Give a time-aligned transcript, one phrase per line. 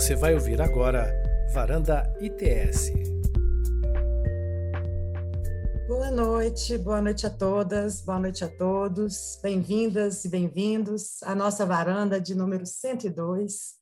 [0.00, 1.12] Você vai ouvir agora
[1.52, 2.90] Varanda ITS.
[5.86, 9.38] Boa noite, boa noite a todas, boa noite a todos.
[9.42, 13.74] Bem-vindas e bem-vindos à nossa varanda de número 102.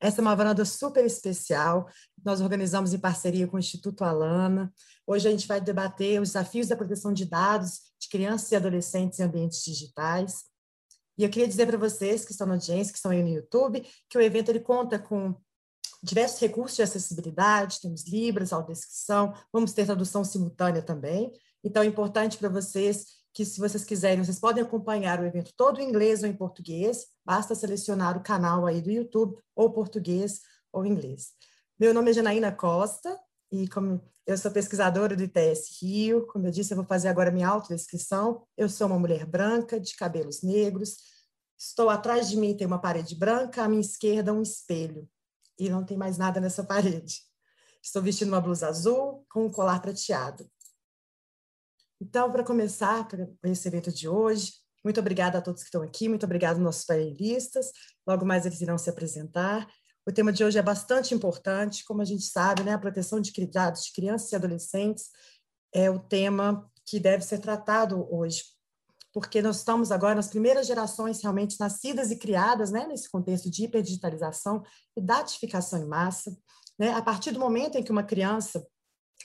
[0.00, 1.88] Essa é uma varanda super especial.
[2.24, 4.72] Nós organizamos em parceria com o Instituto Alana.
[5.04, 9.18] Hoje a gente vai debater os desafios da proteção de dados de crianças e adolescentes
[9.18, 10.44] em ambientes digitais.
[11.18, 13.84] E eu queria dizer para vocês que estão na audiência, que estão aí no YouTube,
[14.08, 15.34] que o evento ele conta com
[16.04, 21.32] diversos recursos de acessibilidade, temos libras, audiodescrição, vamos ter tradução simultânea também.
[21.64, 25.80] Então, é importante para vocês que, se vocês quiserem, vocês podem acompanhar o evento todo
[25.80, 30.40] em inglês ou em português, basta selecionar o canal aí do YouTube, ou português
[30.70, 31.32] ou inglês.
[31.80, 33.18] Meu nome é Janaína Costa,
[33.50, 37.30] e como eu sou pesquisadora do ITS Rio, como eu disse, eu vou fazer agora
[37.30, 38.42] minha autodescrição.
[38.56, 40.96] Eu sou uma mulher branca, de cabelos negros.
[41.58, 45.08] Estou atrás de mim tem uma parede branca, à minha esquerda um espelho.
[45.58, 47.22] E não tem mais nada nessa parede.
[47.82, 50.50] Estou vestindo uma blusa azul com um colar prateado.
[52.00, 54.52] Então, para começar para esse evento de hoje,
[54.84, 57.70] muito obrigada a todos que estão aqui, muito obrigada aos nossos panelistas.
[58.06, 59.66] Logo mais eles irão se apresentar.
[60.06, 63.32] O tema de hoje é bastante importante, como a gente sabe, né, a proteção de
[63.46, 65.08] dados de crianças e adolescentes
[65.74, 68.44] é o tema que deve ser tratado hoje,
[69.14, 73.64] porque nós estamos agora nas primeiras gerações realmente nascidas e criadas né, nesse contexto de
[73.64, 74.64] hiperdigitalização
[74.96, 76.36] e datificação em massa.
[76.76, 76.92] Né?
[76.92, 78.66] A partir do momento em que uma criança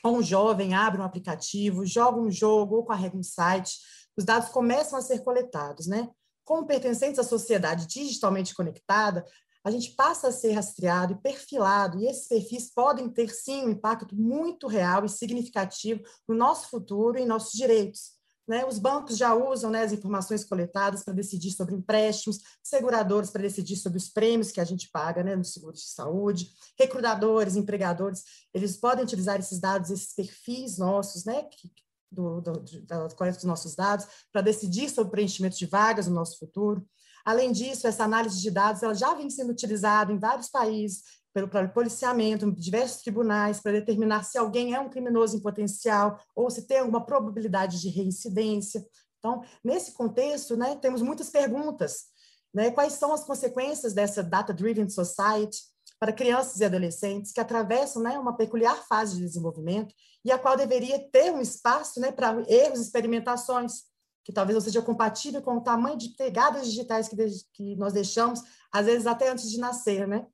[0.03, 3.79] ou um jovem abre um aplicativo, joga um jogo ou carrega um site,
[4.15, 5.87] os dados começam a ser coletados.
[5.87, 6.07] Né?
[6.45, 9.25] Como pertencentes à sociedade digitalmente conectada,
[9.63, 13.71] a gente passa a ser rastreado e perfilado, e esses perfis podem ter, sim, um
[13.71, 18.18] impacto muito real e significativo no nosso futuro e em nossos direitos.
[18.49, 18.65] Né?
[18.65, 23.75] Os bancos já usam né, as informações coletadas para decidir sobre empréstimos, seguradores para decidir
[23.75, 28.75] sobre os prêmios que a gente paga né, no seguro de saúde, recrutadores, empregadores, eles
[28.75, 31.71] podem utilizar esses dados, esses perfis nossos, né, que,
[32.11, 36.15] do, do, da coleta dos nossos dados, para decidir sobre o preenchimento de vagas no
[36.15, 36.83] nosso futuro.
[37.23, 41.03] Além disso, essa análise de dados ela já vem sendo utilizada em vários países
[41.33, 46.49] pelo policiamento, em diversos tribunais, para determinar se alguém é um criminoso em potencial ou
[46.49, 48.85] se tem alguma probabilidade de reincidência.
[49.19, 52.05] Então, nesse contexto, né, temos muitas perguntas.
[52.53, 52.71] Né?
[52.71, 55.59] Quais são as consequências dessa data-driven society
[55.99, 60.55] para crianças e adolescentes que atravessam né, uma peculiar fase de desenvolvimento e a qual
[60.55, 63.83] deveria ter um espaço né, para erros experimentações,
[64.23, 67.15] que talvez não seja compatível com o tamanho de pegadas digitais que,
[67.53, 68.41] que nós deixamos,
[68.71, 70.25] às vezes até antes de nascer, né?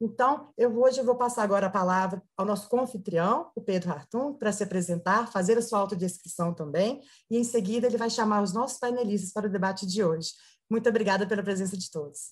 [0.00, 4.32] Então, eu hoje eu vou passar agora a palavra ao nosso confitrião, o Pedro Hartung,
[4.32, 8.54] para se apresentar, fazer a sua autodescrição também, e em seguida ele vai chamar os
[8.54, 10.30] nossos painelistas para o debate de hoje.
[10.70, 12.30] Muito obrigada pela presença de todos.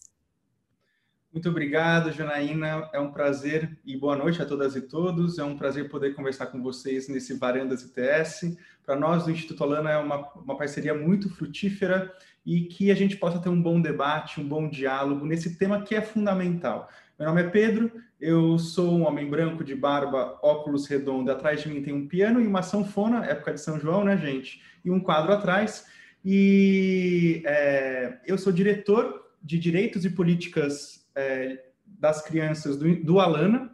[1.30, 2.88] Muito obrigado, Janaína.
[2.90, 5.38] É um prazer e boa noite a todas e todos.
[5.38, 8.56] É um prazer poder conversar com vocês nesse Varandas ITS.
[8.82, 12.10] Para nós, do Instituto Alana, é uma, uma parceria muito frutífera
[12.46, 15.94] e que a gente possa ter um bom debate, um bom diálogo nesse tema que
[15.94, 16.88] é fundamental.
[17.18, 17.90] Meu nome é Pedro,
[18.20, 21.32] eu sou um homem branco de barba, óculos redondo.
[21.32, 24.62] Atrás de mim tem um piano e uma sanfona, época de São João, né, gente?
[24.84, 25.84] E um quadro atrás.
[26.24, 33.68] E é, eu sou diretor de Direitos e Políticas é, das crianças do, do Alana,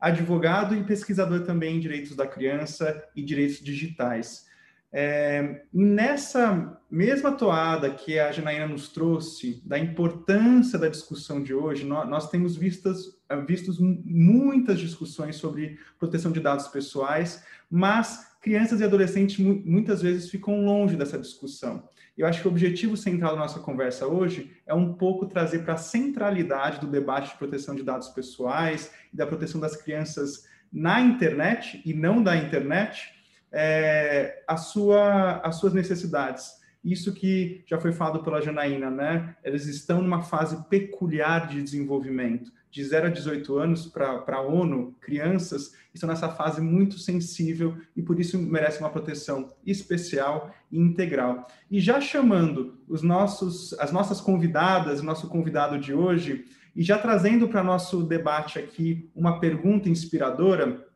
[0.00, 4.47] advogado e pesquisador também em direitos da criança e direitos digitais.
[4.90, 11.84] É, nessa mesma toada que a Janaína nos trouxe, da importância da discussão de hoje,
[11.84, 18.84] nós, nós temos vistas, vistos muitas discussões sobre proteção de dados pessoais, mas crianças e
[18.84, 21.86] adolescentes muitas vezes ficam longe dessa discussão.
[22.16, 25.74] Eu acho que o objetivo central da nossa conversa hoje é um pouco trazer para
[25.74, 31.00] a centralidade do debate de proteção de dados pessoais e da proteção das crianças na
[31.00, 33.17] internet e não da internet
[33.52, 36.58] é, a sua, as suas necessidades.
[36.84, 39.36] Isso que já foi falado pela Janaína, né?
[39.42, 44.94] Eles estão numa fase peculiar de desenvolvimento de 0 a 18 anos para a ONU,
[45.00, 51.46] crianças, estão nessa fase muito sensível e por isso merecem uma proteção especial e integral.
[51.70, 56.44] E já chamando os nossos, as nossas convidadas, o nosso convidado de hoje,
[56.76, 60.86] e já trazendo para nosso debate aqui uma pergunta inspiradora,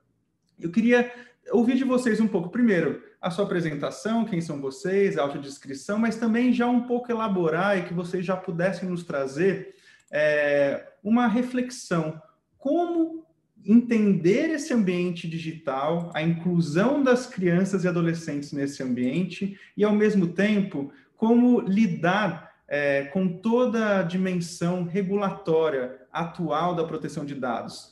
[0.61, 1.11] eu queria
[1.50, 6.17] ouvir de vocês um pouco, primeiro, a sua apresentação, quem são vocês, a autodescrição, mas
[6.17, 9.75] também já um pouco elaborar e que vocês já pudessem nos trazer
[10.11, 12.21] é, uma reflexão.
[12.59, 13.27] Como
[13.65, 20.29] entender esse ambiente digital, a inclusão das crianças e adolescentes nesse ambiente e, ao mesmo
[20.29, 27.92] tempo, como lidar é, com toda a dimensão regulatória atual da proteção de dados,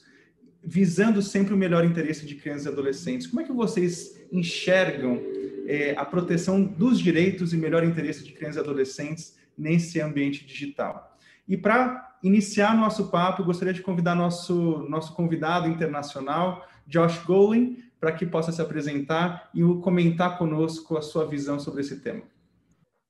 [0.62, 3.27] visando sempre o melhor interesse de crianças e adolescentes.
[3.27, 5.21] Como é que vocês enxergam
[5.67, 11.17] é, a proteção dos direitos e melhor interesse de crianças e adolescentes nesse ambiente digital?
[11.49, 18.12] E para iniciar nosso papo, gostaria de convidar nosso, nosso convidado internacional, Josh Golin, para
[18.12, 22.23] que possa se apresentar e comentar conosco a sua visão sobre esse tema.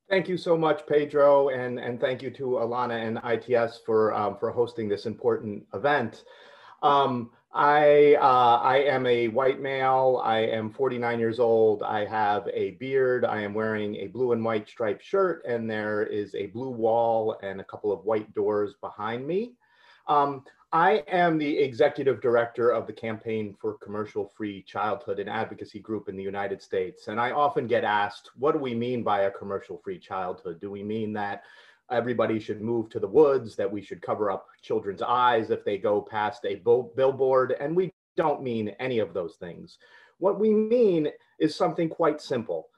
[0.09, 4.37] Thank you so much, Pedro, and, and thank you to Alana and ITS for, um,
[4.39, 6.25] for hosting this important event.
[6.83, 10.21] Um, I, uh, I am a white male.
[10.25, 11.83] I am 49 years old.
[11.83, 13.25] I have a beard.
[13.25, 17.37] I am wearing a blue and white striped shirt, and there is a blue wall
[17.43, 19.55] and a couple of white doors behind me.
[20.07, 25.81] Um, I am the executive director of the Campaign for Commercial Free Childhood and Advocacy
[25.81, 27.09] Group in the United States.
[27.09, 30.61] And I often get asked, what do we mean by a commercial free childhood?
[30.61, 31.43] Do we mean that
[31.91, 35.79] everybody should move to the woods, that we should cover up children's eyes if they
[35.79, 37.57] go past a billboard?
[37.61, 39.79] And we don't mean any of those things.
[40.19, 41.09] What we mean
[41.39, 42.69] is something quite simple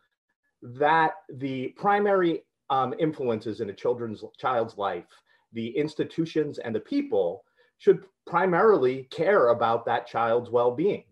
[0.62, 5.08] that the primary um, influences in a children's child's life,
[5.52, 7.44] the institutions and the people
[7.78, 11.04] should primarily care about that child's well-being.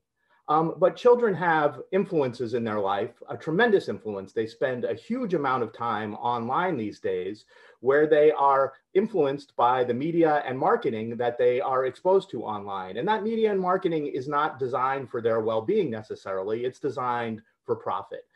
[0.50, 4.32] Um, but children have influences in their life, a tremendous influence.
[4.32, 7.44] They spend a huge amount of time online these days
[7.78, 12.96] where they are influenced by the media and marketing that they are exposed to online.
[12.96, 17.42] And that media and marketing is not designed for their well being necessarily, it's designed
[17.64, 18.26] for profit.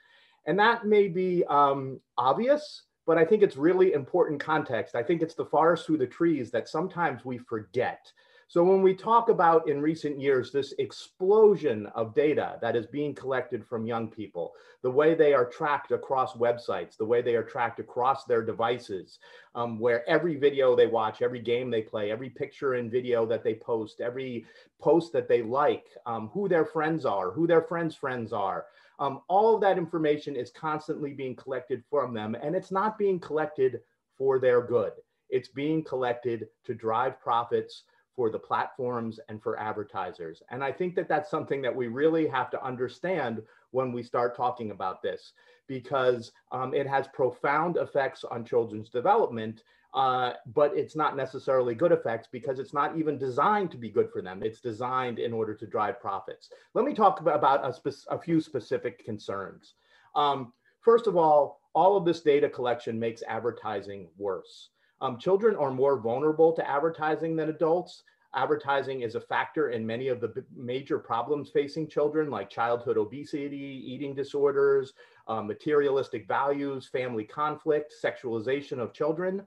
[0.46, 4.94] And that may be um, obvious, but I think it's really important context.
[4.94, 8.12] I think it's the forest through the trees that sometimes we forget.
[8.54, 13.12] So when we talk about in recent years this explosion of data that is being
[13.12, 17.42] collected from young people, the way they are tracked across websites, the way they are
[17.42, 19.18] tracked across their devices,
[19.56, 23.42] um, where every video they watch, every game they play, every picture and video that
[23.42, 24.46] they post, every
[24.80, 28.66] post that they like, um, who their friends are, who their friends' friends are,
[29.00, 33.18] um, all of that information is constantly being collected from them, and it's not being
[33.18, 33.80] collected
[34.16, 34.92] for their good.
[35.28, 37.82] It's being collected to drive profits
[38.14, 40.42] for the platforms and for advertisers.
[40.50, 44.36] And I think that that's something that we really have to understand when we start
[44.36, 45.32] talking about this,
[45.66, 49.62] because um, it has profound effects on children's development
[49.94, 54.10] uh, but it's not necessarily good effects because it's not even designed to be good
[54.10, 54.42] for them.
[54.42, 56.50] It's designed in order to drive profits.
[56.74, 59.74] Let me talk about a, a few specific concerns.
[60.16, 64.70] Um, first of all, all of this data collection makes advertising worse.
[65.00, 68.02] Um, children are more vulnerable to advertising than adults.
[68.34, 73.82] Advertising is a factor in many of the major problems facing children, like childhood obesity,
[73.86, 74.92] eating disorders,
[75.28, 79.46] uh, materialistic values, family conflict, sexualization of children.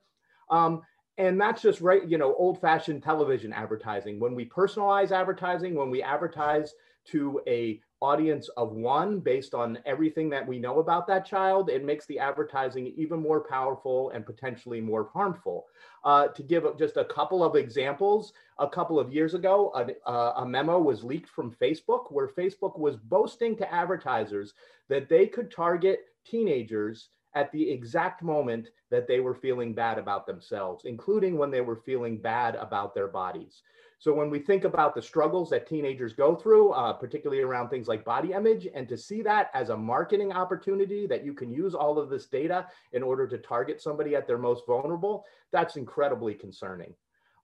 [0.49, 0.83] Um,
[1.17, 4.19] and that's just right, you know, old fashioned television advertising.
[4.19, 6.73] When we personalize advertising, when we advertise
[7.07, 11.83] to a audience of one based on everything that we know about that child, it
[11.83, 15.65] makes the advertising even more powerful and potentially more harmful.
[16.03, 19.71] Uh, to give just a couple of examples, a couple of years ago,
[20.05, 20.11] a,
[20.41, 24.53] a memo was leaked from Facebook where Facebook was boasting to advertisers
[24.89, 30.25] that they could target teenagers at the exact moment that they were feeling bad about
[30.25, 33.61] themselves, including when they were feeling bad about their bodies.
[33.99, 37.87] So when we think about the struggles that teenagers go through, uh, particularly around things
[37.87, 41.73] like body image, and to see that as a marketing opportunity that you can use
[41.73, 46.35] all of this data in order to target somebody at their most vulnerable, that's incredibly
[46.35, 46.93] concerning.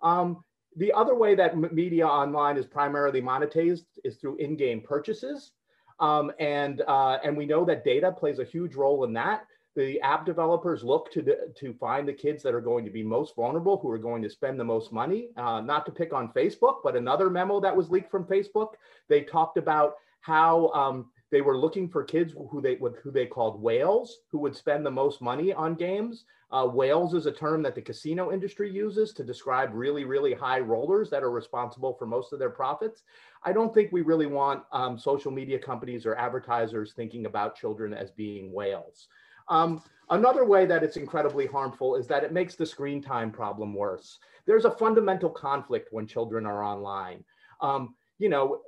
[0.03, 0.43] Um,
[0.75, 5.51] the other way that media online is primarily monetized is through in-game purchases.
[5.99, 9.99] Um, and, uh, and we know that data plays a huge role in that the
[10.01, 13.35] app developers look to the, to find the kids that are going to be most
[13.35, 15.29] vulnerable, who are going to spend the most money.
[15.35, 18.73] Uh, not to pick on Facebook, but another memo that was leaked from Facebook,
[19.09, 23.61] they talked about how um, they were looking for kids who they who they called
[23.61, 26.25] whales, who would spend the most money on games.
[26.51, 30.59] Uh, whales is a term that the casino industry uses to describe really, really high
[30.59, 33.01] rollers that are responsible for most of their profits.
[33.43, 37.91] I don't think we really want um, social media companies or advertisers thinking about children
[37.91, 39.07] as being whales.
[39.49, 43.73] Um, another way that it's incredibly harmful is that it makes the screen time problem
[43.73, 44.19] worse.
[44.45, 47.23] There's a fundamental conflict when children are online.
[47.61, 48.61] Um, you know,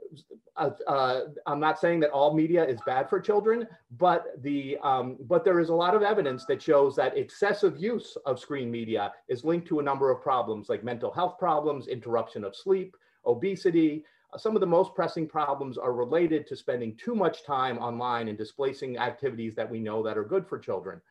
[0.57, 3.67] uh, uh, I'm not saying that all media is bad for children,
[3.97, 8.17] but the um, but there is a lot of evidence that shows that excessive use
[8.25, 12.43] of screen media is linked to a number of problems like mental health problems, interruption
[12.43, 14.03] of sleep, obesity,
[14.37, 18.37] some of the most pressing problems are related to spending too much time online and
[18.37, 21.01] displacing activities that we know that are good for children.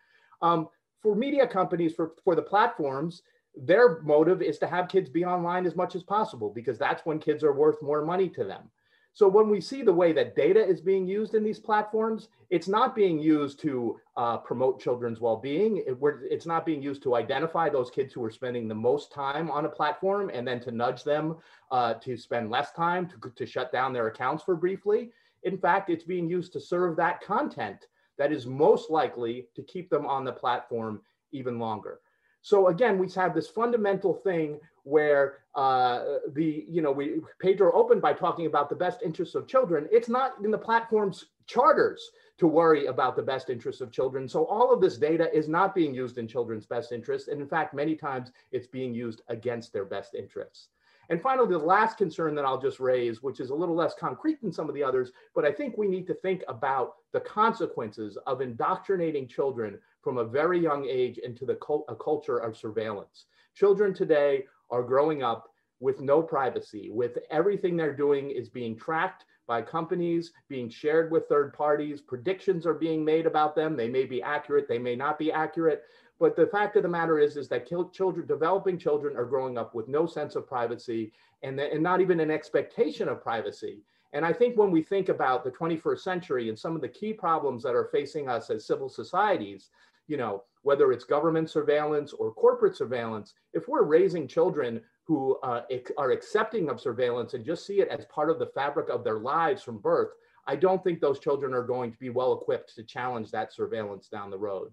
[0.43, 0.69] Um,
[1.03, 3.23] for media companies, for, for the platforms,
[3.55, 7.19] their motive is to have kids be online as much as possible because that's when
[7.19, 8.71] kids are worth more money to them.
[9.15, 12.67] So when we see the way that data is being used in these platforms, it's
[12.67, 15.77] not being used to uh, promote children's well-being.
[15.87, 15.97] It,
[16.29, 19.67] it's not being used to identify those kids who are spending the most time on
[19.67, 21.37] a platform and then to nudge them
[21.71, 25.13] uh, to spend less time, to, to shut down their accounts for briefly.
[25.45, 27.87] In fact, it's being used to serve that content
[28.19, 32.01] that is most likely to keep them on the platform even longer.
[32.43, 38.03] So again, we have this fundamental thing where uh, the, you know, we Pedro opened
[38.03, 39.89] by talking about the best interests of children.
[39.91, 44.29] It's not in the platform's charters to worry about the best interests of children.
[44.29, 47.29] So all of this data is not being used in children's best interests.
[47.29, 50.69] And in fact, many times it's being used against their best interests.
[51.11, 54.41] And finally, the last concern that I'll just raise, which is a little less concrete
[54.41, 58.17] than some of the others, but I think we need to think about the consequences
[58.27, 63.27] of indoctrinating children from a very young age into the a culture of surveillance.
[63.55, 69.25] Children today are growing up with no privacy, with everything they're doing is being tracked
[69.47, 72.01] by companies, being shared with third parties.
[72.01, 73.77] Predictions are being made about them.
[73.77, 75.83] They may be accurate, they may not be accurate.
[76.19, 79.75] But the fact of the matter is, is that children, developing children are growing up
[79.75, 81.13] with no sense of privacy
[81.43, 83.83] and, and not even an expectation of privacy.
[84.13, 87.13] And I think when we think about the 21st century and some of the key
[87.13, 89.71] problems that are facing us as civil societies,
[90.07, 95.63] you know, whether it's government surveillance or corporate surveillance, if we're raising children who uh,
[95.99, 99.19] are accepting of surveillance and just see it as part of the fabric of their
[99.19, 100.11] lives from birth,
[100.47, 104.09] I don't think those children are going to be well equipped to challenge that surveillance
[104.09, 104.73] down the road.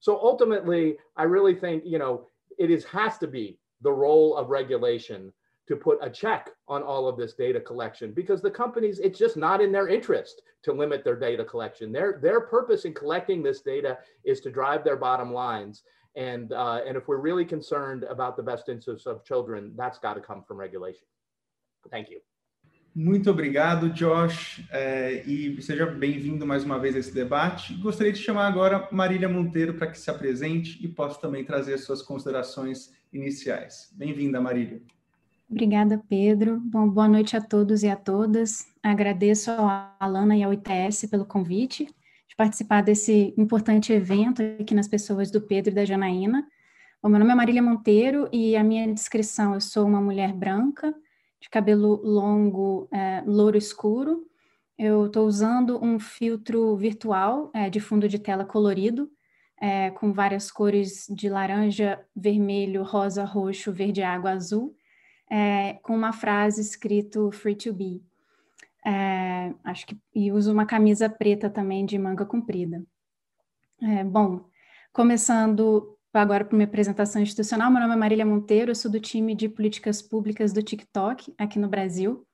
[0.00, 2.28] So ultimately, I really think, you know,
[2.58, 5.32] it is has to be the role of regulation
[5.68, 9.36] to put a check on all of this data collection because the companies, it's just
[9.36, 11.92] not in their interest to limit their data collection.
[11.92, 15.82] Their, their purpose in collecting this data is to drive their bottom lines.
[16.14, 20.14] And, uh, and if we're really concerned about the best interests of children, that's got
[20.14, 21.06] to come from regulation.
[21.90, 22.20] Thank you.
[22.98, 27.74] Muito obrigado, Josh, é, e seja bem-vindo mais uma vez a esse debate.
[27.74, 32.00] Gostaria de chamar agora Marília Monteiro para que se apresente e possa também trazer suas
[32.00, 33.92] considerações iniciais.
[33.94, 34.80] Bem-vinda, Marília.
[35.48, 36.58] Obrigada, Pedro.
[36.58, 38.66] Bom, boa noite a todos e a todas.
[38.82, 41.86] Agradeço à Alana e ao ITS pelo convite
[42.28, 46.44] de participar desse importante evento aqui nas pessoas do Pedro e da Janaína.
[47.00, 50.92] Bom, meu nome é Marília Monteiro e a minha descrição, eu sou uma mulher branca,
[51.40, 54.26] de cabelo longo, é, louro escuro.
[54.76, 59.08] Eu estou usando um filtro virtual é, de fundo de tela colorido,
[59.60, 64.74] é, com várias cores de laranja, vermelho, rosa, roxo, verde água, azul,
[65.30, 68.02] é, com uma frase escrito Free to Be.
[68.84, 72.84] É, acho que e uso uma camisa preta também de manga comprida.
[73.82, 74.44] É, bom,
[74.92, 77.70] começando agora para minha apresentação institucional.
[77.70, 81.58] Meu nome é Marília Monteiro, eu sou do time de políticas públicas do TikTok aqui
[81.58, 82.26] no Brasil.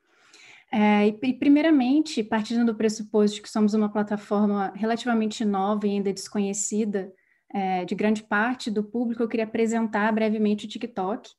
[0.71, 6.13] É, e, primeiramente, partindo do pressuposto de que somos uma plataforma relativamente nova e ainda
[6.13, 7.13] desconhecida
[7.53, 11.31] é, de grande parte do público, eu queria apresentar brevemente o TikTok.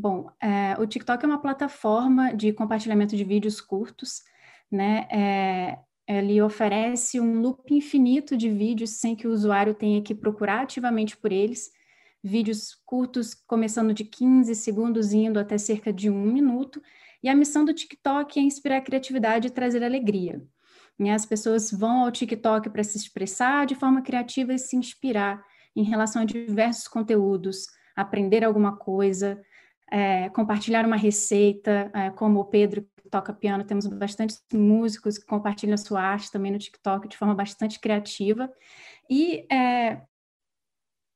[0.00, 4.22] Bom, é, o TikTok é uma plataforma de compartilhamento de vídeos curtos,
[4.70, 5.08] né?
[5.10, 10.60] É, ele oferece um loop infinito de vídeos sem que o usuário tenha que procurar
[10.60, 11.72] ativamente por eles.
[12.22, 16.80] Vídeos curtos, começando de 15 segundos, indo até cerca de um minuto.
[17.20, 20.40] E a missão do TikTok é inspirar criatividade e trazer alegria.
[20.96, 21.12] Né?
[21.12, 25.82] As pessoas vão ao TikTok para se expressar de forma criativa e se inspirar em
[25.82, 29.42] relação a diversos conteúdos, aprender alguma coisa,
[29.90, 35.26] é, compartilhar uma receita, é, como o Pedro que toca piano, temos bastante músicos que
[35.26, 38.50] compartilham a sua arte também no TikTok de forma bastante criativa.
[39.08, 40.02] E é,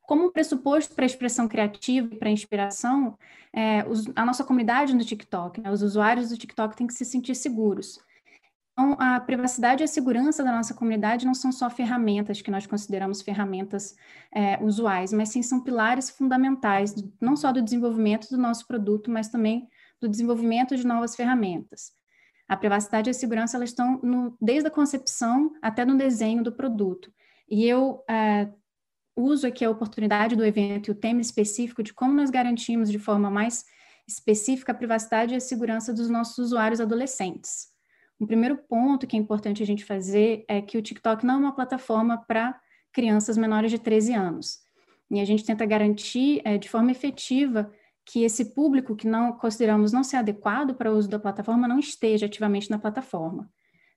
[0.02, 3.16] como pressuposto para a expressão criativa e para a inspiração,
[3.52, 7.04] é, os, a nossa comunidade no TikTok, né, os usuários do TikTok têm que se
[7.04, 8.00] sentir seguros.
[8.72, 12.66] Então, a privacidade e a segurança da nossa comunidade não são só ferramentas que nós
[12.66, 13.94] consideramos ferramentas
[14.34, 19.28] é, usuais, mas sim são pilares fundamentais, não só do desenvolvimento do nosso produto, mas
[19.28, 19.68] também
[20.00, 21.92] do desenvolvimento de novas ferramentas.
[22.48, 26.52] A privacidade e a segurança elas estão no, desde a concepção até no desenho do
[26.52, 27.12] produto.
[27.48, 28.48] E eu é,
[29.14, 32.98] uso aqui a oportunidade do evento e o tema específico de como nós garantimos de
[32.98, 33.64] forma mais
[34.08, 37.71] específica a privacidade e a segurança dos nossos usuários adolescentes.
[38.22, 41.38] Um primeiro ponto que é importante a gente fazer é que o TikTok não é
[41.38, 42.56] uma plataforma para
[42.92, 44.60] crianças menores de 13 anos.
[45.10, 47.68] E a gente tenta garantir é, de forma efetiva
[48.06, 51.80] que esse público que não consideramos não ser adequado para o uso da plataforma não
[51.80, 53.50] esteja ativamente na plataforma.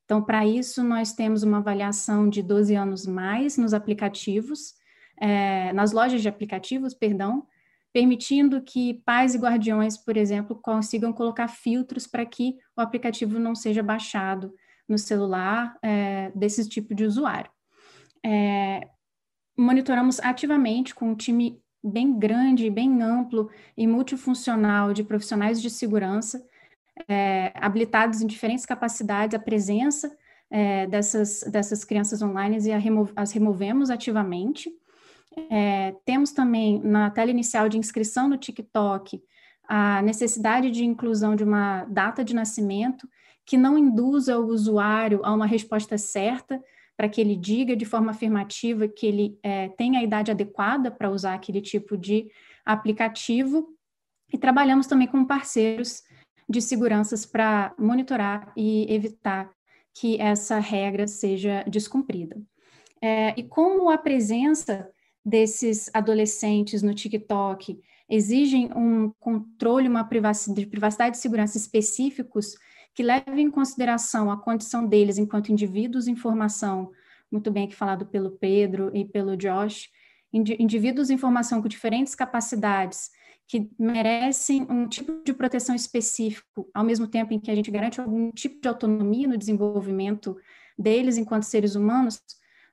[0.06, 4.74] Então, para isso, nós temos uma avaliação de 12 anos mais nos aplicativos,
[5.22, 7.46] é, nas lojas de aplicativos, perdão,
[7.96, 13.56] permitindo que pais e guardiões, por exemplo, consigam colocar filtros para que o aplicativo não
[13.56, 14.54] seja baixado
[14.86, 17.50] no celular é, desse tipo de usuário.
[18.22, 18.90] É,
[19.58, 26.46] monitoramos ativamente com um time bem grande, bem amplo e multifuncional de profissionais de segurança,
[27.08, 30.14] é, habilitados em diferentes capacidades, a presença
[30.52, 34.70] é, dessas, dessas crianças online e remo as removemos ativamente.
[35.50, 39.22] É, temos também na tela inicial de inscrição no TikTok
[39.68, 43.08] a necessidade de inclusão de uma data de nascimento
[43.46, 46.62] que não induza o usuário a uma resposta certa,
[46.98, 51.10] para que ele diga de forma afirmativa que ele é, tem a idade adequada para
[51.10, 52.32] usar aquele tipo de
[52.66, 53.68] aplicativo.
[54.34, 56.04] E trabalhamos também com parceiros
[56.50, 59.52] de seguranças para monitorar e evitar
[59.94, 62.42] que essa regra seja descumprida.
[63.02, 64.90] É, e como a presença
[65.26, 72.56] desses adolescentes no TikTok exigem um controle, uma privacidade, de privacidade e segurança específicos
[72.94, 76.92] que levem em consideração a condição deles enquanto indivíduos em formação,
[77.32, 79.90] muito bem aqui falado pelo Pedro e pelo Josh,
[80.32, 83.10] indivíduos em formação com diferentes capacidades,
[83.48, 88.00] que merecem um tipo de proteção específico, ao mesmo tempo em que a gente garante
[88.00, 90.36] algum tipo de autonomia no desenvolvimento
[90.78, 92.22] deles enquanto seres humanos,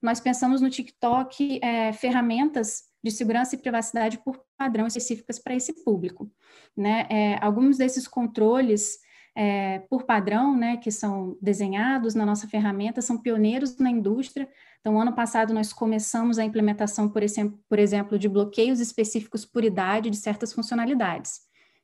[0.02, 5.84] nós pensamos no TikTok é, ferramentas de segurança e privacidade por padrão específicas para esse
[5.84, 6.30] público.
[6.76, 7.06] Né?
[7.08, 8.98] É, alguns desses controles
[9.34, 14.48] é, por padrão, né, que são desenhados na nossa ferramenta, são pioneiros na indústria.
[14.80, 19.64] Então, ano passado, nós começamos a implementação, por exemplo, por exemplo, de bloqueios específicos por
[19.64, 21.40] idade de certas funcionalidades.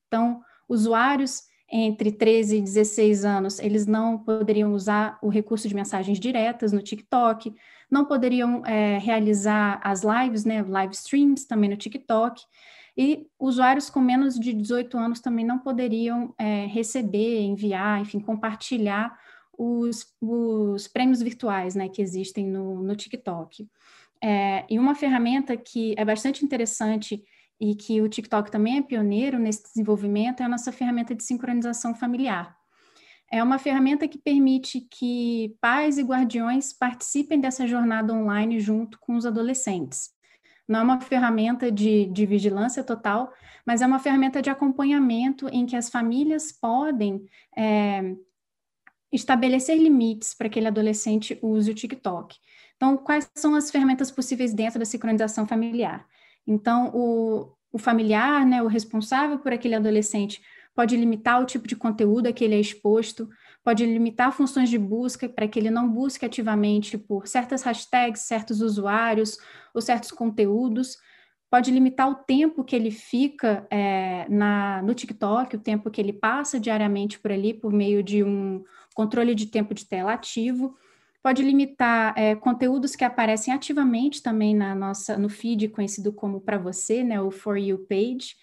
[0.06, 6.18] Então, usuários entre 13 e 16 anos, eles não poderiam usar o recurso de mensagens
[6.18, 7.54] diretas no TikTok,
[7.90, 12.42] não poderiam é, realizar as lives, né, live streams também no TikTok,
[12.96, 19.16] e usuários com menos de 18 anos também não poderiam é, receber, enviar, enfim, compartilhar
[19.56, 23.68] os, os prêmios virtuais né, que existem no, no TikTok.
[24.22, 27.22] É, e uma ferramenta que é bastante interessante
[27.60, 31.94] e que o TikTok também é pioneiro nesse desenvolvimento é a nossa ferramenta de sincronização
[31.94, 32.56] familiar.
[33.30, 39.16] É uma ferramenta que permite que pais e guardiões participem dessa jornada online junto com
[39.16, 40.16] os adolescentes
[40.68, 43.32] não é uma ferramenta de, de vigilância total,
[43.66, 47.24] mas é uma ferramenta de acompanhamento em que as famílias podem
[47.56, 48.14] é,
[49.10, 52.36] estabelecer limites para que aquele adolescente use o TikTok.
[52.76, 56.06] Então, quais são as ferramentas possíveis dentro da sincronização familiar?
[56.48, 60.40] Então, o, o familiar, né, o responsável por aquele adolescente,
[60.74, 63.28] pode limitar o tipo de conteúdo a que ele é exposto,
[63.62, 68.62] pode limitar funções de busca para que ele não busque ativamente por certas hashtags, certos
[68.62, 69.36] usuários
[69.74, 70.96] ou certos conteúdos,
[71.50, 76.12] pode limitar o tempo que ele fica é, na, no TikTok, o tempo que ele
[76.12, 80.76] passa diariamente por ali por meio de um controle de tempo de tela ativo,
[81.22, 86.58] pode limitar é, conteúdos que aparecem ativamente também na nossa no feed conhecido como para
[86.58, 88.36] você, né, o For You page,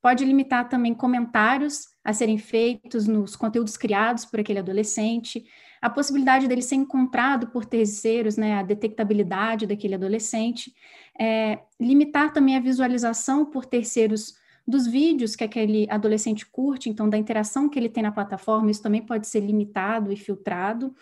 [0.00, 5.44] pode limitar também comentários a serem feitos nos conteúdos criados por aquele adolescente,
[5.80, 10.72] a possibilidade dele ser encontrado por terceiros, né, a detectabilidade daquele adolescente,
[11.18, 14.34] é, limitar também a visualização por terceiros
[14.66, 18.82] dos vídeos que aquele adolescente curte, então da interação que ele tem na plataforma, isso
[18.82, 20.94] também pode ser limitado e filtrado.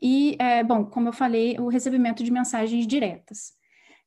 [0.00, 3.54] E, é, bom, como eu falei, o recebimento de mensagens diretas.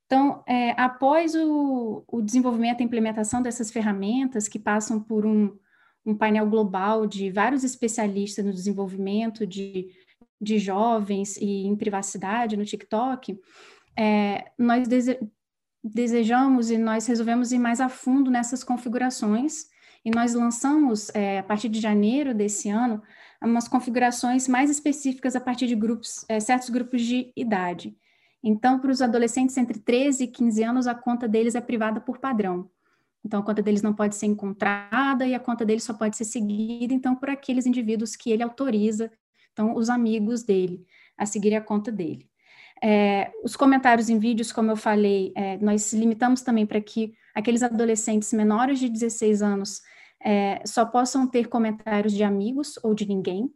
[0.05, 5.55] Então, é, após o, o desenvolvimento e implementação dessas ferramentas que passam por um,
[6.05, 9.89] um painel global de vários especialistas no desenvolvimento de,
[10.41, 13.39] de jovens e em privacidade no TikTok,
[13.95, 15.19] é, nós dese,
[15.83, 19.67] desejamos e nós resolvemos ir mais a fundo nessas configurações
[20.03, 23.01] e nós lançamos, é, a partir de janeiro desse ano,
[23.41, 27.95] umas configurações mais específicas a partir de grupos, é, certos grupos de idade.
[28.43, 32.19] Então, para os adolescentes entre 13 e 15 anos, a conta deles é privada por
[32.19, 32.69] padrão.
[33.23, 36.23] Então, a conta deles não pode ser encontrada e a conta deles só pode ser
[36.23, 39.11] seguida, então, por aqueles indivíduos que ele autoriza,
[39.51, 40.85] então, os amigos dele,
[41.17, 42.29] a seguir a conta dele.
[42.81, 47.61] É, os comentários em vídeos, como eu falei, é, nós limitamos também para que aqueles
[47.61, 49.81] adolescentes menores de 16 anos
[50.23, 53.51] é, só possam ter comentários de amigos ou de ninguém,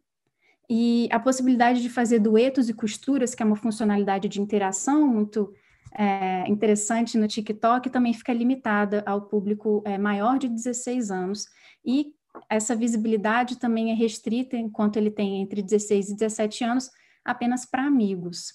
[0.69, 5.53] e a possibilidade de fazer duetos e costuras, que é uma funcionalidade de interação muito
[5.95, 11.45] é, interessante no TikTok, também fica limitada ao público é, maior de 16 anos.
[11.85, 12.13] E
[12.49, 16.89] essa visibilidade também é restrita, enquanto ele tem entre 16 e 17 anos,
[17.23, 18.53] apenas para amigos.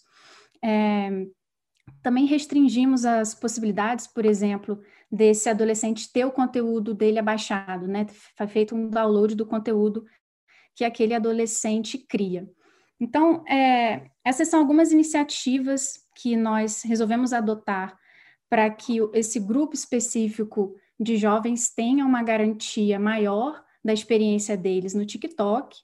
[0.64, 1.26] É,
[2.02, 8.06] também restringimos as possibilidades, por exemplo, desse adolescente ter o conteúdo dele abaixado, né?
[8.36, 10.04] Foi feito um download do conteúdo
[10.74, 12.48] que aquele adolescente cria.
[13.00, 17.96] Então, é, essas são algumas iniciativas que nós resolvemos adotar
[18.48, 25.06] para que esse grupo específico de jovens tenha uma garantia maior da experiência deles no
[25.06, 25.76] TikTok.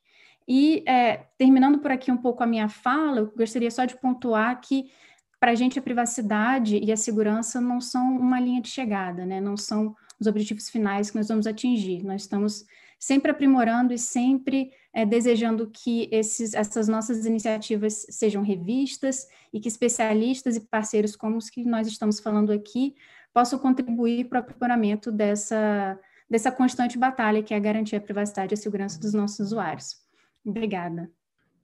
[0.47, 4.61] E, é, terminando por aqui um pouco a minha fala, eu gostaria só de pontuar
[4.61, 4.91] que
[5.39, 9.41] para a gente a privacidade e a segurança não são uma linha de chegada, né?
[9.41, 12.03] não são os objetivos finais que nós vamos atingir.
[12.03, 12.65] Nós estamos
[12.99, 19.69] sempre aprimorando e sempre é, desejando que esses, essas nossas iniciativas sejam revistas e que
[19.69, 22.95] especialistas e parceiros como os que nós estamos falando aqui
[23.33, 25.99] possam contribuir para o aprimoramento dessa,
[26.31, 29.97] dessa constante batalha que é garantir a privacidade e a segurança dos nossos usuários.
[30.45, 31.11] Obrigada.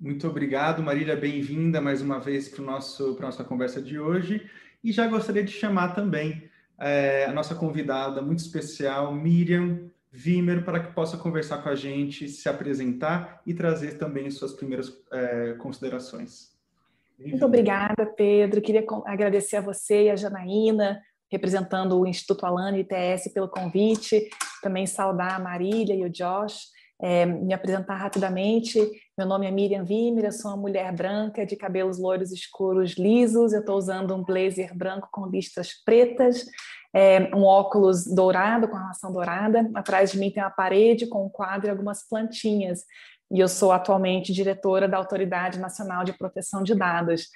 [0.01, 2.67] Muito obrigado, Marília, bem-vinda mais uma vez para a
[3.21, 4.49] nossa conversa de hoje.
[4.83, 10.81] E já gostaria de chamar também é, a nossa convidada muito especial, Miriam Vimer, para
[10.81, 16.51] que possa conversar com a gente, se apresentar e trazer também suas primeiras é, considerações.
[17.19, 18.63] Muito obrigada, Pedro.
[18.63, 20.99] Queria agradecer a você e a Janaína,
[21.31, 24.31] representando o Instituto Alana e ITS, pelo convite.
[24.63, 26.71] Também saudar a Marília e o Josh.
[27.03, 28.79] É, me apresentar rapidamente.
[29.21, 33.53] Meu nome é Miriam Vimer, eu sou uma mulher branca de cabelos loiros escuros lisos.
[33.53, 36.47] Eu estou usando um blazer branco com listras pretas,
[36.91, 39.71] é, um óculos dourado com armação dourada.
[39.75, 42.87] Atrás de mim tem uma parede com um quadro e algumas plantinhas.
[43.31, 47.29] E eu sou atualmente diretora da Autoridade Nacional de Proteção de Dados.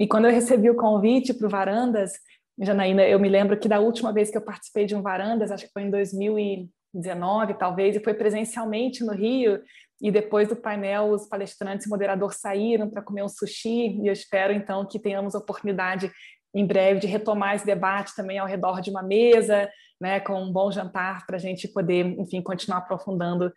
[0.00, 2.10] E quando eu recebi o convite para o Varandas,
[2.58, 5.66] Janaína, eu me lembro que da última vez que eu participei de um Varandas, acho
[5.66, 9.60] que foi em 2000 e 19, talvez, e foi presencialmente no Rio.
[10.00, 13.98] E depois do painel, os palestrantes e moderador saíram para comer um sushi.
[14.00, 16.10] E eu espero, então, que tenhamos oportunidade
[16.54, 20.52] em breve de retomar esse debate também ao redor de uma mesa, né, com um
[20.52, 23.52] bom jantar, para a gente poder, enfim, continuar aprofundando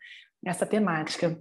[0.46, 1.40] essa temática.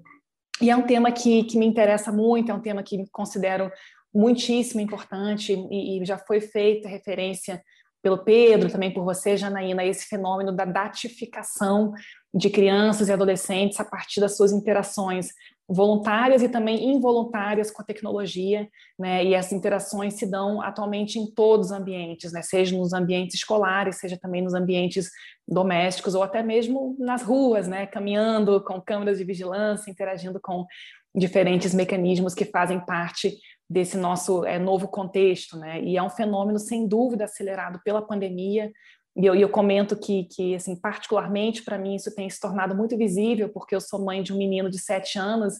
[0.60, 3.70] E é um tema que, que me interessa muito, é um tema que considero
[4.14, 7.62] muitíssimo importante e, e já foi feita referência
[8.02, 11.92] pelo Pedro, também por você, Janaína, esse fenômeno da datificação
[12.34, 15.28] de crianças e adolescentes a partir das suas interações
[15.68, 18.68] voluntárias e também involuntárias com a tecnologia,
[18.98, 19.24] né?
[19.24, 22.42] E essas interações se dão atualmente em todos os ambientes, né?
[22.42, 25.10] Seja nos ambientes escolares, seja também nos ambientes
[25.46, 27.86] domésticos ou até mesmo nas ruas, né?
[27.86, 30.66] Caminhando com câmeras de vigilância, interagindo com
[31.14, 33.36] diferentes mecanismos que fazem parte
[33.68, 35.80] desse nosso é, novo contexto, né?
[35.82, 38.70] E é um fenômeno sem dúvida acelerado pela pandemia.
[39.16, 42.96] E eu, eu comento que, que assim, particularmente para mim isso tem se tornado muito
[42.96, 45.54] visível, porque eu sou mãe de um menino de sete anos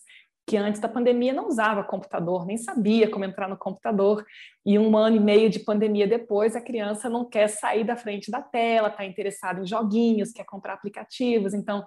[0.47, 4.25] que antes da pandemia não usava computador, nem sabia como entrar no computador.
[4.67, 8.31] E um ano e meio de pandemia depois, a criança não quer sair da frente
[8.31, 11.55] da tela, está interessada em joguinhos, quer comprar aplicativos.
[11.55, 11.85] Então,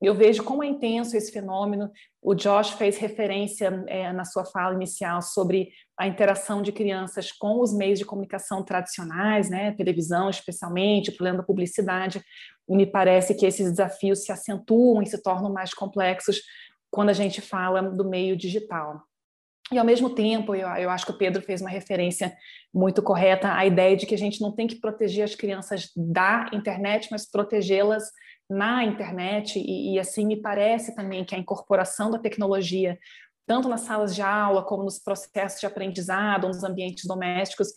[0.00, 1.90] eu vejo como é intenso esse fenômeno.
[2.22, 7.60] O Josh fez referência é, na sua fala inicial sobre a interação de crianças com
[7.60, 12.22] os meios de comunicação tradicionais, né, televisão especialmente, o problema da publicidade.
[12.68, 16.40] E me parece que esses desafios se acentuam e se tornam mais complexos
[16.90, 19.02] quando a gente fala do meio digital.
[19.70, 22.34] E, ao mesmo tempo, eu, eu, acho que o Pedro fez uma referência
[22.72, 26.48] muito correta à ideia de que a gente não tem que proteger as crianças da
[26.54, 28.04] internet, mas protegê-las
[28.48, 32.98] na internet, e, e, assim me parece também que a incorporação da tecnologia,
[33.48, 37.68] tanto nas salas de aula, como nos processos de aprendizado, nos ambientes domésticos,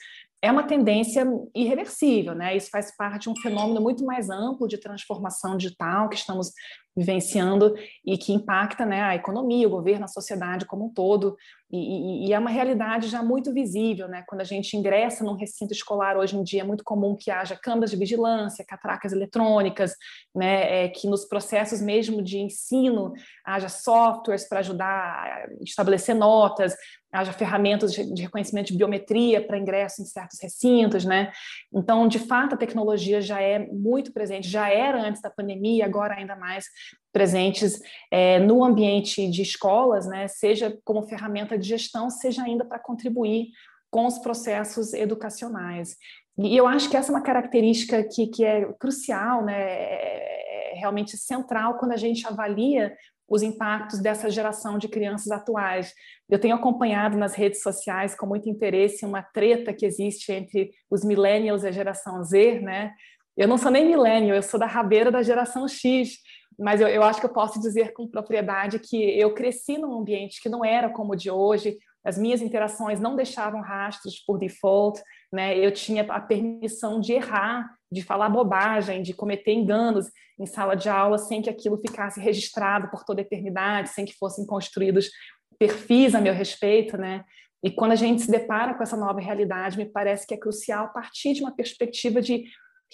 [0.41, 2.57] é uma tendência irreversível, né?
[2.57, 6.51] Isso faz parte de um fenômeno muito mais amplo de transformação digital que estamos
[6.97, 7.73] vivenciando
[8.05, 11.37] e que impacta né, a economia, o governo, a sociedade como um todo.
[11.71, 14.23] E, e, é uma realidade já muito visível, né?
[14.27, 17.55] Quando a gente ingressa num recinto escolar, hoje em dia é muito comum que haja
[17.55, 19.95] câmeras de vigilância, catracas eletrônicas,
[20.35, 20.85] né?
[20.85, 23.13] É, que nos processos mesmo de ensino
[23.45, 26.75] haja softwares para ajudar a estabelecer notas,
[27.11, 31.31] haja ferramentas de, reconhecimento de biometria para ingresso em certos recintos, né?
[31.73, 36.15] Então, de fato, a tecnologia já é muito presente, já era antes da pandemia, agora
[36.15, 36.65] ainda mais
[37.11, 42.79] presentes é, no ambiente de escolas, né, seja como ferramenta de gestão, seja ainda para
[42.79, 43.47] contribuir
[43.89, 45.97] com os processos educacionais.
[46.37, 51.17] E eu acho que essa é uma característica que, que é crucial, né, é, realmente
[51.17, 52.95] central quando a gente avalia
[53.31, 55.93] os impactos dessa geração de crianças atuais.
[56.29, 61.03] Eu tenho acompanhado nas redes sociais com muito interesse uma treta que existe entre os
[61.05, 62.91] millennials e a geração Z, né?
[63.37, 66.17] Eu não sou nem millennial, eu sou da rabeira da geração X,
[66.59, 70.41] mas eu, eu acho que eu posso dizer com propriedade que eu cresci num ambiente
[70.41, 75.01] que não era como o de hoje, as minhas interações não deixavam rastros por default,
[75.31, 75.57] né?
[75.57, 80.09] Eu tinha a permissão de errar, de falar bobagem, de cometer enganos
[80.39, 84.17] em sala de aula sem que aquilo ficasse registrado por toda a eternidade, sem que
[84.17, 85.11] fossem construídos
[85.59, 87.23] perfis a meu respeito, né?
[87.63, 90.91] E quando a gente se depara com essa nova realidade, me parece que é crucial
[90.91, 92.45] partir de uma perspectiva de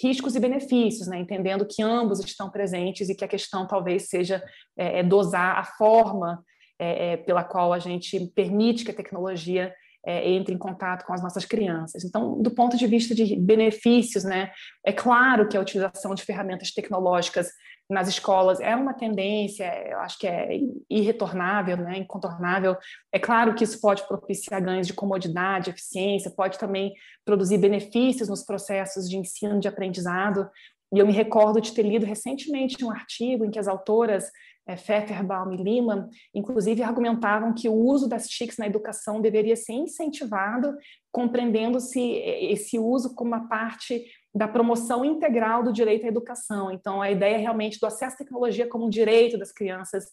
[0.01, 1.19] riscos e benefícios, né?
[1.19, 4.43] entendendo que ambos estão presentes e que a questão talvez seja
[4.77, 6.43] é, é dosar a forma
[6.79, 9.73] é, é, pela qual a gente permite que a tecnologia
[10.05, 12.05] é, entre em contato com as nossas crianças.
[12.05, 14.51] Então, do ponto de vista de benefícios, né,
[14.86, 17.49] é claro que a utilização de ferramentas tecnológicas
[17.89, 22.76] nas escolas é uma tendência, eu acho que é irretornável, né, incontornável.
[23.12, 28.43] É claro que isso pode propiciar ganhos de comodidade, eficiência, pode também produzir benefícios nos
[28.43, 30.50] processos de ensino, de aprendizado.
[30.93, 34.32] E eu me recordo de ter lido recentemente um artigo em que as autoras
[34.67, 40.76] é, e Lima, inclusive argumentavam que o uso das TICs na educação deveria ser incentivado,
[41.10, 46.71] compreendendo-se esse uso como uma parte da promoção integral do direito à educação.
[46.71, 50.05] Então, a ideia realmente do acesso à tecnologia como um direito das crianças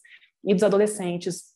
[0.44, 1.55] e dos adolescentes.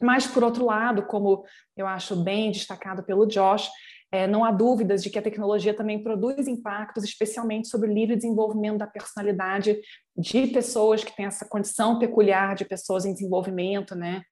[0.00, 1.44] Mas, por outro lado, como
[1.76, 3.68] eu acho bem destacado pelo Josh,
[4.14, 8.14] é, não há dúvidas de que a tecnologia também produz impactos, especialmente sobre o livre
[8.14, 9.76] desenvolvimento da personalidade
[10.16, 14.22] de pessoas que têm essa condição peculiar de pessoas em desenvolvimento, né?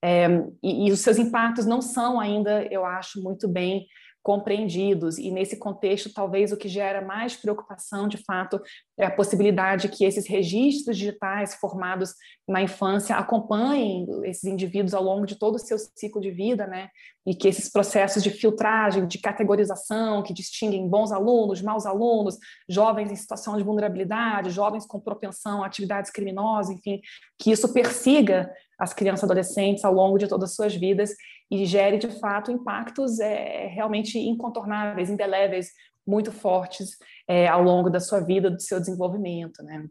[0.00, 0.28] É,
[0.62, 3.84] e, e os seus impactos não são ainda, eu acho, muito bem
[4.22, 5.18] compreendidos.
[5.18, 8.60] E nesse contexto, talvez o que gera mais preocupação, de fato,
[8.96, 12.14] é a possibilidade que esses registros digitais formados
[12.48, 16.88] na infância acompanhem esses indivíduos ao longo de todo o seu ciclo de vida, né?
[17.26, 23.10] E que esses processos de filtragem, de categorização, que distinguem bons alunos, maus alunos, jovens
[23.10, 27.00] em situação de vulnerabilidade, jovens com propensão a atividades criminosas, enfim,
[27.38, 31.14] que isso persiga as crianças e adolescentes ao longo de todas as suas vidas
[31.52, 35.68] e gere, de fato, impactos é, realmente incontornáveis, indeléveis,
[36.06, 36.96] muito fortes
[37.28, 39.62] é, ao longo da sua vida, do seu desenvolvimento.
[39.62, 39.86] Né?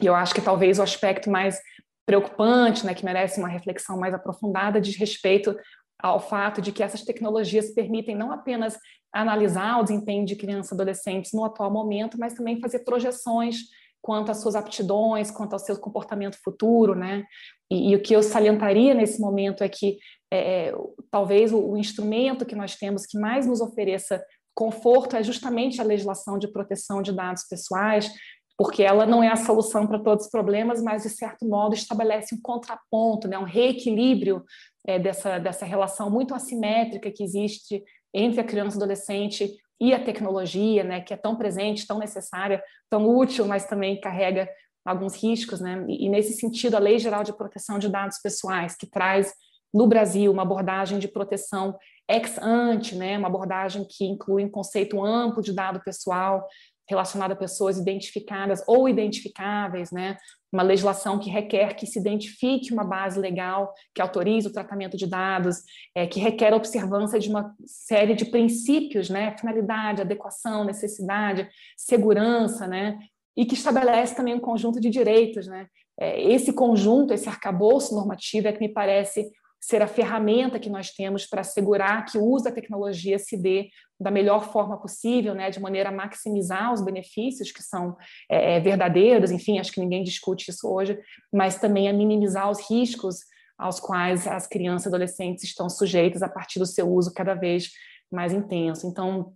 [0.00, 1.60] E eu acho que talvez o aspecto mais
[2.06, 5.56] preocupante, né, que merece uma reflexão mais aprofundada, diz respeito
[6.00, 8.78] ao fato de que essas tecnologias permitem não apenas
[9.12, 13.56] analisar o desempenho de crianças e adolescentes no atual momento, mas também fazer projeções
[14.00, 17.24] quanto às suas aptidões, quanto ao seu comportamento futuro, né?
[17.70, 19.98] E, e o que eu salientaria nesse momento é que
[20.32, 20.74] é, é,
[21.10, 25.84] talvez o, o instrumento que nós temos que mais nos ofereça conforto é justamente a
[25.84, 28.10] legislação de proteção de dados pessoais,
[28.56, 32.34] porque ela não é a solução para todos os problemas, mas de certo modo estabelece
[32.34, 34.42] um contraponto, né, um reequilíbrio
[34.86, 39.92] é, dessa, dessa relação muito assimétrica que existe entre a criança e o adolescente e
[39.92, 44.48] a tecnologia, né, que é tão presente, tão necessária, tão útil, mas também carrega
[44.82, 45.84] alguns riscos, né?
[45.88, 49.32] E, e nesse sentido, a Lei Geral de Proteção de Dados Pessoais, que traz
[49.72, 51.76] no Brasil uma abordagem de proteção
[52.08, 56.46] ex ante, né, uma abordagem que inclui um conceito amplo de dado pessoal
[56.88, 60.16] relacionado a pessoas identificadas ou identificáveis, né,
[60.52, 65.06] uma legislação que requer que se identifique uma base legal que autorize o tratamento de
[65.06, 65.62] dados,
[65.94, 72.66] é, que requer a observância de uma série de princípios, né, finalidade, adequação, necessidade, segurança,
[72.66, 72.98] né,
[73.34, 75.66] e que estabelece também um conjunto de direitos, né.
[75.98, 79.30] É, esse conjunto, esse arcabouço normativo é que me parece
[79.62, 83.68] ser a ferramenta que nós temos para assegurar que o uso da tecnologia se dê
[83.98, 87.96] da melhor forma possível, né, de maneira a maximizar os benefícios que são
[88.28, 90.98] é, é, verdadeiros, enfim, acho que ninguém discute isso hoje,
[91.32, 93.20] mas também a minimizar os riscos
[93.56, 97.70] aos quais as crianças e adolescentes estão sujeitas a partir do seu uso cada vez
[98.10, 98.88] mais intenso.
[98.88, 99.32] Então,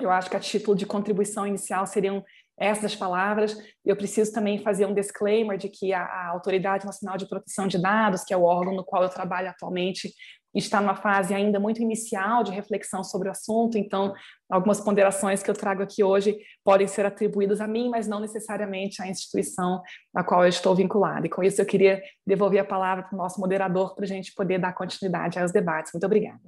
[0.00, 2.24] eu acho que a título de contribuição inicial seriam
[2.58, 3.56] essas palavras.
[3.84, 7.80] Eu preciso também fazer um disclaimer de que a, a, Autoridade Nacional de Proteção de
[7.80, 10.12] Dados, que é o órgão no qual eu trabalho atualmente,
[10.54, 14.14] está numa fase ainda muito inicial de reflexão sobre o assunto, então
[14.50, 19.02] algumas ponderações que eu trago aqui hoje podem ser atribuídas a mim, mas não necessariamente
[19.02, 19.82] à instituição
[20.14, 21.26] a qual eu estou vinculada.
[21.26, 24.34] E com isso eu queria devolver a palavra para o nosso moderador para a gente
[24.34, 25.92] poder dar continuidade aos debates.
[25.92, 26.40] Muito obrigada.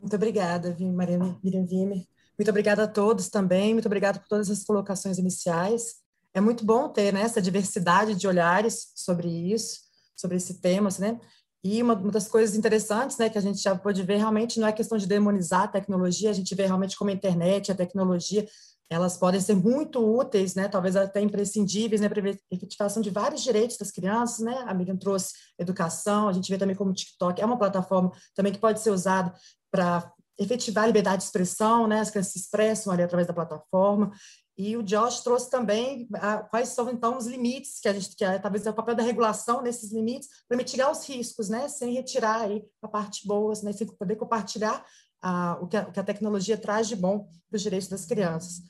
[0.00, 2.02] Muito obrigada, Maria Miriam Vimer.
[2.38, 5.96] Muito obrigada a todos também, muito obrigada por todas as colocações iniciais.
[6.34, 9.80] É muito bom ter né, essa diversidade de olhares sobre isso,
[10.16, 11.20] sobre esse tema, né?
[11.64, 14.72] E uma, das coisas interessantes, né, que a gente já pode ver realmente não é
[14.72, 18.44] questão de demonizar a tecnologia, a gente vê realmente como a internet, a tecnologia,
[18.90, 23.42] elas podem ser muito úteis, né, talvez até imprescindíveis, né, para a efetivação de vários
[23.42, 27.40] direitos das crianças, né, a Miriam trouxe educação, a gente vê também como o TikTok
[27.40, 29.32] é uma plataforma também que pode ser usada
[29.70, 32.00] para efetivar a liberdade de expressão, né?
[32.00, 34.10] As crianças se expressam ali através da plataforma.
[34.56, 38.24] E o Josh trouxe também a, quais são então os limites que a gente que
[38.24, 41.68] é, talvez é o papel da regulação nesses limites para mitigar os riscos, né?
[41.68, 43.72] Sem retirar aí a parte boa, né?
[43.72, 44.84] Sem poder compartilhar
[45.22, 48.60] a, o, que o que a tecnologia traz de bom para os direitos das crianças.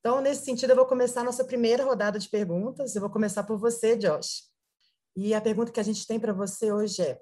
[0.00, 2.94] Então, nesse sentido, eu vou começar a nossa primeira rodada de perguntas.
[2.94, 4.44] Eu vou começar por você, Josh.
[5.16, 7.20] E a pergunta que a gente tem para você hoje é: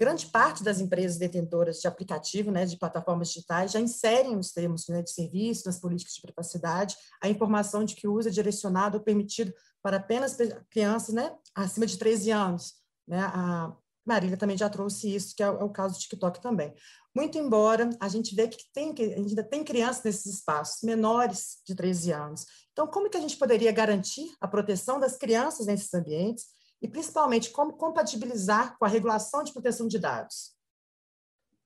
[0.00, 4.88] grande parte das empresas detentoras de aplicativo, né, de plataformas digitais, já inserem os termos
[4.88, 8.96] né, de serviço nas políticas de privacidade a informação de que o uso é direcionado
[8.96, 10.38] ou permitido para apenas
[10.70, 12.76] crianças né, acima de 13 anos.
[13.06, 13.20] Né?
[13.20, 16.72] A Marília também já trouxe isso, que é o, é caso do TikTok também.
[17.14, 22.12] Muito embora a gente vê que tem, ainda tem crianças nesses espaços, menores de 13
[22.12, 22.46] anos.
[22.72, 26.46] Então, como que a gente poderia garantir a proteção das crianças nesses ambientes
[26.80, 30.54] e, principalmente, como compatibilizar com a regulação de proteção de dados?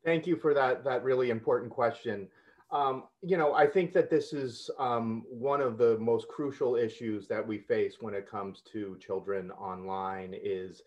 [0.04, 2.28] Thank you for that, that really important question.
[2.70, 7.28] Um, you know, I think that this is um, one of the most crucial issues
[7.28, 10.82] that we face when it comes to children online is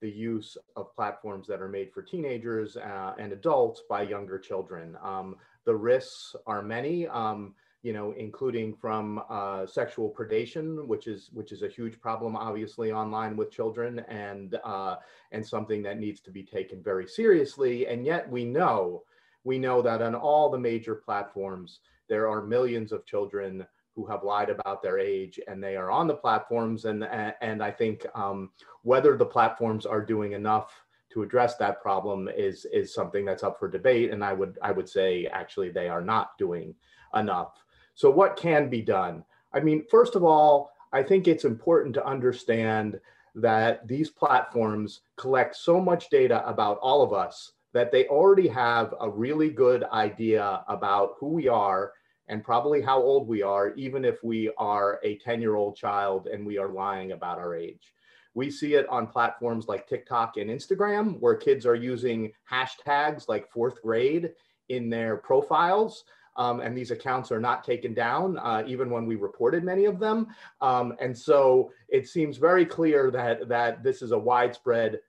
[0.00, 4.96] the use of platforms that are made for teenagers uh, and adults by younger children.
[5.02, 11.30] Um, the risks are many, um, you know, including from uh, sexual predation, which is
[11.32, 14.96] which is a huge problem, obviously, online with children, and uh,
[15.32, 17.86] and something that needs to be taken very seriously.
[17.86, 19.04] And yet, we know
[19.44, 24.24] we know that on all the major platforms, there are millions of children who have
[24.24, 28.50] lied about their age and they are on the platforms and and I think um,
[28.82, 30.72] whether the platforms are doing enough
[31.12, 34.72] to address that problem is is something that's up for debate and I would I
[34.72, 36.74] would say actually they are not doing
[37.14, 37.64] enough.
[38.00, 39.22] So what can be done?
[39.52, 42.98] I mean first of all I think it's important to understand
[43.34, 48.94] that these platforms collect so much data about all of us that they already have
[49.02, 51.92] a really good idea about who we are
[52.28, 56.26] and probably how old we are, even if we are a 10 year old child
[56.26, 57.92] and we are lying about our age.
[58.32, 63.52] We see it on platforms like TikTok and Instagram, where kids are using hashtags like
[63.52, 64.30] fourth grade
[64.70, 66.04] in their profiles.
[66.40, 69.98] Um, and these accounts are not taken down, uh, even when we reported many of
[69.98, 70.28] them.
[70.62, 75.00] Um, and so it seems very clear that, that this is a widespread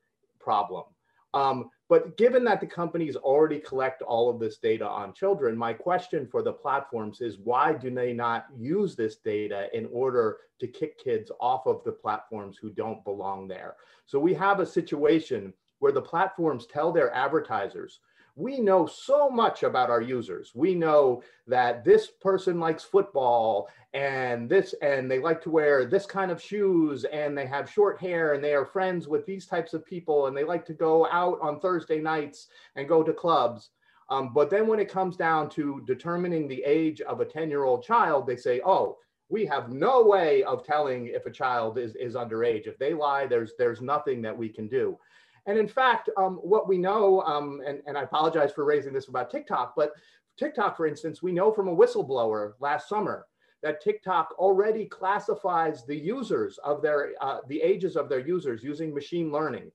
[0.42, 0.84] problem.
[1.34, 5.72] Um, but given that the companies already collect all of this data on children, my
[5.72, 10.68] question for the platforms is why do they not use this data in order to
[10.68, 13.78] kick kids off of the platforms who don't belong there?
[14.06, 18.00] So we have a situation where the platforms tell their advertisers,
[18.36, 20.52] we know so much about our users.
[20.56, 26.06] We know that this person likes football and this, and they like to wear this
[26.06, 29.74] kind of shoes and they have short hair and they are friends with these types
[29.74, 33.72] of people and they like to go out on Thursday nights and go to clubs.
[34.10, 37.64] Um, but then when it comes down to determining the age of a 10 year
[37.64, 38.98] old child, they say, oh,
[39.30, 42.68] we have no way of telling if a child is, is underage.
[42.68, 44.98] If they lie, there's, there's nothing that we can do.
[45.46, 49.08] And in fact, um, what we know, um, and, and I apologize for raising this
[49.08, 49.94] about TikTok, but
[50.38, 53.26] TikTok, for instance, we know from a whistleblower last summer
[53.64, 58.94] that TikTok already classifies the users of their, uh, the ages of their users using
[58.94, 59.72] machine learning.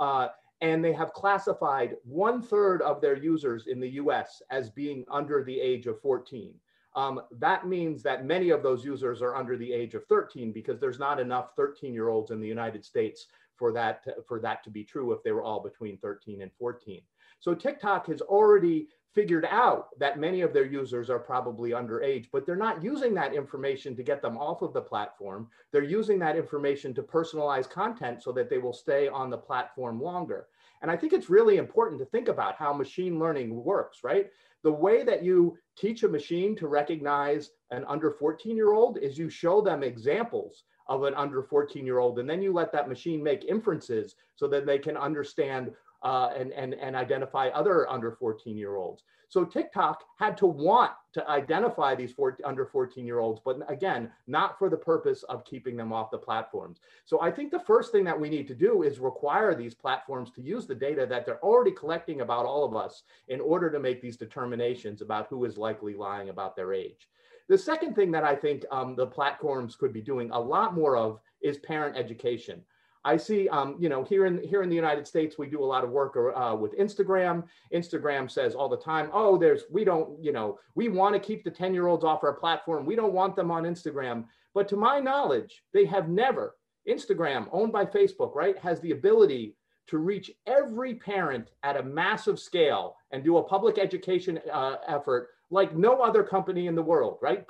[0.00, 0.28] Uh,
[0.60, 5.42] and they have classified one third of their users in the US as being under
[5.42, 6.54] the age of 14.
[6.94, 10.78] Um, that means that many of those users are under the age of 13 because
[10.78, 14.62] there's not enough 13 year olds in the United States for that to, for that
[14.64, 17.00] to be true if they were all between 13 and 14.
[17.40, 22.46] So TikTok has already figured out that many of their users are probably underage, but
[22.46, 25.48] they're not using that information to get them off of the platform.
[25.70, 30.00] They're using that information to personalize content so that they will stay on the platform
[30.00, 30.46] longer.
[30.80, 34.30] And I think it's really important to think about how machine learning works, right?
[34.62, 39.18] The way that you teach a machine to recognize an under 14 year old is
[39.18, 42.18] you show them examples of an under 14 year old.
[42.18, 46.52] And then you let that machine make inferences so that they can understand uh, and,
[46.52, 49.04] and, and identify other under 14 year olds.
[49.32, 54.10] So TikTok had to want to identify these four, under 14 year olds, but again,
[54.26, 56.80] not for the purpose of keeping them off the platforms.
[57.06, 60.30] So I think the first thing that we need to do is require these platforms
[60.32, 63.80] to use the data that they're already collecting about all of us in order to
[63.80, 67.08] make these determinations about who is likely lying about their age.
[67.48, 70.96] The second thing that I think um, the platforms could be doing a lot more
[70.96, 72.62] of is parent education.
[73.04, 75.66] I see, um, you know, here in here in the United States, we do a
[75.66, 77.44] lot of work uh, with Instagram.
[77.74, 81.42] Instagram says all the time, "Oh, there's we don't, you know, we want to keep
[81.42, 82.86] the ten year olds off our platform.
[82.86, 86.56] We don't want them on Instagram." But to my knowledge, they have never.
[86.88, 92.38] Instagram, owned by Facebook, right, has the ability to reach every parent at a massive
[92.38, 97.18] scale and do a public education uh, effort like no other company in the world,
[97.20, 97.44] right?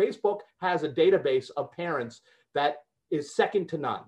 [0.00, 2.22] Facebook has a database of parents
[2.54, 2.78] that
[3.10, 4.04] is second to none.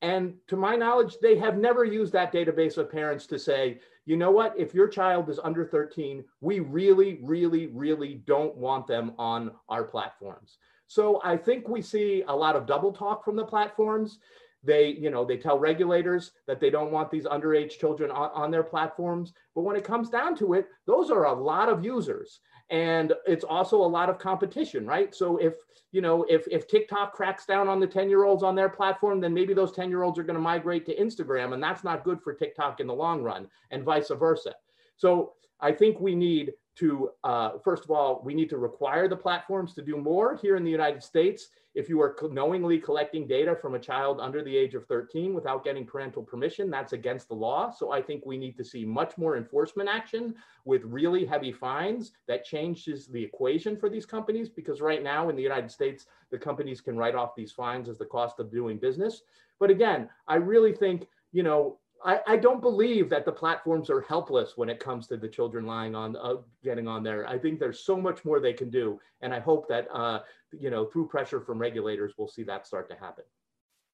[0.00, 4.16] And to my knowledge, they have never used that database of parents to say, you
[4.16, 9.12] know what, if your child is under 13, we really, really, really don't want them
[9.18, 10.58] on our platforms.
[10.88, 14.18] So I think we see a lot of double talk from the platforms.
[14.64, 18.50] They, you know, they tell regulators that they don't want these underage children on, on
[18.50, 19.32] their platforms.
[19.54, 22.40] But when it comes down to it, those are a lot of users.
[22.70, 25.14] And it's also a lot of competition right?
[25.14, 25.54] So if
[25.92, 29.20] you know if if tiktok cracks down on the 10 year olds on their platform
[29.20, 32.02] then maybe those 10 year olds are going to migrate to instagram and that's not
[32.02, 34.54] good for tiktok in the long run and vice versa.
[34.96, 39.16] So i think we need to uh, first of all we need to require the
[39.16, 43.56] platforms to do more here in the united states if you are knowingly collecting data
[43.56, 47.34] from a child under the age of 13 without getting parental permission, that's against the
[47.34, 47.70] law.
[47.70, 50.34] So I think we need to see much more enforcement action
[50.66, 54.50] with really heavy fines that changes the equation for these companies.
[54.50, 57.96] Because right now in the United States, the companies can write off these fines as
[57.96, 59.22] the cost of doing business.
[59.58, 64.00] But again, I really think, you know, I, I, don't believe that the platforms are
[64.00, 67.26] helpless when it comes to the children lying on uh, getting on there.
[67.28, 70.20] I think there's so much more they can do, and I hope that uh,
[70.52, 73.24] you know through pressure from regulators we'll see that start to happen.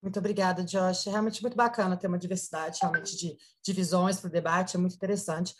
[0.02, 1.06] Muito obrigada, Josh.
[1.06, 4.94] Realmente muito bacana ter uma diversidade realmente de, de visões para o debate, é muito
[4.94, 5.54] interessante.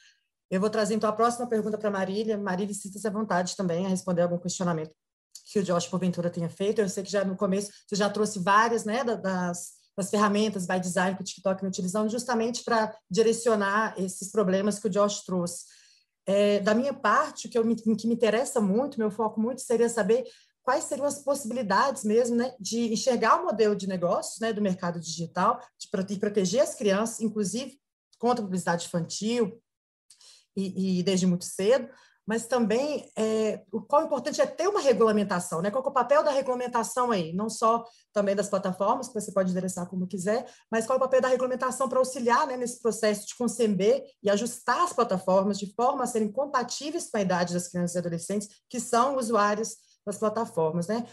[0.51, 2.39] Eu vou trazer então a próxima pergunta para Marília.
[2.39, 4.93] Marília, sinta-se à vontade também a responder algum questionamento
[5.53, 6.81] que o Josh porventura tenha feito.
[6.81, 10.79] Eu sei que já no começo você já trouxe várias, né, das das ferramentas by
[10.79, 15.65] design que o TikTok vem utilizando, justamente para direcionar esses problemas que o Josh trouxe.
[16.25, 19.89] É, da minha parte, o que, eu, que me interessa muito, meu foco muito, seria
[19.89, 20.25] saber
[20.63, 25.01] quais seriam as possibilidades mesmo né, de enxergar o modelo de negócios né, do mercado
[25.01, 27.77] digital, de proteger as crianças, inclusive
[28.21, 29.61] contra a publicidade infantil
[30.57, 31.89] e, e desde muito cedo,
[32.29, 35.71] mas também é, o qual é importante é ter uma regulamentação, né?
[35.71, 37.33] Qual é o papel da regulamentação aí?
[37.33, 41.03] Não só também das plataformas, que você pode endereçar como quiser, mas qual é o
[41.03, 45.73] papel da regulamentação para auxiliar né, nesse processo de conceber e ajustar as plataformas de
[45.75, 50.19] forma a serem compatíveis com a idade das crianças e adolescentes que são usuários das
[50.19, 51.07] plataformas, né?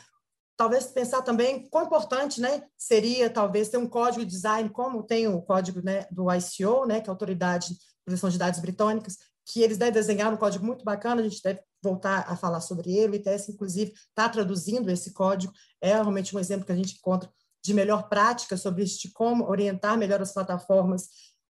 [0.58, 5.30] Talvez pensar também quão importante né, seria, talvez, ter um código de design, como tem
[5.30, 9.18] o código né, do ICO, né, que é a Autoridade de Proteção de Dados Britânicas,
[9.46, 12.92] que eles devem desenhar um código muito bacana, a gente deve voltar a falar sobre
[12.92, 16.96] ele, o ITS, inclusive, está traduzindo esse código, é realmente um exemplo que a gente
[16.98, 17.30] encontra
[17.64, 21.10] de melhor prática sobre isso, de como orientar melhor as plataformas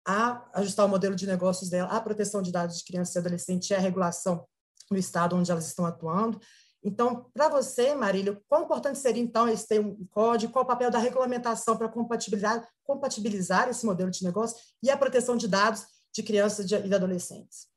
[0.07, 3.70] a ajustar o modelo de negócios dela, a proteção de dados de criança e adolescente
[3.70, 4.45] e a regulação
[4.90, 6.40] no estado onde elas estão atuando.
[6.84, 10.90] Então, para você, Marília, quão importante seria, então, esse ter um código, qual o papel
[10.90, 16.22] da regulamentação para compatibilizar, compatibilizar esse modelo de negócio e a proteção de dados de
[16.22, 17.71] crianças e de adolescentes?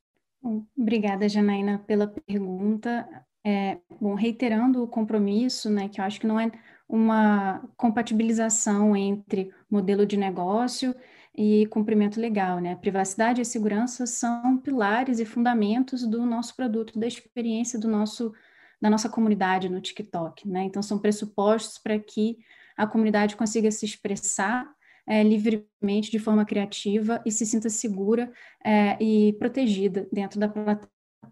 [0.76, 3.08] Obrigada, Janaína, pela pergunta.
[3.44, 6.50] É, bom, reiterando o compromisso, né, que eu acho que não é
[6.88, 10.94] uma compatibilização entre modelo de negócio
[11.36, 12.76] e cumprimento legal, né?
[12.76, 18.32] Privacidade e segurança são pilares e fundamentos do nosso produto, da experiência do nosso
[18.80, 20.64] da nossa comunidade no TikTok, né?
[20.64, 22.38] Então são pressupostos para que
[22.76, 24.68] a comunidade consiga se expressar
[25.06, 28.32] é, livremente, de forma criativa e se sinta segura
[28.64, 30.52] é, e protegida dentro da,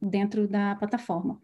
[0.00, 1.40] dentro da plataforma.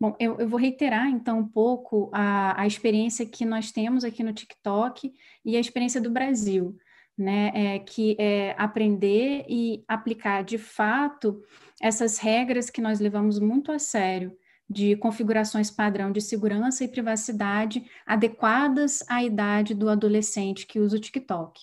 [0.00, 4.22] Bom, eu, eu, vou reiterar então um pouco a, a experiência que nós temos aqui
[4.22, 5.12] no TikTok
[5.44, 6.76] e a experiência do Brasil.
[7.16, 11.40] Né, é, que é aprender e aplicar de fato
[11.80, 14.36] essas regras que nós levamos muito a sério
[14.68, 21.00] de configurações padrão de segurança e privacidade adequadas à idade do adolescente que usa o
[21.00, 21.62] TikTok.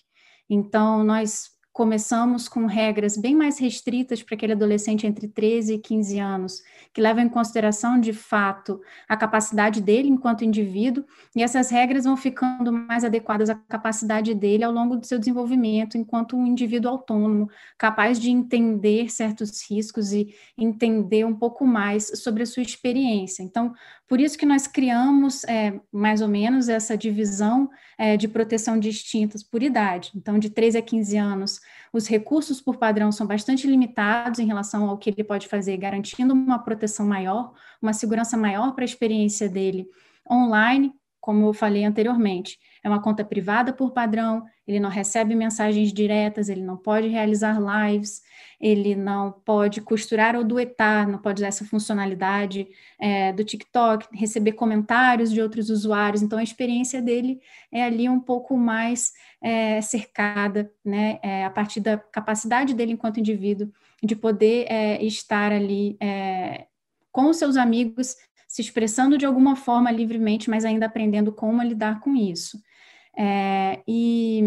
[0.53, 6.19] Então, nós começamos com regras bem mais restritas para aquele adolescente entre 13 e 15
[6.19, 6.61] anos,
[6.93, 12.17] que levam em consideração, de fato, a capacidade dele enquanto indivíduo, e essas regras vão
[12.17, 17.49] ficando mais adequadas à capacidade dele ao longo do seu desenvolvimento enquanto um indivíduo autônomo,
[17.77, 23.41] capaz de entender certos riscos e entender um pouco mais sobre a sua experiência.
[23.41, 23.73] Então,
[24.11, 29.41] por isso que nós criamos, é, mais ou menos, essa divisão é, de proteção distintas
[29.41, 30.11] por idade.
[30.13, 31.61] Então, de 13 a 15 anos,
[31.93, 36.33] os recursos por padrão são bastante limitados em relação ao que ele pode fazer, garantindo
[36.33, 39.87] uma proteção maior, uma segurança maior para a experiência dele
[40.29, 42.59] online, como eu falei anteriormente.
[42.83, 47.59] É uma conta privada por padrão, ele não recebe mensagens diretas, ele não pode realizar
[47.59, 48.21] lives,
[48.59, 52.67] ele não pode costurar ou duetar, não pode usar essa funcionalidade
[52.99, 56.23] é, do TikTok, receber comentários de outros usuários.
[56.23, 57.39] Então, a experiência dele
[57.71, 59.11] é ali um pouco mais
[59.41, 63.71] é, cercada, né, é, a partir da capacidade dele enquanto indivíduo
[64.03, 66.65] de poder é, estar ali é,
[67.11, 68.15] com os seus amigos
[68.51, 72.61] se expressando de alguma forma livremente, mas ainda aprendendo como lidar com isso.
[73.17, 74.43] É, e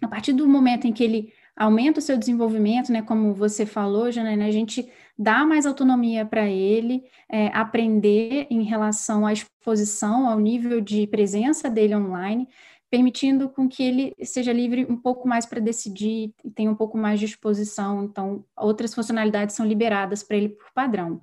[0.00, 4.12] a partir do momento em que ele aumenta o seu desenvolvimento, né, como você falou,
[4.12, 10.38] Janaína, a gente dá mais autonomia para ele é, aprender em relação à exposição, ao
[10.38, 12.48] nível de presença dele online,
[12.88, 16.96] permitindo com que ele seja livre um pouco mais para decidir e tenha um pouco
[16.96, 18.04] mais de exposição.
[18.04, 21.20] Então, outras funcionalidades são liberadas para ele por padrão.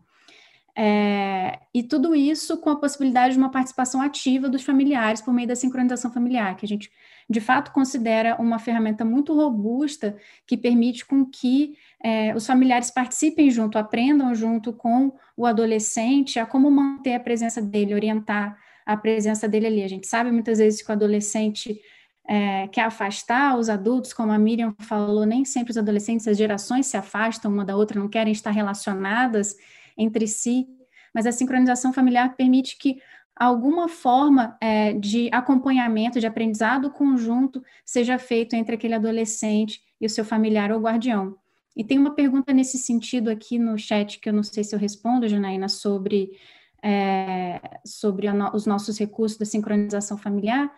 [0.76, 5.48] É, e tudo isso com a possibilidade de uma participação ativa dos familiares por meio
[5.48, 6.92] da sincronização familiar, que a gente
[7.30, 10.18] de fato considera uma ferramenta muito robusta
[10.48, 16.46] que permite com que é, os familiares participem junto, aprendam junto com o adolescente a
[16.46, 19.84] como manter a presença dele, orientar a presença dele ali.
[19.84, 21.80] A gente sabe muitas vezes que o adolescente
[22.28, 26.88] é, quer afastar os adultos, como a Miriam falou, nem sempre os adolescentes, as gerações
[26.88, 29.56] se afastam uma da outra, não querem estar relacionadas
[29.98, 30.68] entre si,
[31.14, 32.98] mas a sincronização familiar permite que
[33.36, 40.10] alguma forma é, de acompanhamento, de aprendizado conjunto seja feito entre aquele adolescente e o
[40.10, 41.36] seu familiar ou guardião.
[41.76, 44.80] E tem uma pergunta nesse sentido aqui no chat que eu não sei se eu
[44.80, 46.32] respondo, Janaína, sobre,
[46.84, 50.72] é, sobre no, os nossos recursos da sincronização familiar.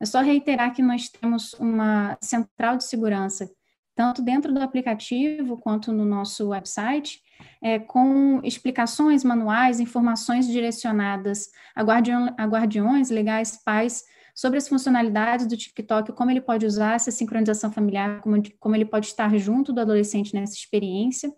[0.00, 3.50] É só reiterar que nós temos uma central de segurança,
[3.94, 7.20] tanto dentro do aplicativo quanto no nosso website,
[7.62, 15.46] é, com explicações manuais, informações direcionadas a, guardião, a guardiões, legais, pais, sobre as funcionalidades
[15.46, 19.72] do TikTok, como ele pode usar essa sincronização familiar, como, como ele pode estar junto
[19.72, 21.32] do adolescente nessa experiência.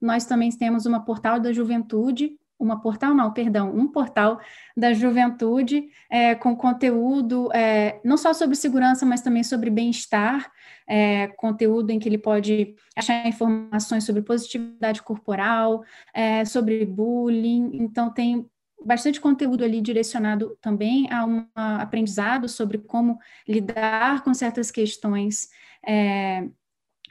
[0.00, 4.40] Nós também temos uma portal da juventude, uma portal não, perdão, um portal
[4.76, 10.50] da juventude é, com conteúdo é, não só sobre segurança, mas também sobre bem-estar,
[10.86, 18.10] é, conteúdo em que ele pode achar informações sobre positividade corporal, é, sobre bullying, então
[18.10, 18.48] tem
[18.84, 25.48] bastante conteúdo ali direcionado também a um aprendizado sobre como lidar com certas questões
[25.86, 26.48] é,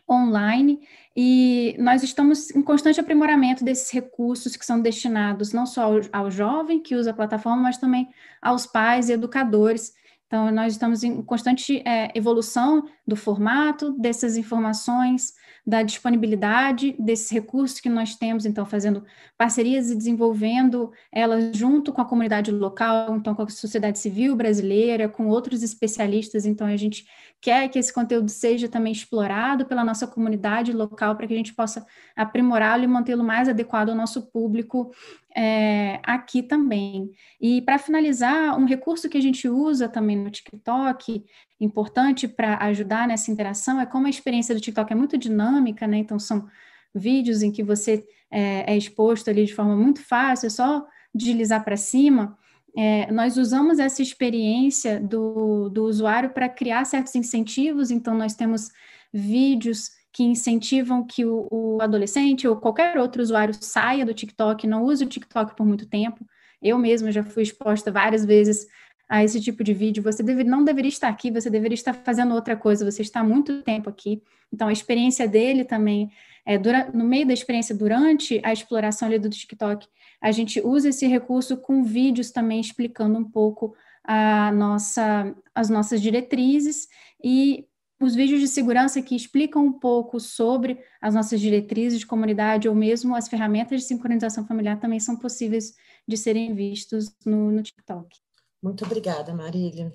[0.10, 0.80] online
[1.16, 6.32] e nós estamos em constante aprimoramento desses recursos que são destinados não só ao, ao
[6.32, 8.10] jovem que usa a plataforma, mas também
[8.41, 9.93] aos pais e educadores.
[10.28, 15.34] Então, nós estamos em constante é, evolução do formato, dessas informações,
[15.68, 19.03] da disponibilidade desses recursos que nós temos, então, fazendo
[19.38, 25.09] parcerias e desenvolvendo elas junto com a comunidade local, então, com a sociedade civil brasileira,
[25.09, 26.45] com outros especialistas.
[26.45, 27.05] Então, a gente
[27.41, 31.53] quer que esse conteúdo seja também explorado pela nossa comunidade local, para que a gente
[31.53, 34.91] possa aprimorá-lo e mantê-lo mais adequado ao nosso público
[35.38, 37.11] é, aqui também.
[37.39, 41.23] E para finalizar, um recurso que a gente usa também no TikTok,
[41.59, 45.97] importante para ajudar nessa interação, é como a experiência do TikTok é muito dinâmica, né?
[45.97, 46.47] Então, são
[46.93, 50.83] vídeos em que você é, é exposto ali de forma muito fácil, é só
[51.13, 52.35] deslizar para cima.
[52.75, 58.69] É, nós usamos essa experiência do, do usuário para criar certos incentivos, então, nós temos
[59.13, 64.84] vídeos que incentivam que o, o, adolescente ou qualquer outro usuário saia do TikTok, não
[64.84, 66.26] use o TikTok por muito tempo.
[66.59, 68.65] Eu mesma já fui exposta várias vezes
[69.07, 70.01] a esse tipo de vídeo.
[70.01, 73.61] Você deve, não deveria estar aqui, você deveria estar fazendo outra coisa, você está muito
[73.61, 74.24] tempo aqui.
[74.51, 76.09] Então, a experiência dele também,
[76.43, 79.88] é, dura, no meio da experiência, durante a exploração ali do TikTok,
[80.20, 86.01] a gente usa esse recurso com vídeos também explicando um pouco a nossa, as nossas
[86.01, 86.88] diretrizes
[87.24, 87.68] e
[88.00, 92.76] os vídeos de segurança que explicam um pouco sobre as nossas diretrizes de comunidade ou
[92.76, 95.74] mesmo as ferramentas de sincronização familiar também são possíveis
[96.08, 98.18] de serem vistos no, no TikTok.
[98.62, 99.91] Muito obrigada, Marília.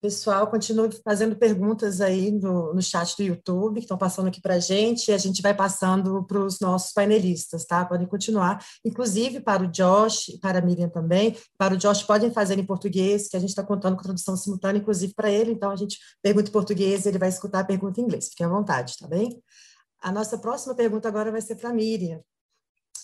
[0.00, 4.54] Pessoal, continue fazendo perguntas aí no, no chat do YouTube, que estão passando aqui para
[4.54, 7.84] a gente, e a gente vai passando para os nossos painelistas, tá?
[7.84, 11.36] Podem continuar, inclusive para o Josh para a Miriam também.
[11.58, 14.78] Para o Josh, podem fazer em português, que a gente está contando com tradução simultânea,
[14.78, 18.00] inclusive para ele, então a gente pergunta em português e ele vai escutar a pergunta
[18.00, 18.28] em inglês.
[18.28, 19.42] Fiquem à vontade, tá bem?
[20.00, 22.20] A nossa próxima pergunta agora vai ser para a Miriam.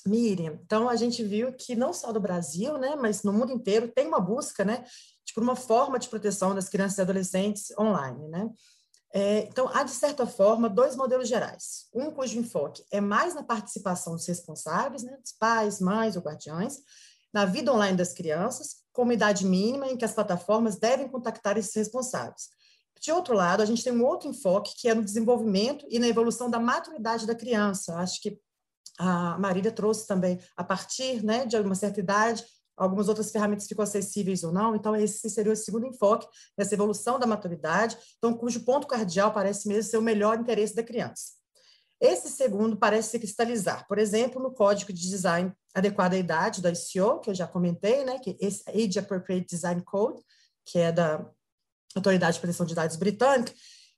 [0.06, 3.88] Miriam, então a gente viu que não só no Brasil, né, mas no mundo inteiro
[3.88, 4.84] tem uma busca, né,
[5.34, 8.48] por uma forma de proteção das crianças e adolescentes online, né?
[9.12, 11.86] É, então, há, de certa forma, dois modelos gerais.
[11.94, 16.78] Um cujo enfoque é mais na participação dos responsáveis, né, dos pais, mães ou guardiões,
[17.32, 21.56] na vida online das crianças, com uma idade mínima em que as plataformas devem contactar
[21.56, 22.48] esses responsáveis.
[23.00, 26.08] De outro lado, a gente tem um outro enfoque que é no desenvolvimento e na
[26.08, 27.94] evolução da maturidade da criança.
[27.96, 28.40] Acho que
[28.98, 32.44] a Marília trouxe também, a partir né, de uma certa idade,
[32.76, 34.74] algumas outras ferramentas ficam acessíveis ou não.
[34.74, 39.68] Então, esse seria o segundo enfoque nessa evolução da maturidade, então, cujo ponto cardial parece
[39.68, 41.32] mesmo ser o melhor interesse da criança.
[42.00, 46.70] Esse segundo parece se cristalizar, por exemplo, no código de design adequado à idade da
[46.70, 50.20] ICO, que eu já comentei, né, que esse Age Appropriate Design Code,
[50.66, 51.24] que é da
[51.94, 53.52] Autoridade de Proteção de Dados Britânica,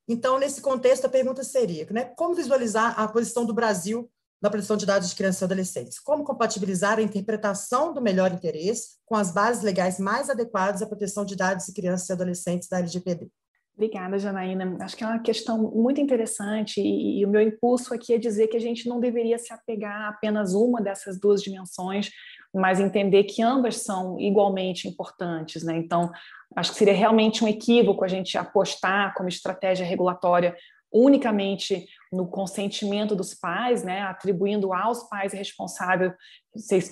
[0.08, 4.08] Então, nesse contexto, a pergunta seria, né, como visualizar a posição do Brasil
[4.40, 5.98] na proteção de dados de crianças e adolescentes?
[5.98, 11.24] Como compatibilizar a interpretação do melhor interesse com as bases legais mais adequadas à proteção
[11.24, 13.28] de dados de crianças e adolescentes da LGPD?
[13.76, 14.78] Obrigada, Janaína.
[14.80, 18.46] Acho que é uma questão muito interessante e, e, o meu impulso aqui é dizer
[18.46, 22.10] que a gente não deveria se apegar a apenas uma dessas duas dimensões,
[22.54, 25.62] mas entender que ambas são igualmente importantes.
[25.62, 25.76] Né?
[25.76, 26.10] Então,
[26.56, 30.56] acho que seria realmente um equívoco a gente apostar como estratégia regulatória
[30.90, 36.12] unicamente no consentimento dos pais, né, atribuindo aos pais responsável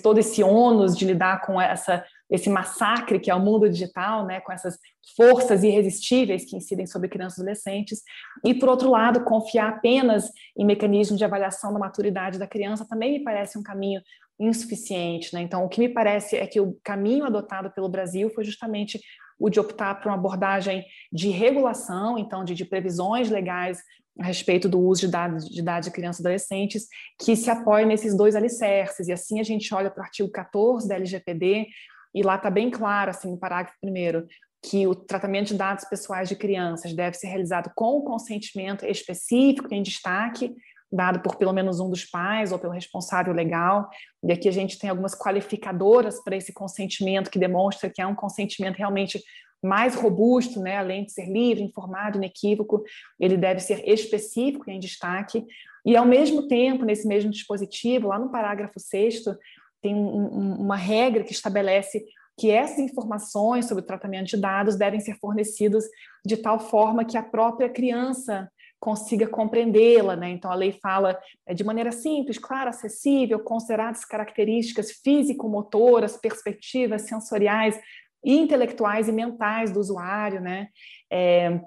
[0.03, 4.39] todo esse ônus de lidar com essa esse massacre que é o mundo digital, né,
[4.41, 4.79] com essas
[5.15, 8.01] forças irresistíveis que incidem sobre crianças e adolescentes,
[8.43, 13.11] e por outro lado, confiar apenas em mecanismos de avaliação da maturidade da criança também
[13.11, 14.01] me parece um caminho
[14.39, 15.41] insuficiente, né?
[15.41, 18.99] Então, o que me parece é que o caminho adotado pelo Brasil foi justamente
[19.39, 23.81] o de optar por uma abordagem de regulação, então de, de previsões legais
[24.19, 26.87] a respeito do uso de dados de de crianças e adolescentes,
[27.19, 29.07] que se apoia nesses dois alicerces.
[29.07, 31.67] E assim a gente olha para o artigo 14 da LGPD,
[32.13, 34.25] e lá está bem claro, assim, no parágrafo primeiro,
[34.63, 39.73] que o tratamento de dados pessoais de crianças deve ser realizado com o consentimento específico
[39.73, 40.55] em destaque,
[40.95, 43.89] dado por pelo menos um dos pais ou pelo responsável legal.
[44.23, 48.15] E aqui a gente tem algumas qualificadoras para esse consentimento que demonstra que é um
[48.15, 49.21] consentimento realmente
[49.63, 52.83] mais robusto, né, além de ser livre, informado, inequívoco,
[53.19, 55.43] ele deve ser específico em destaque.
[55.83, 59.23] E, ao mesmo tempo, nesse mesmo dispositivo, lá no parágrafo 6,
[59.81, 62.05] tem um, uma regra que estabelece
[62.37, 65.85] que essas informações sobre o tratamento de dados devem ser fornecidas
[66.25, 68.49] de tal forma que a própria criança
[68.85, 70.29] consiga compreendê-la, né?
[70.29, 77.79] Então a lei fala é, de maneira simples, clara, acessível, consideradas características físico-motoras, perspectivas sensoriais,
[78.23, 80.67] intelectuais e mentais do usuário, né?
[81.11, 81.59] É,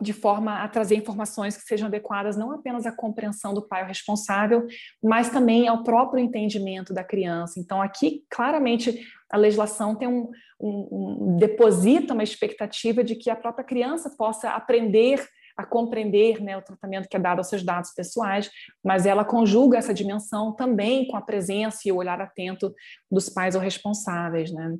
[0.00, 4.66] de forma a trazer informações que sejam adequadas não apenas à compreensão do pai responsável,
[5.00, 7.60] mas também ao próprio entendimento da criança.
[7.60, 10.28] Então, aqui, claramente, a legislação tem um,
[10.60, 10.88] um,
[11.30, 15.26] um deposita uma expectativa de que a própria criança possa aprender
[15.56, 18.50] a compreender né, o tratamento que é dado aos seus dados pessoais,
[18.84, 22.74] mas ela conjuga essa dimensão também com a presença e o olhar atento
[23.10, 24.52] dos pais ou responsáveis.
[24.52, 24.76] Né?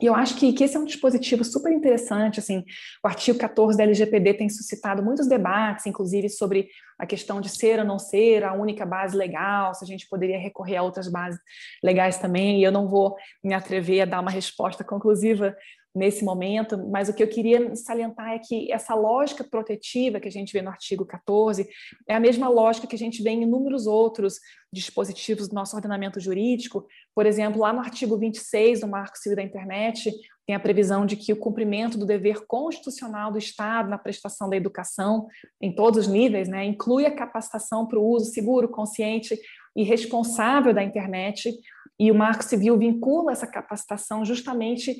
[0.00, 2.64] E eu acho que, que, esse é um dispositivo super interessante, assim,
[3.02, 7.78] o artigo 14 da LGPD tem suscitado muitos debates, inclusive sobre a questão de ser
[7.78, 11.40] ou não ser a única base legal, se a gente poderia recorrer a outras bases
[11.82, 15.56] legais também, e eu não vou me atrever a dar uma resposta conclusiva
[15.94, 20.30] nesse momento, mas o que eu queria salientar é que essa lógica protetiva que a
[20.30, 21.68] gente vê no artigo 14
[22.08, 24.40] é a mesma lógica que a gente vê em inúmeros outros
[24.72, 26.84] dispositivos do nosso ordenamento jurídico.
[27.14, 30.12] Por exemplo, lá no artigo 26 do Marco Civil da Internet,
[30.44, 34.56] tem a previsão de que o cumprimento do dever constitucional do Estado na prestação da
[34.56, 35.28] educação,
[35.60, 39.38] em todos os níveis, né, inclui a capacitação para o uso seguro, consciente
[39.76, 41.56] e responsável da internet,
[41.98, 44.96] e o Marco Civil vincula essa capacitação justamente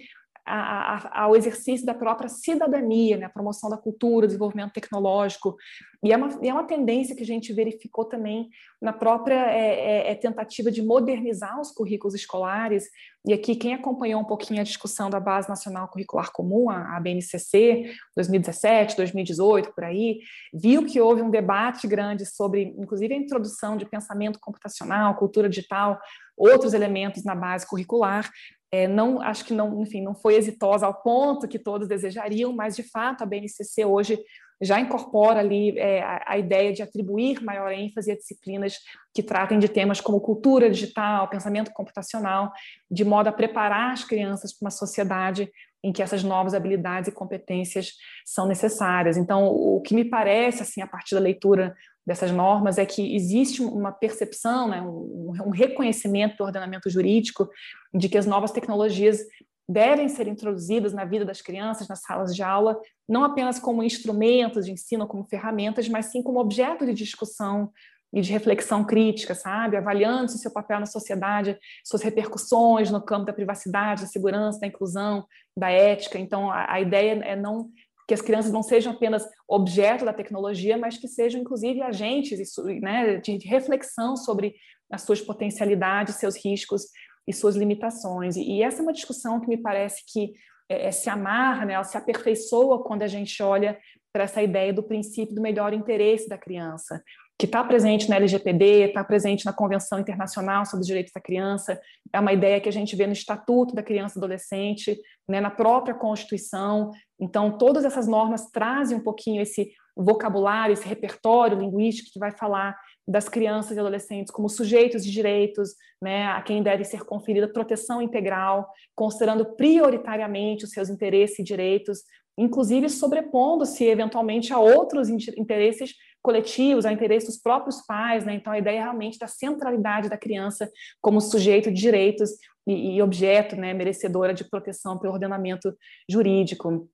[0.46, 5.56] ao exercício da própria cidadania, né, a promoção da cultura, desenvolvimento tecnológico.
[6.04, 10.10] E é uma, é uma tendência que a gente verificou também na própria é, é,
[10.10, 12.84] é, tentativa de modernizar os currículos escolares.
[13.26, 17.00] E aqui, quem acompanhou um pouquinho a discussão da Base Nacional Curricular Comum, a, a
[17.00, 20.18] BNCC, 2017, 2018, por aí,
[20.52, 25.98] viu que houve um debate grande sobre, inclusive, a introdução de pensamento computacional, cultura digital,
[26.36, 28.30] outros elementos na base curricular,
[28.72, 32.74] é, não, acho que não, enfim, não foi exitosa ao ponto que todos desejariam, mas
[32.74, 34.18] de fato a BNCC hoje
[34.60, 38.78] já incorpora ali é, a, a, ideia de atribuir maior ênfase a disciplinas
[39.12, 42.52] que tratem de temas como cultura digital, pensamento computacional,
[42.90, 45.50] de modo a preparar as crianças para uma sociedade
[45.82, 47.92] em que essas novas habilidades e competências
[48.24, 49.18] são necessárias.
[49.18, 51.74] Então, o que me parece, assim, a partir da leitura
[52.06, 57.48] dessas normas é que existe uma percepção, né, um, um reconhecimento do ordenamento jurídico
[57.92, 59.20] de que as novas tecnologias
[59.68, 62.78] devem ser introduzidas na vida das crianças, nas salas de aula,
[63.08, 67.70] não apenas como instrumentos de ensino, como ferramentas, mas sim como objeto de discussão
[68.12, 69.76] e de reflexão crítica, sabe?
[69.76, 75.26] Avaliando seu papel na sociedade, suas repercussões no campo da privacidade, da segurança, da inclusão,
[75.56, 76.18] da ética.
[76.18, 77.70] Então, a, a ideia é não
[78.06, 82.38] que as crianças não sejam apenas objeto da tecnologia, mas que sejam, inclusive, agentes
[82.80, 84.54] né, de reflexão sobre
[84.90, 86.82] as suas potencialidades, seus riscos
[87.26, 88.36] e suas limitações.
[88.36, 90.32] E, essa é uma discussão que me parece que
[90.68, 93.78] é, é, se amarra, né, ela se aperfeiçoa quando a gente olha
[94.12, 97.02] para essa ideia do princípio do melhor interesse da criança
[97.38, 101.80] que está presente na LGPD, está presente na Convenção Internacional sobre os Direitos da Criança,
[102.12, 104.96] é uma ideia que a gente vê no Estatuto da Criança e Adolescente,
[105.28, 106.92] né, na própria Constituição.
[107.18, 112.76] Então, todas essas normas trazem um pouquinho esse, vocabulário, esse repertório linguístico que vai falar
[113.06, 118.02] das crianças e adolescentes como sujeitos de direitos, né, a quem deve ser conferida proteção
[118.02, 122.02] integral, considerando prioritariamente os seus interesses e direitos,
[122.36, 125.94] inclusive sobrepondo-se eventualmente a outros interesses
[126.24, 128.34] coletivos, a interesses dos próprios pais, né?
[128.34, 130.70] Então a ideia realmente da centralidade da criança
[131.00, 132.30] como sujeito de direitos
[132.66, 135.76] e, e objeto, né, merecedora de proteção pelo ordenamento
[136.10, 136.88] jurídico.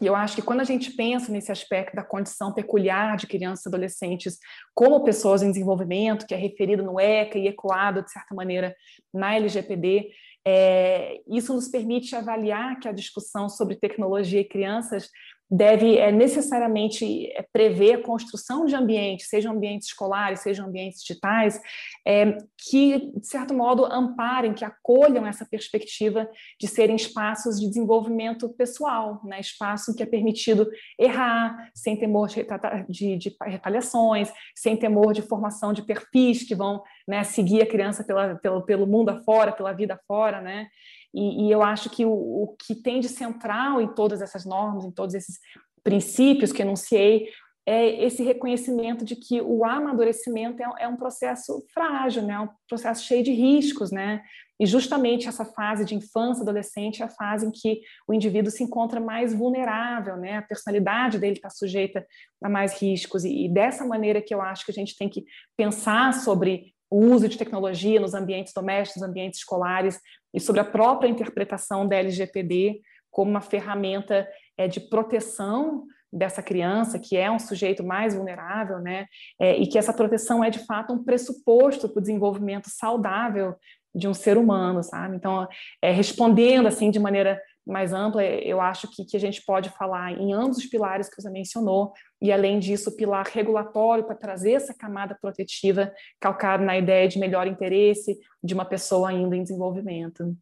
[0.00, 3.66] E eu acho que quando a gente pensa nesse aspecto da condição peculiar de crianças
[3.66, 4.38] e adolescentes
[4.74, 8.74] como pessoas em desenvolvimento, que é referido no ECA e ecoado, de certa maneira,
[9.14, 10.10] na LGPD,
[10.44, 15.08] é, isso nos permite avaliar que a discussão sobre tecnologia e crianças
[15.54, 21.60] deve é, necessariamente é, prever a construção de ambientes, sejam ambientes escolares, sejam ambientes digitais,
[22.06, 26.26] é, que, de certo modo, amparem, que acolham essa perspectiva
[26.58, 29.40] de serem espaços de desenvolvimento pessoal, né?
[29.40, 30.66] espaço que é permitido
[30.98, 32.46] errar, sem temor de,
[32.88, 38.02] de, de retaliações, sem temor de formação de perfis que vão né, seguir a criança
[38.02, 40.68] pela, pelo, pelo mundo afora, pela vida afora, né?
[41.14, 44.84] E, e eu acho que o, o, que tem de central em todas essas normas,
[44.84, 45.38] em todos esses
[45.84, 47.28] princípios que enunciei,
[47.64, 52.34] é esse reconhecimento de que o amadurecimento é, é um processo frágil, né?
[52.34, 54.22] É um processo cheio de riscos, né?
[54.58, 58.62] E justamente essa fase de infância, adolescente, é a fase em que o indivíduo se
[58.62, 60.38] encontra mais vulnerável, né?
[60.38, 62.06] A personalidade dele está sujeita
[62.42, 63.24] a mais riscos.
[63.24, 65.24] E, e dessa maneira que eu acho que a gente tem que
[65.56, 69.98] pensar sobre o uso de tecnologia nos ambientes domésticos, ambientes escolares,
[70.34, 74.28] e sobre a própria interpretação da LGPD como uma ferramenta
[74.58, 79.06] é, de proteção dessa criança, que é um sujeito mais vulnerável, né?
[79.40, 83.54] É, e que essa proteção é, de fato, um pressuposto para o desenvolvimento saudável
[83.94, 85.16] de um ser humano, sabe?
[85.16, 85.48] Então,
[85.80, 90.12] é, respondendo, assim, de maneira mais ampla, eu acho que, que a gente pode falar
[90.12, 94.52] em ambos os pilares que você mencionou, e além disso, o pilar regulatório para trazer
[94.52, 100.36] essa camada protetiva calcada na ideia de melhor interesse de uma pessoa ainda em desenvolvimento.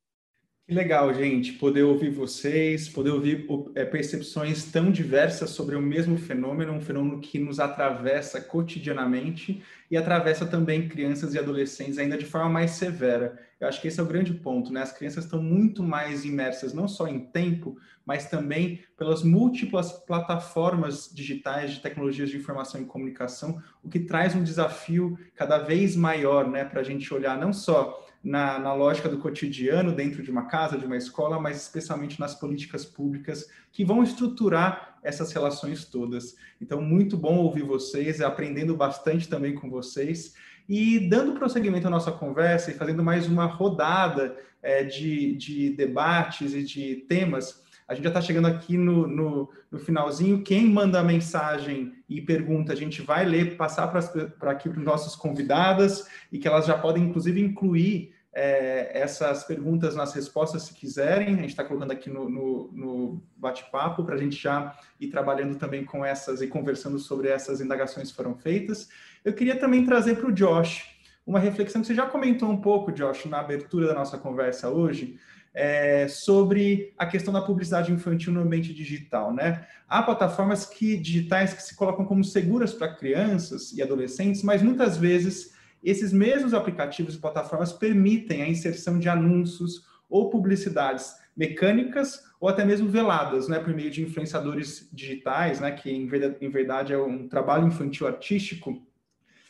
[0.70, 3.44] Que legal, gente, poder ouvir vocês, poder ouvir
[3.74, 9.96] é, percepções tão diversas sobre o mesmo fenômeno, um fenômeno que nos atravessa cotidianamente e
[9.96, 13.36] atravessa também crianças e adolescentes ainda de forma mais severa.
[13.58, 14.82] Eu acho que esse é o grande ponto, né?
[14.82, 21.10] As crianças estão muito mais imersas não só em tempo, mas também pelas múltiplas plataformas
[21.12, 26.48] digitais de tecnologias de informação e comunicação, o que traz um desafio cada vez maior,
[26.48, 30.46] né, para a gente olhar não só na, na lógica do cotidiano dentro de uma
[30.46, 36.36] casa, de uma escola, mas especialmente nas políticas públicas que vão estruturar essas relações todas.
[36.60, 40.34] Então, muito bom ouvir vocês, aprendendo bastante também com vocês.
[40.68, 46.52] E dando prosseguimento à nossa conversa e fazendo mais uma rodada é, de, de debates
[46.52, 50.44] e de temas, a gente já está chegando aqui no, no, no, finalzinho.
[50.44, 55.16] Quem manda mensagem e pergunta, a gente vai ler, passar para aqui para os nossos
[55.16, 61.34] convidadas e que elas já podem, inclusive, incluir é, essas perguntas nas respostas, se quiserem.
[61.34, 65.56] A gente está colocando aqui no, no, no bate-papo para a gente já ir trabalhando
[65.56, 68.88] também com essas e conversando sobre essas indagações que foram feitas.
[69.24, 70.88] Eu queria também trazer para o Josh
[71.26, 75.18] uma reflexão que você já comentou um pouco, Josh, na abertura da nossa conversa hoje,
[75.52, 79.66] é, sobre a questão da publicidade infantil no ambiente digital, né?
[79.88, 84.96] Há plataformas que, digitais que se colocam como seguras para crianças e adolescentes, mas muitas
[84.96, 92.48] vezes esses mesmos aplicativos e plataformas permitem a inserção de anúncios ou publicidades mecânicas ou
[92.48, 97.28] até mesmo veladas, né, por meio de influenciadores digitais, né, que em verdade, é um
[97.28, 98.82] trabalho infantil artístico,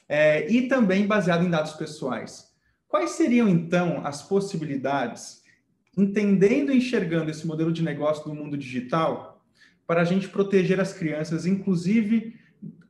[0.08, 2.50] é, e também baseado em dados pessoais.
[2.88, 5.39] Quais seriam então as possibilidades
[5.96, 9.44] entendendo e enxergando esse modelo de negócio do mundo digital
[9.86, 12.39] para a gente proteger as crianças, inclusive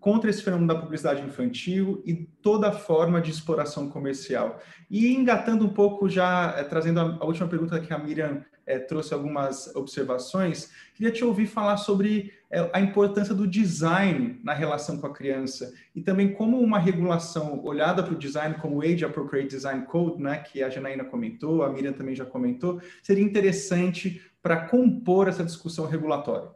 [0.01, 4.59] contra esse fenômeno da publicidade infantil e toda forma de exploração comercial.
[4.91, 8.79] E engatando um pouco já, é, trazendo a, a, última pergunta que a Miriam é,
[8.79, 14.99] trouxe algumas observações, queria te ouvir falar sobre é, a importância do design na relação
[14.99, 19.51] com a criança e também como uma regulação olhada para o design como Age Appropriate
[19.51, 24.67] Design Code, né, que a Janaína comentou, a Miriam também já comentou, seria interessante para
[24.67, 26.49] compor essa discussão regulatória.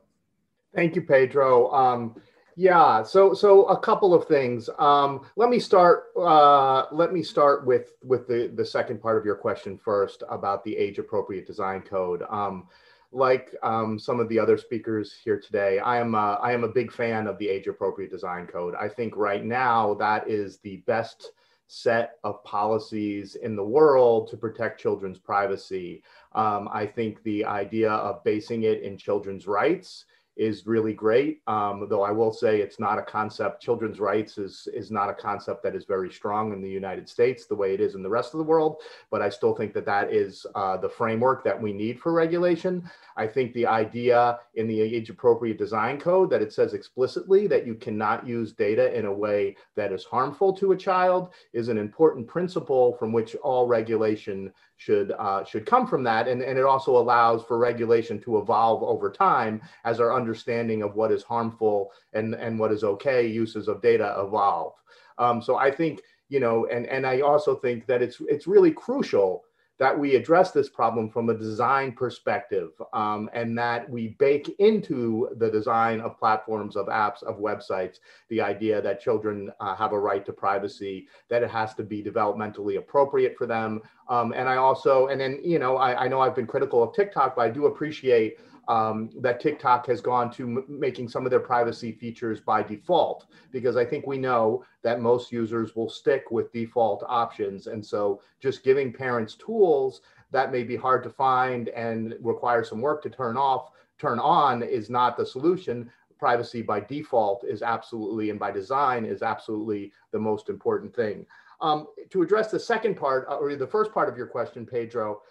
[0.73, 1.71] Thank you, Pedro.
[1.71, 2.34] Um...
[2.57, 4.71] Yeah, so so a couple of things.
[4.79, 6.05] Um, let me start.
[6.17, 10.63] Uh, let me start with with the the second part of your question first about
[10.63, 12.23] the age appropriate design code.
[12.31, 12.69] Um,
[13.11, 16.69] like um, some of the other speakers here today, I am a, I am a
[16.69, 18.75] big fan of the age appropriate design code.
[18.75, 21.31] I think right now that is the best
[21.67, 26.03] set of policies in the world to protect children's privacy.
[26.33, 30.05] Um, I think the idea of basing it in children's rights
[30.37, 31.41] is really great.
[31.47, 33.62] Um, though I will say it's not a concept.
[33.62, 37.47] Children's rights is is not a concept that is very strong in the United States
[37.47, 38.82] the way it is in the rest of the world.
[39.11, 42.89] But I still think that that is uh, the framework that we need for regulation.
[43.16, 47.66] I think the idea in the age appropriate design code that it says explicitly that
[47.66, 51.78] you cannot use data in a way that is harmful to a child is an
[51.78, 56.29] important principle from which all regulation should uh, should come from that.
[56.29, 60.95] And, and it also allows for regulation to evolve over time as our understanding of
[60.95, 64.75] what is harmful and and what is okay uses of data evolve.
[65.18, 68.72] Um, so i think you know and and i also think that it's it's really
[68.72, 69.45] crucial
[69.79, 75.29] that we address this problem from a design perspective um, and that we bake into
[75.39, 77.99] the design of platforms, of apps, of websites,
[78.29, 82.03] the idea that children uh, have a right to privacy, that it has to be
[82.03, 83.81] developmentally appropriate for them.
[84.09, 86.95] Um, and I also, and then, you know, I, I know I've been critical of
[86.95, 88.39] TikTok, but I do appreciate
[88.69, 93.77] um, that TikTok has gone to making some of their privacy features by default, because
[93.77, 97.67] I think we know that most users will stick with default options.
[97.67, 100.01] And so just giving parents tools
[100.31, 104.62] that may be hard to find and require some work to turn off, turn on
[104.62, 105.91] is not the solution.
[106.19, 111.27] Privacy by default is absolutely, and by design is absolutely the most important thing.
[111.61, 115.23] Um, to address the second part, uh, or the first part of your question, Pedro,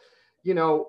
[0.44, 0.88] you know,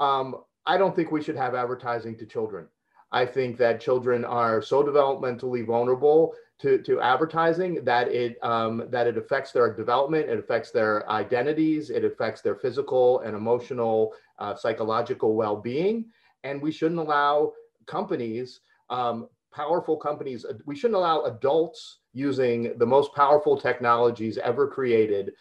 [0.00, 0.36] um,
[0.66, 2.66] I don't think we should have advertising to children.
[3.10, 9.06] I think that children are so developmentally vulnerable to, to advertising that it um, that
[9.06, 14.54] it affects their development, it affects their identities, it affects their physical and emotional, uh,
[14.54, 16.06] psychological well-being,
[16.44, 17.52] and we shouldn't allow
[17.86, 18.60] companies,
[18.90, 25.32] um, powerful companies, we shouldn't allow adults using the most powerful technologies ever created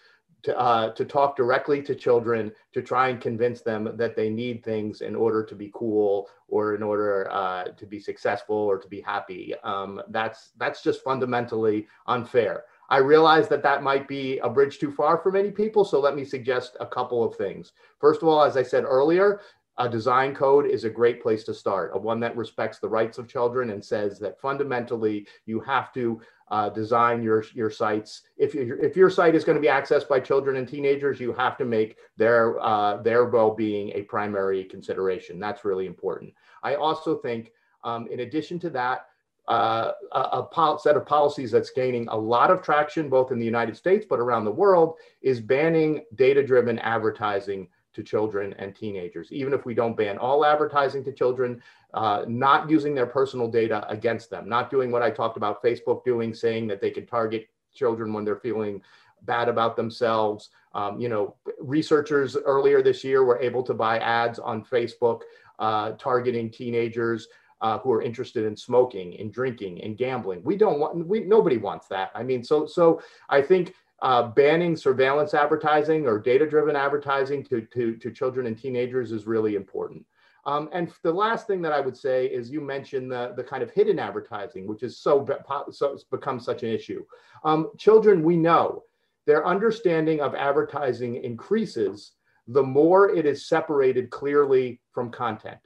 [0.43, 4.63] to, uh, to talk directly to children to try and convince them that they need
[4.63, 8.87] things in order to be cool or in order uh, to be successful or to
[8.87, 9.53] be happy.
[9.63, 12.65] Um, that's that's just fundamentally unfair.
[12.89, 16.13] I realize that that might be a bridge too far for many people, so let
[16.13, 17.71] me suggest a couple of things.
[17.99, 19.39] First of all, as I said earlier,
[19.81, 23.17] a design code is a great place to start, a one that respects the rights
[23.17, 28.21] of children and says that fundamentally you have to uh, design your your sites.
[28.37, 31.33] If your if your site is going to be accessed by children and teenagers, you
[31.33, 35.39] have to make their uh, their well being a primary consideration.
[35.39, 36.33] That's really important.
[36.61, 37.51] I also think,
[37.83, 39.07] um, in addition to that,
[39.47, 43.45] uh, a, a set of policies that's gaining a lot of traction both in the
[43.45, 49.31] United States but around the world is banning data driven advertising to children and teenagers.
[49.31, 51.61] Even if we don't ban all advertising to children,
[51.93, 56.03] uh, not using their personal data against them, not doing what I talked about Facebook
[56.03, 58.81] doing, saying that they can target children when they're feeling
[59.23, 60.49] bad about themselves.
[60.73, 65.21] Um, you know, researchers earlier this year were able to buy ads on Facebook
[65.59, 67.27] uh, targeting teenagers.
[67.61, 70.41] Uh, who are interested in smoking and drinking and gambling.
[70.43, 72.09] We don't want, we, nobody wants that.
[72.15, 77.61] I mean, so, so I think uh, banning surveillance advertising or data driven advertising to,
[77.73, 80.05] to, to children and teenagers is really important.
[80.45, 83.61] Um, and the last thing that I would say is you mentioned the, the kind
[83.61, 85.27] of hidden advertising, which is so,
[85.71, 87.05] so it's become such an issue.
[87.43, 88.83] Um, children, we know
[89.27, 92.13] their understanding of advertising increases
[92.47, 95.59] the more it is separated clearly from content.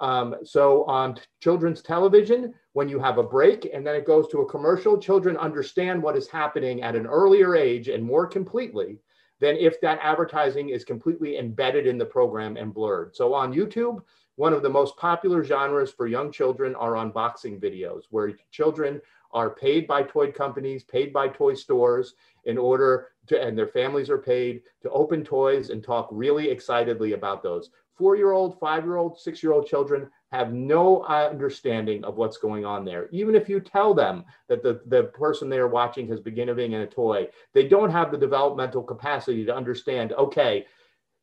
[0.00, 4.40] Um, so on children's television, when you have a break and then it goes to
[4.40, 8.98] a commercial, children understand what is happening at an earlier age and more completely
[9.40, 13.14] than if that advertising is completely embedded in the program and blurred.
[13.14, 14.02] So on YouTube,
[14.36, 19.00] one of the most popular genres for young children are unboxing videos, where children
[19.32, 22.14] are paid by toy companies, paid by toy stores
[22.44, 27.12] in order to, and their families are paid to open toys and talk really excitedly
[27.12, 27.70] about those.
[27.96, 32.16] Four year old, five year old, six year old children have no uh, understanding of
[32.16, 33.08] what's going on there.
[33.12, 36.72] Even if you tell them that the, the person they are watching has been giving
[36.72, 40.66] in a toy, they don't have the developmental capacity to understand, okay,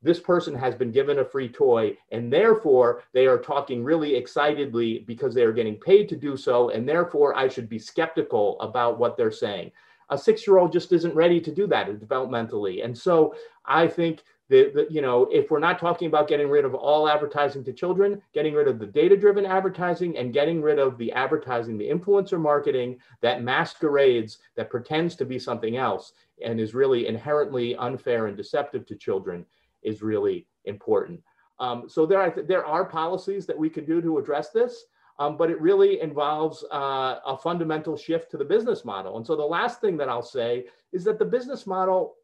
[0.01, 4.99] this person has been given a free toy and therefore they are talking really excitedly
[5.07, 8.97] because they are getting paid to do so and therefore i should be skeptical about
[8.97, 9.71] what they're saying
[10.09, 14.23] a six year old just isn't ready to do that developmentally and so i think
[14.51, 17.71] the, the, you know, if we're not talking about getting rid of all advertising to
[17.71, 21.87] children, getting rid of the data driven advertising and getting rid of the advertising, the
[21.87, 26.11] influencer marketing that masquerades, that pretends to be something else
[26.43, 29.45] and is really inherently unfair and deceptive to children
[29.83, 31.21] is really important.
[31.61, 34.83] Um, so there are, there are policies that we can do to address this.
[35.19, 39.17] Um, but it really involves uh, a fundamental shift to the business model.
[39.17, 42.15] And so the last thing that I'll say is that the business model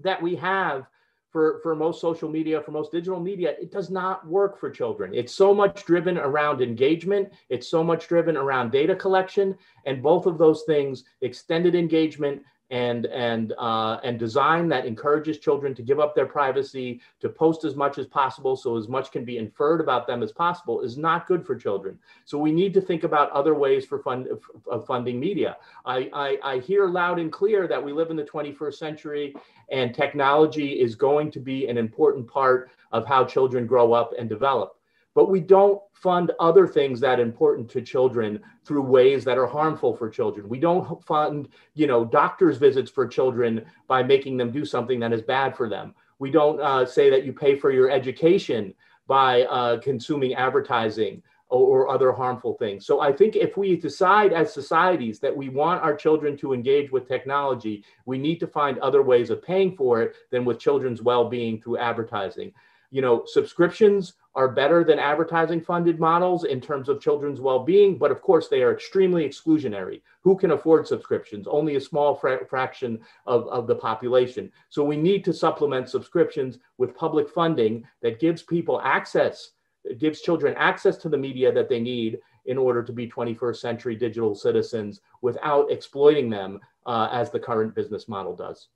[0.00, 0.88] that we have
[1.32, 5.14] for, for most social media, for most digital media, it does not work for children.
[5.14, 9.56] It's so much driven around engagement, it's so much driven around data collection,
[9.86, 12.42] and both of those things, extended engagement
[12.72, 17.64] and and uh, and design that encourages children to give up their privacy, to post
[17.64, 20.96] as much as possible, so as much can be inferred about them as possible, is
[20.96, 21.98] not good for children.
[22.24, 24.26] So we need to think about other ways for fund
[24.70, 25.58] of funding media.
[25.84, 29.36] I, I, I hear loud and clear that we live in the 21st century,
[29.70, 34.30] and technology is going to be an important part of how children grow up and
[34.30, 34.78] develop
[35.14, 39.94] but we don't fund other things that important to children through ways that are harmful
[39.94, 40.48] for children.
[40.48, 45.12] We don't fund, you know, doctors' visits for children by making them do something that
[45.12, 45.94] is bad for them.
[46.18, 48.74] We don't uh, say that you pay for your education
[49.06, 52.86] by uh, consuming advertising or, or other harmful things.
[52.86, 56.90] So I think if we decide as societies that we want our children to engage
[56.90, 61.02] with technology, we need to find other ways of paying for it than with children's
[61.02, 62.52] well-being through advertising.
[62.90, 68.10] You know, subscriptions are better than advertising funded models in terms of children's well-being but
[68.10, 70.00] of course they are extremely exclusionary.
[70.22, 71.46] Who can afford subscriptions?
[71.46, 74.50] Only a small fra- fraction of, of the population.
[74.70, 79.50] So we need to supplement subscriptions with public funding that gives people access
[79.98, 83.96] gives children access to the media that they need in order to be 21st century
[83.96, 88.68] digital citizens without exploiting them uh, as the current business model does.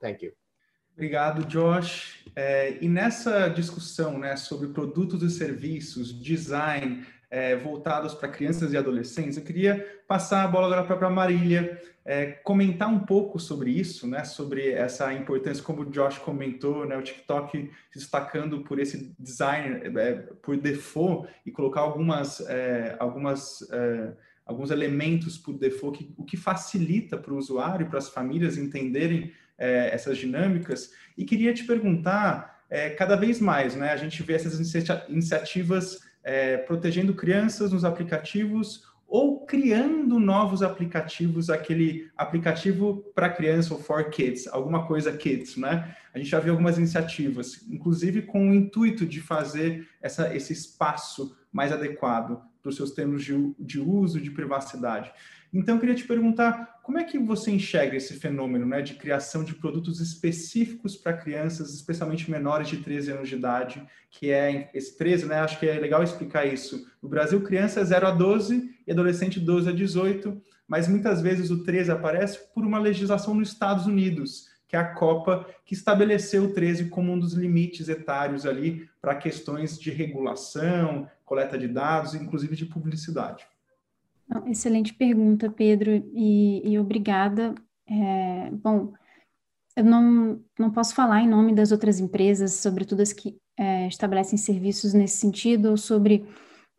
[0.00, 0.32] Thank you
[0.94, 2.24] Obrigado, Josh.
[2.36, 8.76] É, e nessa discussão né, sobre produtos e serviços, design é, voltados para crianças e
[8.76, 13.72] adolescentes, eu queria passar a bola agora para a Marília, é, comentar um pouco sobre
[13.72, 18.78] isso, né, sobre essa importância, como o Josh comentou, né, o TikTok se destacando por
[18.78, 24.12] esse design é, por default e colocar algumas, é, algumas é,
[24.46, 28.58] alguns elementos por default, que, o que facilita para o usuário e para as famílias
[28.58, 30.90] entenderem é, essas dinâmicas.
[31.16, 34.58] E queria te perguntar, é, cada vez mais, né, a gente vê essas
[35.08, 43.80] iniciativas é, protegendo crianças nos aplicativos ou criando novos aplicativos, aquele aplicativo para criança ou
[43.80, 45.94] for kids, alguma coisa kids, né?
[46.12, 51.36] A gente já viu algumas iniciativas, inclusive com o intuito de fazer essa, esse espaço
[51.52, 55.12] mais adequado para os seus termos de, de uso, de privacidade.
[55.52, 59.44] Então, eu queria te perguntar como é que você enxerga esse fenômeno né, de criação
[59.44, 64.96] de produtos específicos para crianças, especialmente menores de 13 anos de idade, que é esse
[64.96, 65.36] 13, né?
[65.36, 66.86] Acho que é legal explicar isso.
[67.02, 71.50] No Brasil, criança é 0 a 12 e adolescente 12 a 18, mas muitas vezes
[71.50, 76.46] o 13 aparece por uma legislação nos Estados Unidos, que é a Copa, que estabeleceu
[76.46, 82.12] o 13 como um dos limites etários ali para questões de regulação, coleta de dados,
[82.12, 83.46] inclusive de publicidade.
[84.46, 87.54] Excelente pergunta, Pedro, e, e obrigada.
[87.88, 88.92] É, bom,
[89.76, 94.36] eu não, não posso falar em nome das outras empresas, sobretudo as que é, estabelecem
[94.36, 96.26] serviços nesse sentido, ou sobre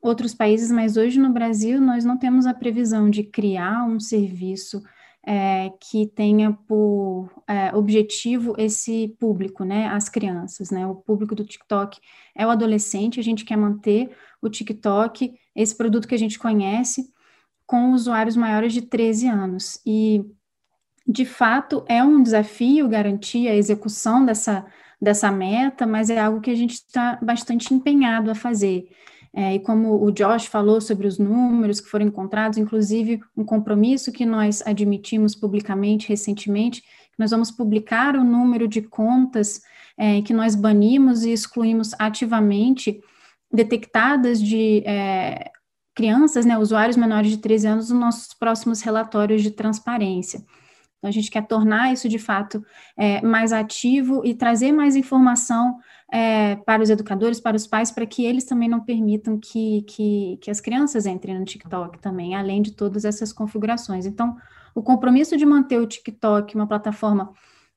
[0.02, 4.84] outros países, mas hoje no Brasil nós não temos a previsão de criar um serviço
[5.26, 11.44] é, que tenha por é, objetivo esse público, né, as crianças, né, o público do
[11.44, 12.00] TikTok
[12.36, 17.12] é o adolescente, a gente quer manter o TikTok, esse produto que a gente conhece,
[17.66, 19.82] com usuários maiores de 13 anos.
[19.86, 20.24] E,
[21.08, 24.66] de fato, é um desafio garantir a execução dessa,
[25.02, 28.88] dessa meta, mas é algo que a gente está bastante empenhado a fazer.
[29.38, 34.10] É, e como o Josh falou sobre os números que foram encontrados, inclusive um compromisso
[34.10, 36.82] que nós admitimos publicamente recentemente,
[37.18, 39.62] nós vamos publicar o número de contas
[39.98, 43.02] é, que nós banimos e excluímos ativamente,
[43.52, 45.52] detectadas de é,
[45.94, 50.42] crianças, né, usuários menores de 13 anos, nos nossos próximos relatórios de transparência.
[51.06, 52.66] Então, a gente quer tornar isso, de fato,
[52.98, 55.78] é, mais ativo e trazer mais informação
[56.12, 60.40] é, para os educadores, para os pais, para que eles também não permitam que, que,
[60.42, 64.08] que as crianças entrem no TikTok também, além de todas essas configurações.
[64.08, 64.36] Então,
[64.74, 67.32] o compromisso de manter o TikTok uma plataforma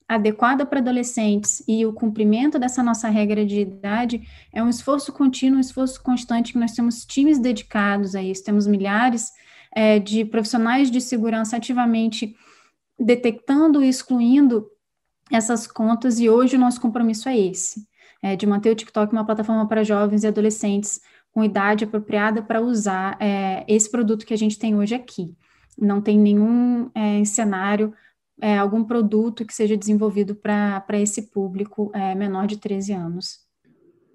[0.09, 4.23] adequada para adolescentes e o cumprimento dessa nossa regra de idade
[4.55, 8.67] é um esforço contínuo, um esforço constante, que nós temos times dedicados a isso, temos
[8.67, 9.33] milhares
[9.71, 12.35] é, de profissionais de segurança ativamente
[12.99, 14.67] detectando e excluindo
[15.31, 17.87] essas contas, e hoje o nosso compromisso é esse,
[18.23, 21.01] é, de manter o TikTok uma plataforma para jovens e adolescentes
[21.33, 25.35] com idade apropriada para usar é, esse produto que a gente tem hoje aqui.
[25.79, 27.95] Não tem nenhum é, cenário
[28.41, 33.47] é, algum produto que seja desenvolvido para esse público é, menor de 13 anos.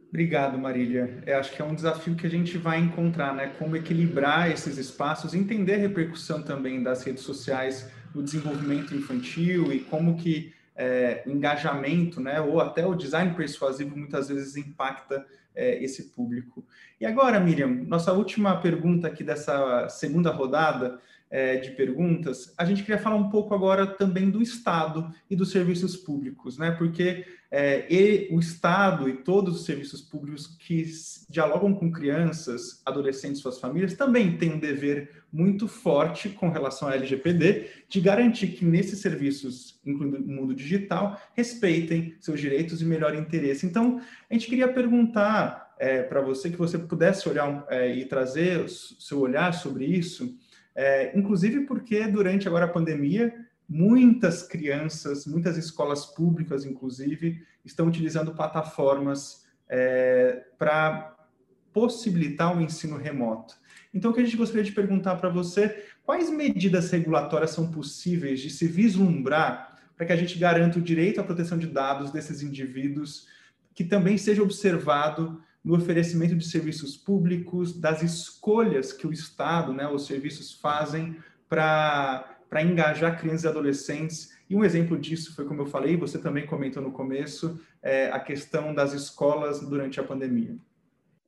[0.09, 1.23] Obrigado, Marília.
[1.25, 3.47] Eu acho que é um desafio que a gente vai encontrar, né?
[3.57, 9.79] Como equilibrar esses espaços, entender a repercussão também das redes sociais no desenvolvimento infantil e
[9.79, 16.09] como que é, engajamento, né, ou até o design persuasivo muitas vezes impacta é, esse
[16.09, 16.65] público.
[16.99, 20.99] E agora, Miriam, nossa última pergunta aqui dessa segunda rodada
[21.33, 25.49] é, de perguntas, a gente queria falar um pouco agora também do Estado e dos
[25.49, 26.69] serviços públicos, né?
[26.69, 30.85] Porque é, e o Estado e todos os serviços públicos que
[31.27, 36.93] dialogam com crianças, adolescentes, suas famílias, também têm um dever muito forte com relação à
[36.93, 43.15] LGPD de garantir que nesses serviços, incluindo o mundo digital, respeitem seus direitos e melhor
[43.15, 43.65] interesse.
[43.65, 48.59] Então, a gente queria perguntar é, para você que você pudesse olhar é, e trazer
[48.59, 50.37] o seu olhar sobre isso
[50.75, 53.33] é, inclusive porque durante agora a pandemia,
[53.67, 61.15] muitas crianças, muitas escolas públicas, inclusive, estão utilizando plataformas é, para
[61.71, 63.55] possibilitar o ensino remoto.
[63.93, 68.39] Então, o que a gente gostaria de perguntar para você, quais medidas regulatórias são possíveis
[68.39, 72.41] de se vislumbrar para que a gente garanta o direito à proteção de dados desses
[72.41, 73.27] indivíduos,
[73.73, 79.87] que também seja observado no oferecimento de serviços públicos, das escolhas que o Estado, né,
[79.87, 81.15] os serviços fazem
[81.47, 84.33] para engajar crianças e adolescentes.
[84.49, 88.19] E um exemplo disso foi, como eu falei, você também comentou no começo, é, a
[88.19, 90.57] questão das escolas durante a pandemia.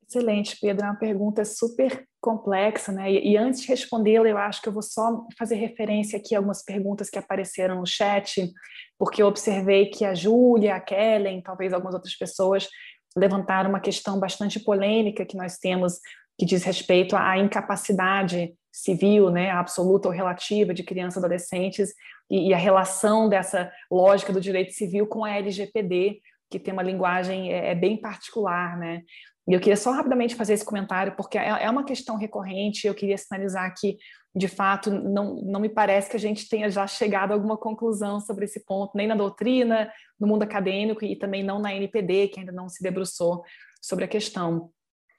[0.08, 0.86] Excelente, Pedro.
[0.86, 3.12] É uma pergunta super complexa, né?
[3.12, 6.40] E, e antes de respondê-la, eu acho que eu vou só fazer referência aqui a
[6.40, 8.52] algumas perguntas que apareceram no chat,
[9.00, 12.68] porque eu observei que a Júlia, a Kellen, talvez algumas outras pessoas
[13.16, 16.00] levantaram uma questão bastante polêmica que nós temos
[16.38, 21.94] que diz respeito à incapacidade civil, né, absoluta ou relativa de crianças e adolescentes
[22.30, 26.84] e, e, a relação dessa lógica do direito civil com a LGPD, que tem uma
[26.84, 29.04] linguagem é, é bem particular, né?
[29.48, 32.96] E eu queria só rapidamente fazer esse comentário, porque é, é uma questão recorrente, eu
[32.96, 33.98] queria sinalizar que,
[34.36, 38.20] de fato, não, não me parece que a gente tenha já chegado a alguma conclusão
[38.20, 42.40] sobre esse ponto, nem na doutrina, no mundo acadêmico e também não na NPD, que
[42.40, 43.44] ainda não se debruçou
[43.82, 44.72] sobre a questão.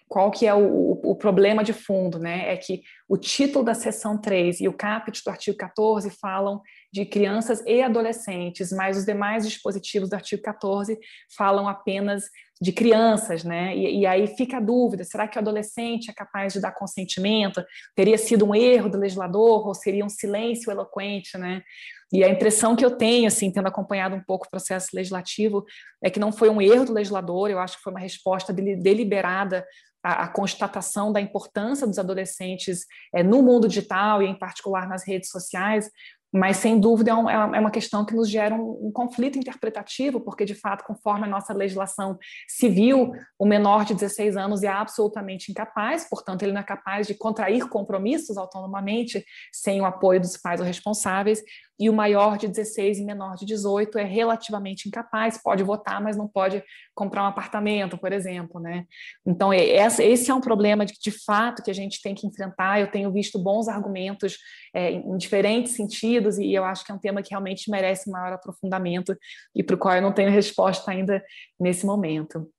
[0.09, 2.53] Qual que é o, o, problema de fundo, né?
[2.53, 6.61] É que o título da seção 3 e o caput do artigo 14 falam
[6.97, 10.99] de crianças e adolescentes, mas os demais dispositivos do artigo 14
[11.37, 12.25] falam apenas
[12.59, 13.77] de crianças, né?
[13.77, 17.63] E, e, aí fica a dúvida: será que o adolescente é capaz de dar consentimento?
[17.95, 21.63] Teria sido um erro do legislador ou seria um silêncio eloquente, né?
[22.11, 25.67] E a impressão que eu tenho, assim, tendo acompanhado um pouco o processo legislativo,
[26.03, 29.67] é que não foi um erro do legislador, eu acho que foi uma resposta deliberada
[30.03, 35.31] à, constatação da importância dos adolescentes é, no mundo digital e, em particular, nas redes
[35.31, 35.91] sociais,
[36.37, 40.21] mas, sem dúvida, é, é, é uma questão que nos gera um, um, conflito interpretativo,
[40.21, 45.51] porque, de fato, conforme a nossa legislação civil, o menor de 16 anos é absolutamente
[45.51, 50.61] incapaz, portanto, ele não é capaz de contrair compromissos autonomamente sem o apoio dos pais
[50.61, 51.43] ou responsáveis,
[51.79, 56.17] e o maior de 16 e menor de 18 é relativamente incapaz, pode votar, mas
[56.17, 56.63] não pode
[56.95, 58.85] comprar um apartamento, por exemplo, né?
[59.27, 62.81] Então, esse é um problema de, de fato que a gente tem que enfrentar.
[62.81, 64.39] Eu tenho visto bons argumentos
[64.75, 68.33] é, em diferentes sentidos e eu acho que é um tema que realmente merece maior
[68.33, 69.15] aprofundamento
[69.55, 71.23] e para o qual eu não tenho resposta ainda
[71.61, 72.51] nesse momento.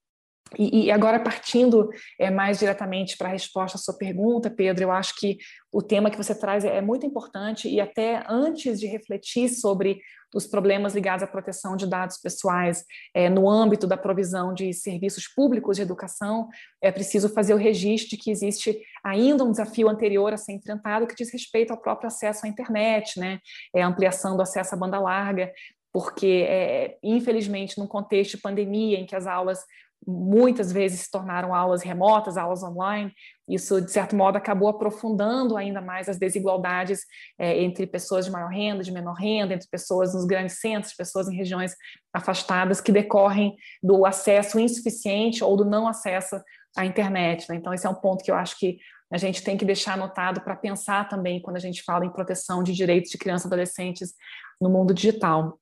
[0.58, 1.90] E, e, agora, partindo
[2.20, 5.38] é, mais diretamente para a resposta à sua pergunta, Pedro, eu acho que
[5.72, 10.00] o tema que você traz é, é muito importante e até antes de refletir sobre
[10.36, 12.84] os problemas ligados à proteção de dados pessoais
[13.14, 16.48] é, no âmbito da provisão de serviços públicos de educação,
[16.82, 21.08] é preciso fazer o registro de que existe ainda um desafio anterior a ser enfrentado
[21.08, 23.40] que diz respeito ao próprio acesso à internet, né?
[23.74, 25.52] É ampliação do acesso à banda larga,
[25.94, 29.64] porque, é, infelizmente, num contexto de pandemia em que as aulas
[30.06, 33.12] muitas vezes se tornaram aulas remotas, aulas online.
[33.48, 37.02] Isso, de certo modo, acabou aprofundando ainda mais as desigualdades
[37.38, 41.28] é, entre pessoas de maior renda, de menor renda, entre pessoas nos grandes centros, pessoas
[41.28, 41.76] em regiões
[42.14, 46.40] afastadas, que decorrem do acesso insuficiente ou do não acesso
[46.78, 47.48] à internet.
[47.50, 47.56] Né?
[47.56, 48.78] Então, esse é um ponto que eu acho que
[49.12, 52.62] a gente tem que deixar anotado para pensar também quando a gente fala em proteção
[52.62, 54.14] de direitos de crianças e adolescentes
[54.60, 55.58] no mundo digital.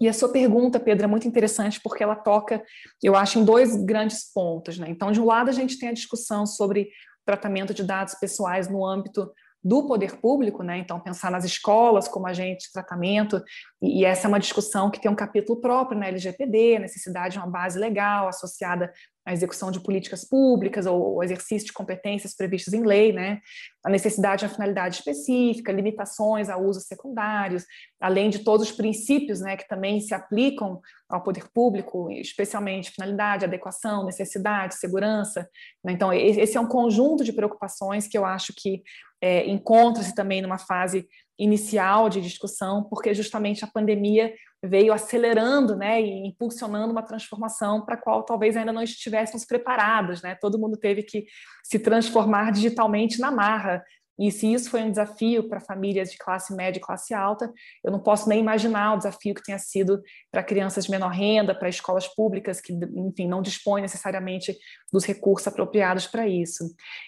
[0.00, 2.62] E a sua pergunta, Pedro, é muito interessante porque ela toca,
[3.02, 4.78] eu acho, em dois grandes pontos.
[4.78, 4.86] Né?
[4.88, 6.88] Então, de um lado, a gente tem a discussão sobre
[7.24, 9.30] tratamento de dados pessoais no âmbito
[9.64, 10.78] do poder público, né?
[10.78, 13.40] Então, pensar nas escolas como agente de tratamento,
[13.80, 17.46] e, essa é uma discussão que tem um capítulo próprio na LGPD, necessidade de uma
[17.46, 18.92] base legal associada
[19.24, 23.40] à execução de políticas públicas ou o exercício de competências previstas em lei, né?
[23.84, 27.64] A necessidade de uma finalidade específica, limitações a usos secundários,
[28.00, 33.44] além de todos os princípios, né, que também se aplicam ao poder público, especialmente finalidade,
[33.44, 35.48] adequação, necessidade, segurança.
[35.84, 35.92] Né?
[35.92, 38.82] Então, esse é um conjunto de preocupações que eu acho que
[39.20, 41.06] é, encontra-se também numa fase
[41.38, 44.32] inicial de discussão, porque justamente a pandemia
[44.64, 50.22] veio acelerando, né, e impulsionando uma transformação para a qual talvez ainda não estivéssemos preparados,
[50.22, 50.36] né?
[50.40, 51.26] Todo mundo teve que
[51.64, 53.82] se transformar digitalmente na marra.
[54.18, 57.50] E se isso foi um desafio para famílias de classe média e classe alta,
[57.82, 61.54] eu não posso nem imaginar o desafio que tenha sido para crianças de menor renda,
[61.54, 64.56] para escolas públicas que, enfim, não dispõem necessariamente
[64.92, 66.62] dos recursos apropriados para isso.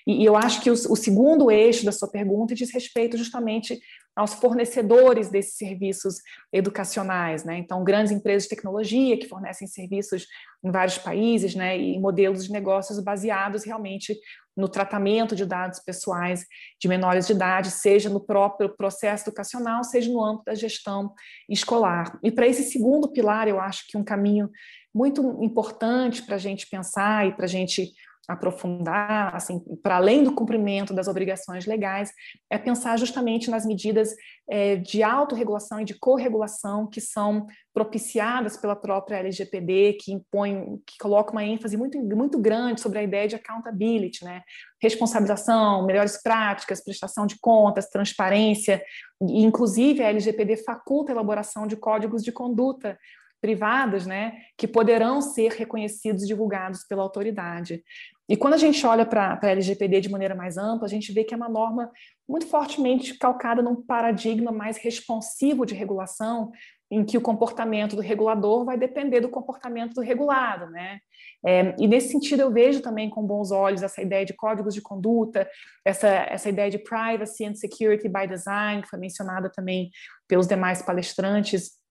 [0.06, 3.78] E, e eu acho que o, o segundo eixo da sua pergunta diz respeito justamente
[4.16, 6.16] aos fornecedores desses serviços
[6.52, 7.58] educacionais, né?
[7.58, 10.26] Então, grandes empresas de tecnologia que fornecem serviços
[10.62, 11.76] em vários países, né?
[11.76, 14.16] E modelos de negócios baseados realmente
[14.56, 16.46] no tratamento de dados pessoais
[16.80, 21.12] de menores de idade, seja no próprio processo educacional, seja no âmbito da gestão
[21.48, 22.18] escolar.
[22.22, 24.48] E para esse segundo pilar, eu acho que um caminho
[24.94, 27.92] muito importante para a gente pensar e para a gente
[28.28, 32.12] aprofundar, assim, para além do cumprimento das obrigações legais,
[32.50, 34.14] é pensar justamente nas medidas
[34.48, 40.96] é, de autorregulação e de corregulação que são propiciadas pela própria LGPD, que impõe, que
[40.98, 44.42] coloca uma ênfase muito, muito grande sobre a ideia de accountability, né?
[44.80, 48.82] Responsabilização, melhores práticas, prestação de contas, transparência,
[49.22, 52.98] e inclusive a LGPD faculta a elaboração de códigos de conduta
[53.44, 57.84] privadas, né, que poderão ser reconhecidos e divulgados pela autoridade.
[58.26, 61.24] E quando a gente olha para a LGPD de maneira mais ampla, a gente vê
[61.24, 61.90] que é uma norma
[62.26, 66.52] muito fortemente calcada num paradigma mais responsivo de regulação,
[66.90, 71.00] em que o comportamento do regulador vai depender do comportamento do regulado, né?
[71.44, 74.80] É, e nesse sentido eu vejo também com bons olhos essa ideia de códigos de
[74.80, 75.46] conduta,
[75.84, 79.90] essa, essa ideia de privacy and security by design, que foi mencionada também
[80.26, 81.83] pelos demais palestrantes,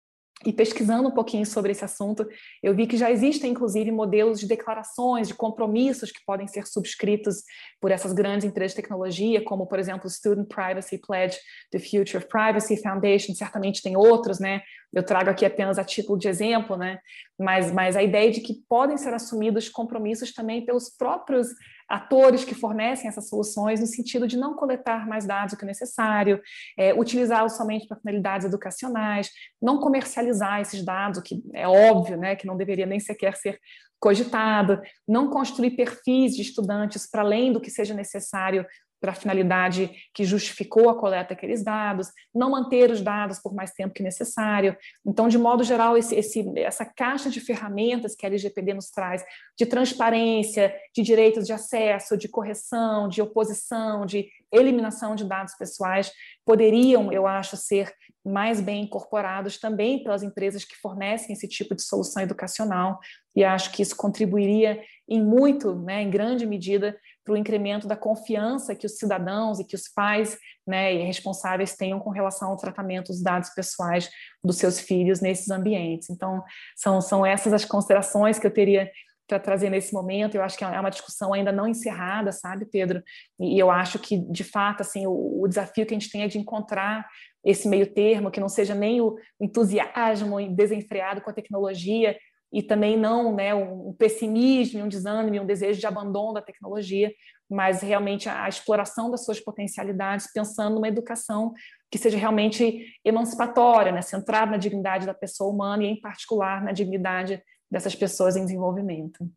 [0.45, 2.27] e pesquisando um pouquinho sobre esse assunto,
[2.61, 7.43] eu vi que já existem, inclusive, modelos de declarações, de compromissos que podem ser subscritos
[7.79, 11.37] por essas grandes empresas de tecnologia, como, por exemplo, o Student Privacy Pledge
[11.71, 14.61] the Future of Privacy Foundation, certamente tem outros, né?
[14.93, 16.99] Eu trago aqui apenas a título de exemplo, né?
[17.39, 21.47] Mas, mas a ideia de que podem ser assumidos compromissos também pelos próprios
[21.93, 26.41] atores que fornecem essas soluções, no sentido de não coletar mais dados do que necessário,
[26.75, 29.29] é, utilizá-los somente para finalidades educacionais,
[29.61, 33.59] não comercializar esses dados, o que é óbvio, né, que não deveria nem sequer ser
[33.99, 38.65] cogitado, não construir perfis de estudantes para além do que seja necessário
[39.03, 43.73] para a finalidade que justificou a coleta daqueles dados, não manter os dados por mais
[43.73, 44.77] tempo que necessário.
[45.05, 49.21] Então, de modo geral, esse, esse, essa caixa de ferramentas que a LGPD nos traz,
[49.57, 56.09] de transparência, de direitos de acesso, de correção, de oposição, de eliminação de dados pessoais,
[56.45, 57.91] poderiam, eu acho, ser
[58.25, 62.99] mais bem incorporados também pelas empresas que fornecem esse tipo de solução educacional,
[63.35, 67.95] e acho que isso contribuiria em muito, né, em grande medida, para o incremento da
[67.95, 70.37] confiança que os cidadãos e que os pais
[70.67, 74.09] né, e responsáveis tenham com relação ao tratamento dos dados pessoais
[74.43, 76.09] dos seus filhos nesses ambientes.
[76.09, 76.43] Então,
[76.75, 78.89] são, são essas as considerações que eu teria
[79.27, 80.35] para trazer nesse momento.
[80.35, 83.01] Eu acho que é uma discussão ainda não encerrada, sabe, Pedro?
[83.39, 86.27] E eu acho que, de fato, assim, o, o desafio que a gente tem é
[86.27, 87.07] de encontrar
[87.43, 92.17] esse meio termo, que não seja nem o entusiasmo desenfreado com a tecnologia,
[92.53, 97.11] e também não né, um pessimismo, um desânimo, um desejo de abandono da tecnologia,
[97.49, 101.51] mas realmente a, exploração das suas potencialidades, pensando numa educação
[101.91, 106.71] que seja realmente emancipatória, né, centrada na dignidade da pessoa humana e, em particular, na
[106.71, 109.27] dignidade dessas pessoas em desenvolvimento.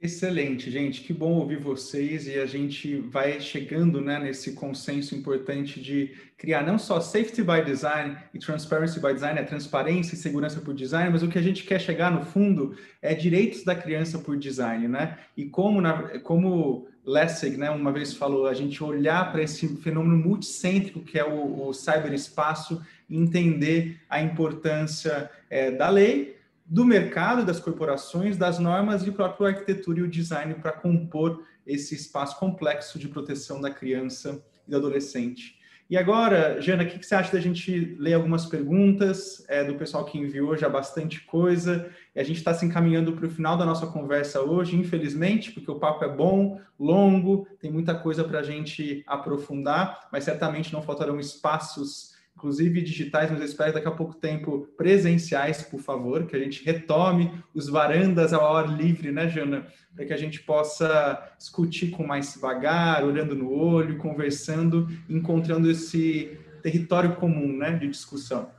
[0.00, 1.00] Excelente, gente.
[1.00, 6.62] Que bom ouvir vocês e a gente vai chegando né, nesse consenso importante de criar
[6.62, 11.10] não só safety by design e transparency by design, é transparência e segurança por design,
[11.10, 14.86] mas o que a gente quer chegar no fundo é direitos da criança por design,
[14.86, 15.18] né?
[15.34, 20.18] E como, na, como Lessig, né, uma vez falou, a gente olhar para esse fenômeno
[20.18, 26.35] multicêntrico que é o, o cyberespaço e entender a importância é, da lei
[26.68, 31.94] do mercado, das corporações, das normas e própria arquitetura e o design para compor esse
[31.94, 35.56] espaço complexo de proteção da criança e do adolescente.
[35.88, 40.04] E agora, Jana, o que, você acha da gente ler algumas perguntas é, do pessoal
[40.04, 41.88] que enviou já bastante coisa?
[42.12, 45.70] E a gente está se encaminhando para o final da nossa conversa hoje, infelizmente, porque
[45.70, 50.82] o papo é bom, longo, tem muita coisa para a gente aprofundar, mas certamente não
[50.82, 56.36] faltarão espaços inclusive digitais, mas eu espero daqui a pouco tempo presenciais, por favor, que
[56.36, 59.66] a gente retome os varandas ao ar livre, né, Jana?
[59.94, 66.38] Para que a gente possa discutir com mais vagar, olhando no olho, conversando, encontrando esse
[66.62, 68.50] território comum, né, de discussão.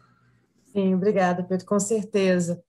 [0.74, 2.62] Sim, obrigada, Pedro, com certeza.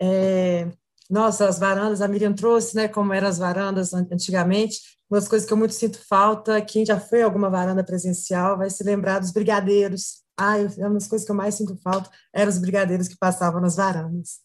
[0.00, 0.66] É,
[1.10, 4.78] nossa, as varandas, a Miriam trouxe, né, como eram as varandas antigamente,
[5.10, 8.56] uma das coisas que eu muito sinto falta, quem já foi a alguma varanda presencial
[8.56, 12.50] vai se lembrar dos brigadeiros, Ai, uma das coisas que eu mais sinto falta eram
[12.50, 14.40] os brigadeiros que passavam nas varandas.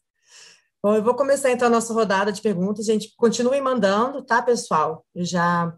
[0.82, 2.86] Bom, eu vou começar então a nossa rodada de perguntas.
[2.86, 5.06] Gente, continuem mandando, tá, pessoal?
[5.14, 5.76] Eu já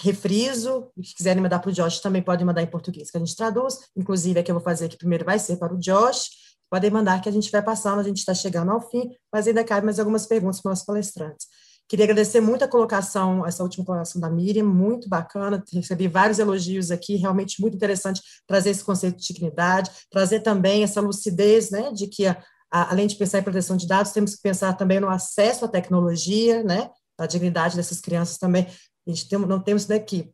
[0.00, 3.36] refriso, se quiserem mandar para o Josh, também podem mandar em português, que a gente
[3.36, 3.78] traduz.
[3.94, 6.30] Inclusive, a que eu vou fazer aqui primeiro vai ser para o Josh.
[6.70, 9.62] Podem mandar que a gente vai passando, a gente está chegando ao fim, mas ainda
[9.62, 11.46] cabe mais algumas perguntas para os palestrantes.
[11.90, 16.92] Queria agradecer muito a colocação, essa última colocação da Miriam, muito bacana, recebi vários elogios
[16.92, 22.06] aqui, realmente muito interessante trazer esse conceito de dignidade, trazer também essa lucidez, né, de
[22.06, 22.40] que, a,
[22.70, 25.68] a, além de pensar em proteção de dados, temos que pensar também no acesso à
[25.68, 26.88] tecnologia, né,
[27.18, 28.68] a dignidade dessas crianças também,
[29.04, 30.32] a gente tem, não temos daqui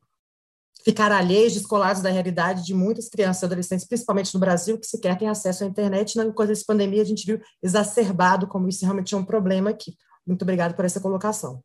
[0.85, 5.17] ficar alheios, descolados da realidade de muitas crianças e adolescentes, principalmente no Brasil, que sequer
[5.17, 9.15] têm acesso à internet, na coisa dessa pandemia a gente viu exacerbado como isso realmente
[9.15, 9.97] é um problema aqui.
[10.27, 11.63] Muito obrigada por essa colocação.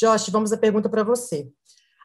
[0.00, 1.48] Josh, vamos à pergunta para você.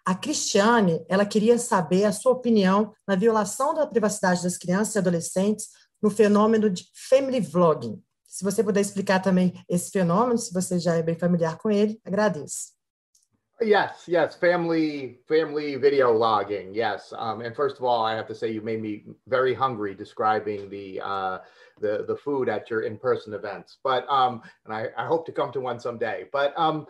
[0.06, 5.00] A Cristiane, ela queria saber a sua opinião na violação da privacidade das crianças e
[5.00, 5.68] adolescentes
[6.02, 8.02] no fenômeno de family vlogging.
[8.26, 12.00] Se você puder explicar também esse fenômeno, se você já é bem familiar com ele,
[12.06, 12.79] agradeço.
[13.62, 16.74] Yes, yes, family family video logging.
[16.74, 19.94] Yes, um, and first of all, I have to say you made me very hungry
[19.94, 21.40] describing the uh,
[21.82, 23.78] the the food at your in person events.
[23.84, 26.28] But um, and I, I hope to come to one someday.
[26.32, 26.88] But um,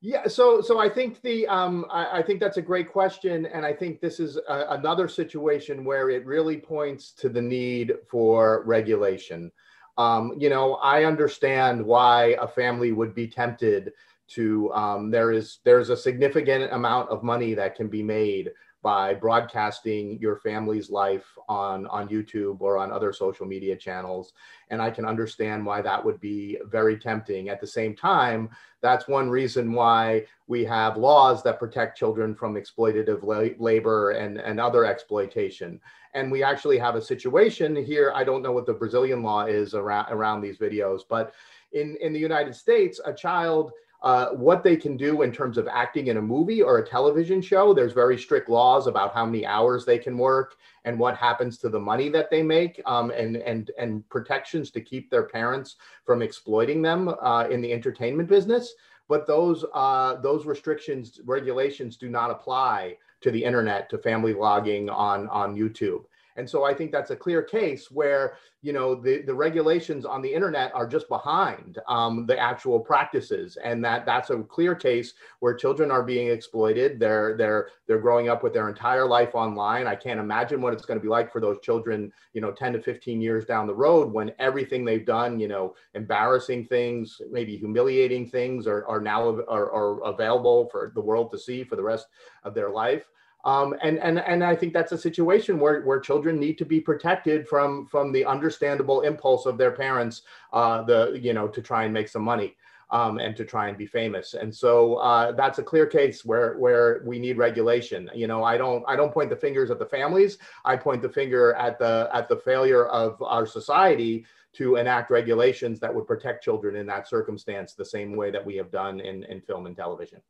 [0.00, 3.66] yeah, so so I think the um, I, I think that's a great question, and
[3.66, 8.62] I think this is a, another situation where it really points to the need for
[8.64, 9.52] regulation.
[9.98, 13.92] Um, you know, I understand why a family would be tempted
[14.30, 18.50] to um, there is there's a significant amount of money that can be made
[18.82, 24.32] by broadcasting your family's life on on YouTube or on other social media channels.
[24.70, 27.48] And I can understand why that would be very tempting.
[27.48, 28.48] At the same time
[28.80, 34.38] that's one reason why we have laws that protect children from exploitative la- labor and
[34.38, 35.80] and other exploitation.
[36.14, 39.74] And we actually have a situation here I don't know what the Brazilian law is
[39.74, 41.34] around around these videos but
[41.72, 45.68] in in the United States a child uh, what they can do in terms of
[45.68, 47.74] acting in a movie or a television show.
[47.74, 51.68] There's very strict laws about how many hours they can work and what happens to
[51.68, 56.22] the money that they make, um, and and and protections to keep their parents from
[56.22, 58.74] exploiting them uh, in the entertainment business.
[59.08, 64.88] But those uh, those restrictions, regulations, do not apply to the internet, to family logging
[64.88, 66.04] on on YouTube.
[66.36, 70.22] And so I think that's a clear case where, you know, the, the regulations on
[70.22, 73.56] the internet are just behind um, the actual practices.
[73.62, 77.00] And that that's a clear case where children are being exploited.
[77.00, 79.86] They're, they're, they're growing up with their entire life online.
[79.86, 82.74] I can't imagine what it's going to be like for those children, you know, 10
[82.74, 87.56] to 15 years down the road when everything they've done, you know, embarrassing things, maybe
[87.56, 91.82] humiliating things are, are now are, are available for the world to see for the
[91.82, 92.06] rest
[92.44, 93.04] of their life.
[93.44, 96.80] Um, and and and I think that's a situation where where children need to be
[96.80, 100.22] protected from from the understandable impulse of their parents,
[100.52, 102.56] uh, the you know to try and make some money.
[102.92, 104.34] Um, and to try and be famous.
[104.34, 108.10] And so uh, that's a clear case where where we need regulation.
[108.12, 110.38] You know, I don't I don't point the fingers at the families.
[110.64, 115.78] I point the finger at the at the failure of our society to enact regulations
[115.80, 119.22] that would protect children in that circumstance, the same way that we have done in,
[119.24, 120.20] in film and television.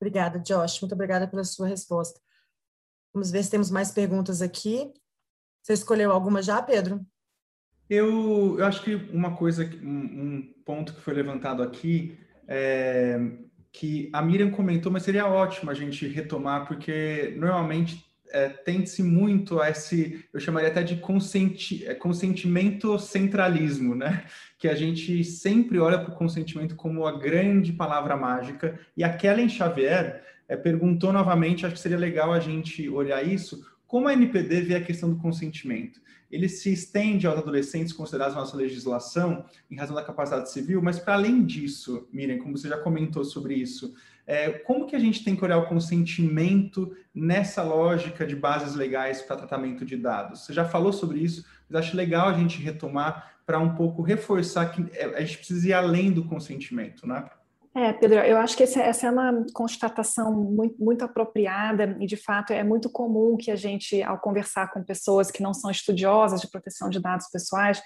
[0.00, 0.80] Obrigada, Josh.
[0.80, 2.20] Muito obrigada pela sua resposta.
[3.12, 4.92] Vamos ver se temos mais perguntas aqui.
[5.62, 7.04] Você escolheu alguma já, Pedro?
[7.90, 13.18] Eu, eu acho que uma coisa, um, um ponto que foi levantado aqui é
[13.72, 19.60] que a Miriam comentou, mas seria ótimo a gente retomar, porque normalmente é, tende-se muito
[19.60, 24.24] a esse, eu chamaria até de consenti, é, consentimento centralismo, né?
[24.58, 28.78] Que a gente sempre olha para o consentimento como a grande palavra mágica.
[28.96, 33.64] E a Kellen Xavier é, perguntou novamente, acho que seria legal a gente olhar isso,
[33.86, 36.00] como a NPD vê a questão do consentimento.
[36.30, 40.98] Ele se estende aos adolescentes considerados na nossa legislação, em razão da capacidade civil, mas
[40.98, 43.94] para além disso, Miriam, como você já comentou sobre isso,
[44.28, 49.22] é, como que a gente tem que olhar o consentimento nessa lógica de bases legais
[49.22, 50.44] para tratamento de dados?
[50.44, 54.66] Você já falou sobre isso, mas acho legal a gente retomar para um pouco reforçar
[54.66, 57.24] que é, a gente precisa ir além do consentimento, né?
[57.74, 62.52] É, Pedro, eu acho que essa é uma constatação muito, muito, apropriada e, de fato,
[62.52, 66.50] é muito comum que a gente, ao conversar com pessoas que não são estudiosas de
[66.50, 67.80] proteção de dados pessoais,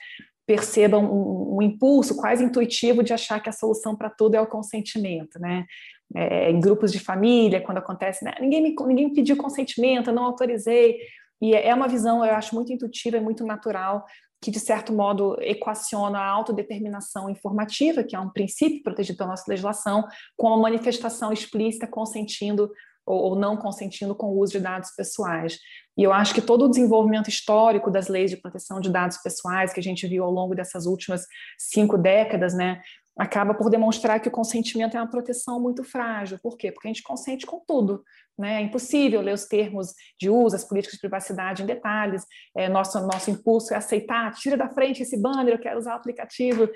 [0.47, 4.47] percebam um, um impulso quase intuitivo de achar que a solução para tudo é o
[4.47, 5.67] consentimento, né?
[6.15, 8.33] É, em grupos de família, quando acontece, né?
[8.39, 10.99] ninguém, me, ninguém me pediu consentimento, eu não autorizei,
[11.41, 14.05] e é uma visão, eu acho, muito intuitiva e muito natural
[14.43, 19.45] que, de certo modo, equaciona a autodeterminação informativa, que é um princípio protegido pela nossa
[19.49, 20.05] legislação,
[20.37, 22.71] com a manifestação explícita consentindo
[23.07, 25.59] ou, ou não consentindo com o uso de dados pessoais.
[25.97, 29.73] E eu acho que todo o desenvolvimento histórico das leis de proteção de dados pessoais
[29.73, 31.25] que a gente viu ao longo dessas últimas
[31.59, 32.81] cinco décadas, né,
[33.19, 36.39] acaba por demonstrar que o consentimento é uma proteção muito frágil.
[36.43, 36.73] Por quê?
[36.73, 38.03] Porque a gente consente com tudo.
[38.39, 38.55] Né?
[38.55, 42.25] É impossível ler os termos de uso, as políticas de privacidade em detalhes.
[42.57, 45.97] É, nosso, nosso impulso é aceitar, tira da frente esse banner, eu quero usar o
[45.97, 46.69] aplicativo.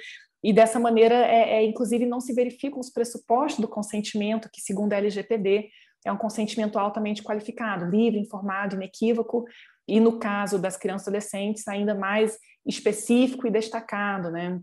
[0.45, 4.93] E dessa maneira, é, é, inclusive, não se verificam os pressupostos do consentimento, que, segundo
[4.93, 5.71] a LGPD,
[6.05, 9.45] é um consentimento altamente qualificado, livre, informado, inequívoco,
[9.89, 14.61] e no caso das crianças e adolescentes, ainda mais específico e destacado, né?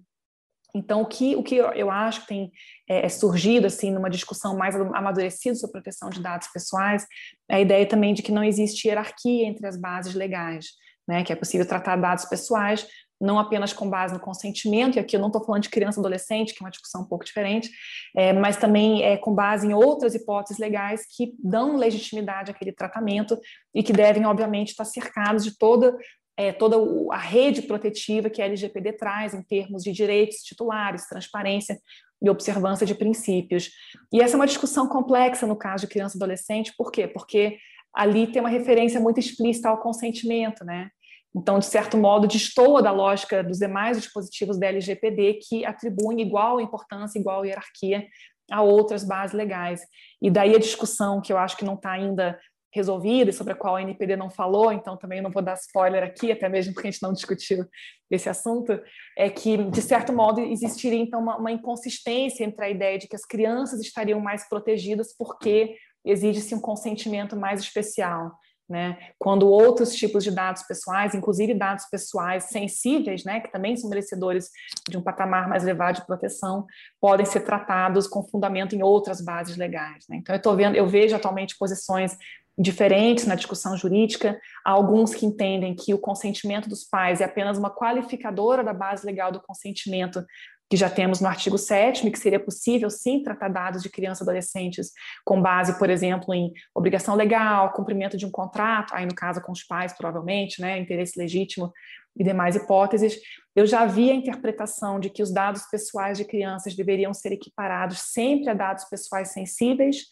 [0.75, 2.51] Então, o que, o que eu acho que tem
[2.89, 7.05] é, é, surgido, assim, numa discussão mais amadurecida sobre proteção de dados pessoais,
[7.49, 10.67] é a ideia também de que não existe hierarquia entre as bases legais,
[11.07, 12.87] né, que é possível tratar dados pessoais
[13.23, 16.01] não apenas com base no consentimento, e aqui eu não estou falando de criança e
[16.01, 17.69] adolescente, que é uma discussão um pouco diferente,
[18.15, 23.39] é, mas também é, com base em outras hipóteses legais que dão legitimidade àquele tratamento
[23.73, 25.95] e que devem, obviamente, estar cercados de toda
[26.37, 26.77] é, toda
[27.11, 31.77] a rede protetiva que a LGPD traz em termos de direitos titulares, transparência
[32.21, 33.69] e observância de princípios.
[34.11, 37.07] E essa é uma discussão complexa no caso de criança e adolescente, por quê?
[37.07, 37.57] Porque
[37.93, 40.89] ali tem uma referência muito explícita ao consentimento, né?
[41.35, 46.61] Então, de certo modo, destoa da lógica dos demais dispositivos da LGPD que atribuem igual
[46.61, 48.05] importância, igual hierarquia
[48.51, 49.81] a outras bases legais.
[50.21, 52.39] E daí a discussão que eu acho que não está ainda
[52.73, 56.03] resolvida e sobre a qual a NPD não falou, então também não vou dar spoiler
[56.03, 57.65] aqui, até mesmo porque a gente não discutiu
[58.09, 58.79] esse assunto,
[59.17, 63.15] é que, de certo modo, existiria então uma, uma inconsistência entre a ideia de que
[63.15, 68.31] as crianças estariam mais protegidas porque exige-se um consentimento mais especial.
[68.69, 68.97] Né?
[69.19, 74.49] Quando outros tipos de dados pessoais, inclusive dados pessoais sensíveis, né, que também são merecedores
[74.89, 76.65] de um patamar mais elevado de proteção,
[76.99, 80.05] podem ser tratados com fundamento em outras bases legais.
[80.09, 80.17] Né?
[80.17, 82.17] Então, eu vendo, eu vejo atualmente posições
[82.57, 84.39] diferentes na discussão jurídica.
[84.63, 89.05] Há alguns que entendem que o consentimento dos pais é apenas uma qualificadora da base
[89.05, 90.23] legal do consentimento
[90.69, 94.23] que já temos no artigo 7 que seria possível sim tratar dados de crianças e
[94.23, 94.91] adolescentes
[95.23, 99.51] com base, por exemplo, em obrigação legal, cumprimento de um contrato, aí no caso com
[99.51, 101.71] os pais, provavelmente, né, interesse legítimo
[102.17, 103.19] e demais hipóteses.
[103.55, 107.99] Eu já vi a interpretação de que os dados pessoais de crianças deveriam ser equiparados
[108.11, 110.07] sempre a dados pessoais sensíveis,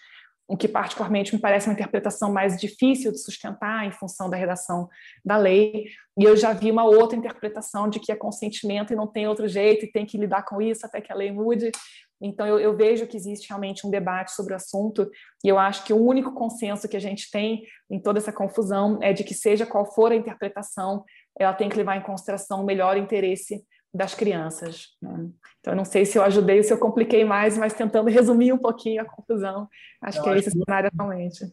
[0.51, 4.89] o que particularmente me parece uma interpretação mais difícil de sustentar em função da redação
[5.23, 5.85] da lei.
[6.19, 9.47] E eu já vi uma outra interpretação de que é consentimento e não tem outro
[9.47, 11.71] jeito e tem que lidar com isso até que a lei mude.
[12.21, 15.09] Então, eu, eu, vejo que existe realmente um debate sobre o assunto,
[15.43, 18.99] e eu acho que o único consenso que a gente tem em toda essa confusão
[19.01, 21.05] é de que, seja qual for a interpretação,
[21.39, 23.63] ela tem que levar em consideração o melhor interesse
[23.93, 24.89] das crianças.
[25.01, 25.29] Né?
[25.59, 28.53] Então, eu não sei se eu ajudei ou se eu compliquei mais, mas tentando resumir
[28.53, 29.67] um pouquinho a confusão.
[30.01, 31.45] Acho eu que é esse cenário atualmente.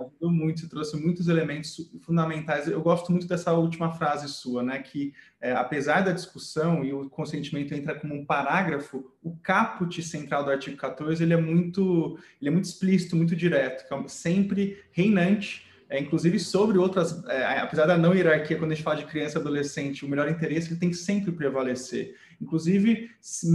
[0.00, 2.68] Ajudou muito, trouxe muitos elementos fundamentais.
[2.68, 4.78] Eu gosto muito dessa última frase sua, né?
[4.78, 10.44] Que é, apesar da discussão e o consentimento entra como um parágrafo, o caput central
[10.44, 15.66] do artigo 14 ele é muito, ele é muito explícito, muito direto, é sempre reinante
[15.90, 19.38] é, inclusive sobre outras, é, apesar da não hierarquia, quando a gente fala de criança
[19.38, 22.14] e adolescente, o melhor interesse ele tem que sempre prevalecer.
[22.40, 23.48] Inclusive, se,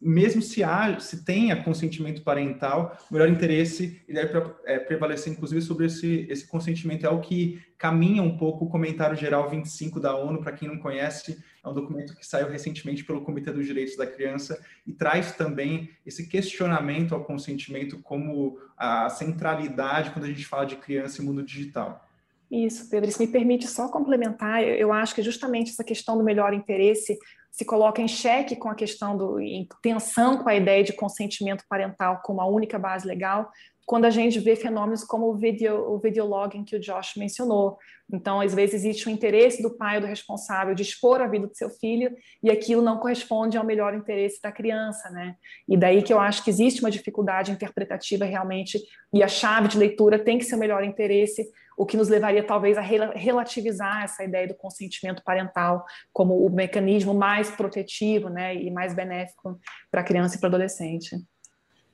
[0.00, 5.62] mesmo se, há, se tenha consentimento parental, o melhor interesse ele deve é, prevalecer, inclusive,
[5.62, 7.06] sobre esse, esse consentimento.
[7.06, 10.78] É o que caminha um pouco o comentário geral 25 da ONU, para quem não
[10.78, 15.32] conhece, é um documento que saiu recentemente pelo Comitê dos Direitos da Criança e traz
[15.32, 21.24] também esse questionamento ao consentimento como a centralidade quando a gente fala de criança e
[21.24, 22.07] mundo digital.
[22.50, 24.62] Isso, Pedro, isso me permite só complementar.
[24.62, 27.18] Eu acho que justamente essa questão do melhor interesse
[27.50, 31.64] se coloca em xeque com a questão do em tensão com a ideia de consentimento
[31.68, 33.50] parental como a única base legal,
[33.88, 37.78] quando a gente vê fenômenos como o video, o videologging que o Josh mencionou.
[38.12, 41.46] Então, às vezes existe o interesse do pai ou do responsável de expor a vida
[41.46, 45.36] do seu filho e aquilo não corresponde ao melhor interesse da criança, né?
[45.66, 48.78] E daí que eu acho que existe uma dificuldade interpretativa realmente
[49.10, 52.42] e a chave de leitura tem que ser o melhor interesse, o que nos levaria
[52.42, 58.68] talvez a relativizar essa ideia do consentimento parental como o mecanismo mais protetivo, né, e
[58.68, 61.16] mais benéfico para a criança e para o adolescente.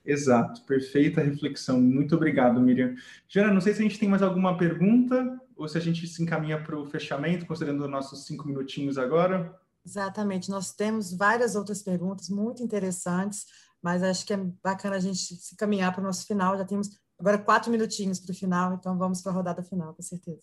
[0.02, 1.81] Exato, perfeita reflexão.
[1.81, 2.94] Muito obrigado, Miriam.
[3.28, 6.23] Jana, não sei se a gente tem mais alguma pergunta ou se a gente se
[6.23, 9.55] encaminha para o fechamento, considerando nossos cinco minutinhos agora.
[9.85, 13.44] Exatamente, nós temos várias outras perguntas muito interessantes,
[13.82, 16.56] mas acho que é bacana a gente se caminhar para o nosso final.
[16.56, 16.89] Já temos
[17.19, 20.43] agora quatro minutinhos para o final, então vamos para a rodada final, com certeza.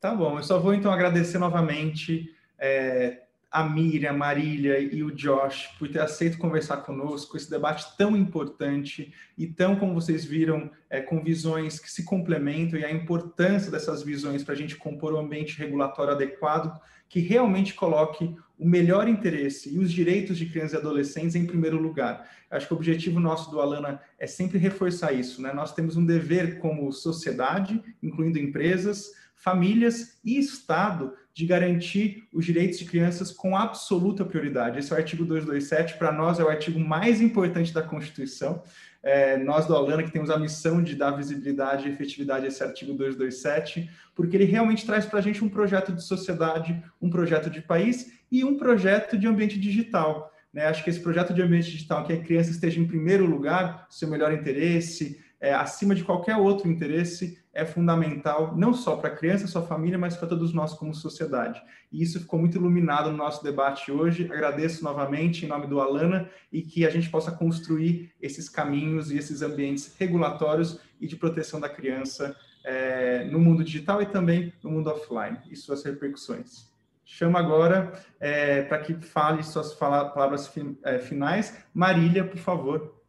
[0.00, 2.34] Tá bom, eu só vou então agradecer novamente.
[2.58, 8.16] É a Miriam, Marília e o Josh por ter aceito conversar conosco, esse debate tão
[8.16, 13.70] importante e tão, como vocês viram, é, com visões que se complementam e a importância
[13.70, 16.80] dessas visões para a gente compor um ambiente regulatório adequado
[17.10, 21.76] que realmente coloque o melhor interesse e os direitos de crianças e adolescentes em primeiro
[21.76, 22.30] lugar.
[22.48, 25.42] Acho que o objetivo nosso do Alana é sempre reforçar isso.
[25.42, 25.52] Né?
[25.52, 32.78] Nós temos um dever como sociedade, incluindo empresas, famílias e Estado, de garantir os direitos
[32.78, 34.78] de crianças com absoluta prioridade.
[34.78, 38.62] Esse é o artigo 227, para nós é o artigo mais importante da Constituição.
[39.02, 42.62] É, nós do Alana que temos a missão de dar visibilidade e efetividade a esse
[42.62, 47.48] artigo 227, porque ele realmente traz para a gente um projeto de sociedade, um projeto
[47.48, 50.30] de país e um projeto de ambiente digital.
[50.52, 50.66] Né?
[50.66, 54.08] Acho que esse projeto de ambiente digital, que a criança esteja em primeiro lugar, seu
[54.08, 59.46] melhor interesse, é, acima de qualquer outro interesse, é fundamental, não só para a criança,
[59.46, 61.60] sua família, mas para todos nós como sociedade.
[61.90, 64.30] E isso ficou muito iluminado no nosso debate hoje.
[64.32, 69.18] Agradeço novamente em nome do Alana e que a gente possa construir esses caminhos e
[69.18, 74.70] esses ambientes regulatórios e de proteção da criança é, no mundo digital e também no
[74.70, 76.70] mundo offline e suas repercussões.
[77.04, 81.58] Chamo agora é, para que fale suas palavras fin, é, finais.
[81.74, 83.00] Marília, por favor.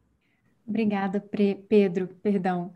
[0.66, 1.20] Obrigada,
[1.68, 2.74] Pedro, perdão.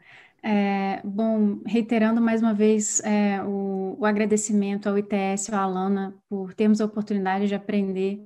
[0.47, 6.53] É, bom, reiterando mais uma vez é, o, o, agradecimento ao ITS, ao Alana, por
[6.53, 8.21] termos a oportunidade de aprender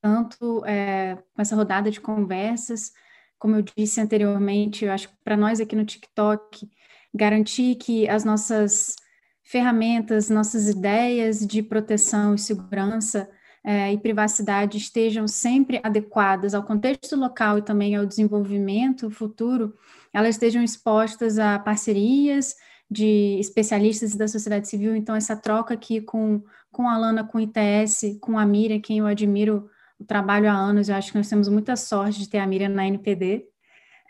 [0.00, 2.92] tanto é, com essa rodada de conversas,
[3.36, 6.70] como eu disse anteriormente, eu acho que para nós aqui no TikTok,
[7.12, 8.94] garantir que as nossas
[9.42, 13.28] ferramentas, nossas ideias de proteção e segurança
[13.64, 19.74] é, e privacidade estejam sempre adequadas ao contexto local e também ao desenvolvimento futuro,
[20.12, 22.54] elas estejam expostas a parcerias
[22.90, 24.94] de especialistas da sociedade civil.
[24.94, 28.98] Então, essa troca aqui com, com a Lana, com o ITS, com a Miriam, quem
[28.98, 29.68] eu admiro
[29.98, 32.68] o trabalho há anos, eu acho que nós temos muita sorte de ter a Miriam
[32.68, 33.46] na NPD,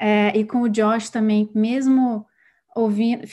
[0.00, 2.26] é, e com o Josh também, mesmo
[2.74, 3.24] ouvindo,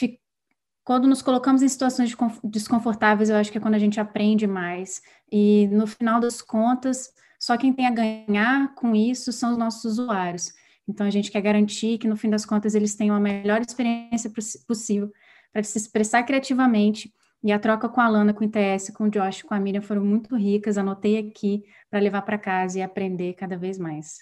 [0.84, 5.02] quando nos colocamos em situações desconfortáveis, eu acho que é quando a gente aprende mais.
[5.32, 9.86] E no final das contas, só quem tem a ganhar com isso são os nossos
[9.86, 10.54] usuários.
[10.88, 14.32] Então, a gente quer garantir que, no fim das contas, eles tenham a melhor experiência
[14.68, 15.12] possível
[15.54, 17.14] para se expressar criativamente.
[17.44, 19.82] E a troca com a Lana, com o ITS, com o Josh, com a Miriam
[19.82, 20.78] foram muito ricas.
[20.78, 24.20] Anotei aqui para levar para casa e aprender cada vez mais.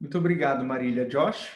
[0.00, 1.06] Muito obrigado, Marília.
[1.06, 1.48] Josh?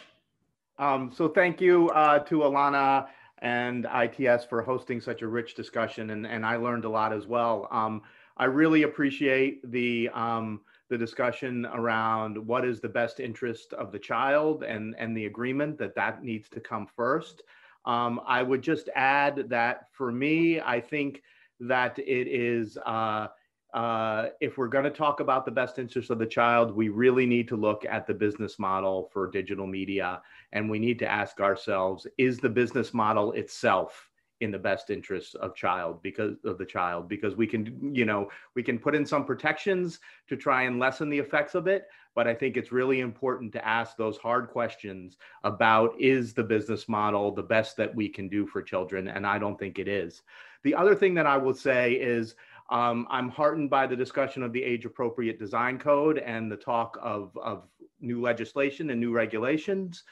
[0.79, 3.09] Um, so thank you uh, to Alana
[3.43, 7.27] and ITS for hosting such a rich discussion, and, and I learned a lot as
[7.27, 7.69] well.
[7.71, 8.03] Um,
[8.37, 13.99] I really appreciate the um, the discussion around what is the best interest of the
[13.99, 17.43] child and and the agreement that that needs to come first.
[17.85, 21.23] Um, I would just add that for me, I think
[21.61, 22.79] that it is.
[22.85, 23.29] Uh,
[23.75, 27.27] uh, if we're going to talk about the best interest of the child, we really
[27.27, 30.23] need to look at the business model for digital media.
[30.53, 34.09] And we need to ask ourselves, is the business model itself
[34.41, 38.29] in the best interests of child because of the child because we can you know
[38.55, 42.29] we can put in some protections to try and lessen the effects of it but
[42.29, 47.33] i think it's really important to ask those hard questions about is the business model
[47.33, 50.23] the best that we can do for children and i don't think it is
[50.63, 52.37] the other thing that i will say is
[52.71, 56.99] um, I'm heartened by the discussion of the age appropriate design code and the talk
[57.03, 57.65] of, of
[58.01, 60.05] new legislation and new regulations.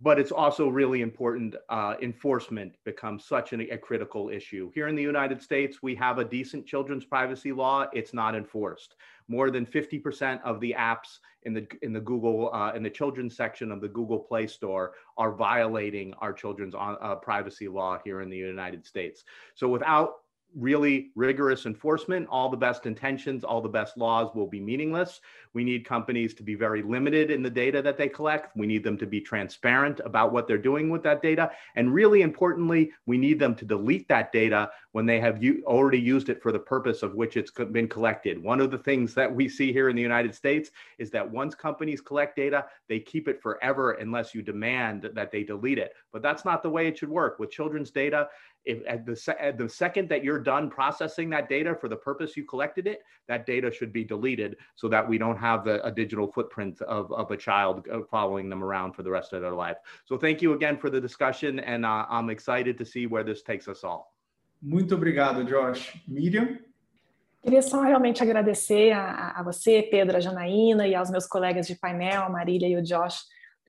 [0.00, 1.54] But it's also really important.
[1.68, 4.70] Uh, enforcement becomes such an, a critical issue.
[4.74, 7.86] Here in the United States, we have a decent children's privacy law.
[7.92, 8.96] It's not enforced.
[9.28, 13.36] More than 50% of the apps in the in the Google uh, in the children's
[13.36, 18.20] section of the Google Play Store are violating our children's on, uh, privacy law here
[18.20, 19.24] in the United States.
[19.54, 20.23] So without
[20.56, 25.20] really rigorous enforcement, all the best intentions, all the best laws will be meaningless.
[25.52, 28.56] We need companies to be very limited in the data that they collect.
[28.56, 31.50] We need them to be transparent about what they're doing with that data.
[31.76, 36.28] And really importantly, we need them to delete that data when they have already used
[36.28, 38.42] it for the purpose of which it's been collected.
[38.42, 41.54] One of the things that we see here in the United States is that once
[41.54, 45.94] companies collect data, they keep it forever unless you demand that they delete it.
[46.12, 47.38] But that's not the way it should work.
[47.38, 48.28] With children's data,
[48.64, 52.36] if at the, at the second that you're done processing that data for the purpose
[52.36, 55.90] you collected it, that data should be deleted so that we don't have the, a
[55.90, 59.52] digital footprint of, of a child uh, following them around for the rest of their
[59.52, 59.76] life.
[60.04, 63.42] So thank you again for the discussion, and uh, I'm excited to see where this
[63.42, 64.14] takes us all.
[64.62, 65.92] Muito obrigado, Josh.
[66.08, 66.58] Miriam?
[67.42, 71.74] Queria só realmente agradecer a, a você, Pedro, a Janaína e aos meus colegas de
[71.74, 73.18] painel, a Marília e o Josh,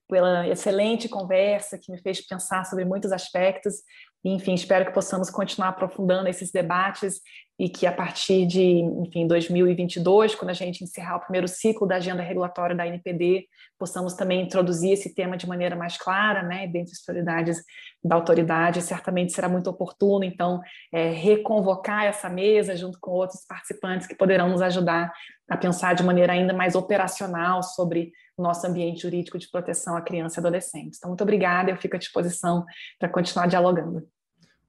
[0.07, 3.75] pela excelente conversa que me fez pensar sobre muitos aspectos.
[4.23, 7.21] Enfim, espero que possamos continuar aprofundando esses debates
[7.57, 11.95] e que a partir de, enfim, 2022, quando a gente encerrar o primeiro ciclo da
[11.95, 13.47] agenda regulatória da NPD,
[13.79, 17.57] possamos também introduzir esse tema de maneira mais clara, né, dentre as prioridades
[18.03, 20.61] da autoridade, certamente será muito oportuno, então,
[20.91, 25.11] é, reconvocar essa mesa junto com outros participantes que poderão nos ajudar
[25.49, 30.01] a pensar de maneira ainda mais operacional sobre o nosso ambiente jurídico de proteção à
[30.01, 30.97] criança e adolescente.
[30.97, 32.65] Então, muito obrigada, eu fico à disposição
[32.99, 34.05] para continuar dialogando.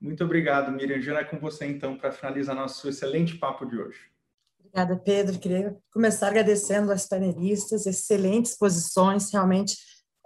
[0.01, 1.01] Muito obrigado, Miriam.
[1.01, 3.99] Já é com você, então, para finalizar nosso excelente papo de hoje.
[4.59, 5.39] Obrigada, Pedro.
[5.39, 9.77] Queria começar agradecendo as panelistas, excelentes posições, realmente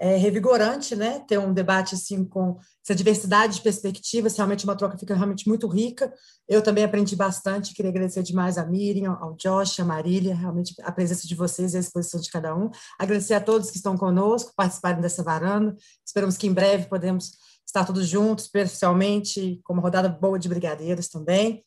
[0.00, 1.22] é revigorante, né?
[1.28, 5.68] Ter um debate assim com essa diversidade de perspectivas, realmente uma troca fica realmente muito
[5.68, 6.10] rica.
[6.48, 10.90] Eu também aprendi bastante, queria agradecer demais a Miriam, ao Josh, a Marília, realmente a
[10.90, 12.70] presença de vocês e a exposição de cada um.
[12.98, 15.76] Agradecer a todos que estão conosco, participarem dessa varanda.
[16.04, 17.32] Esperamos que em breve podemos
[17.70, 21.64] estar todos juntos, especialmente com uma rodada boa de brigadeiros também.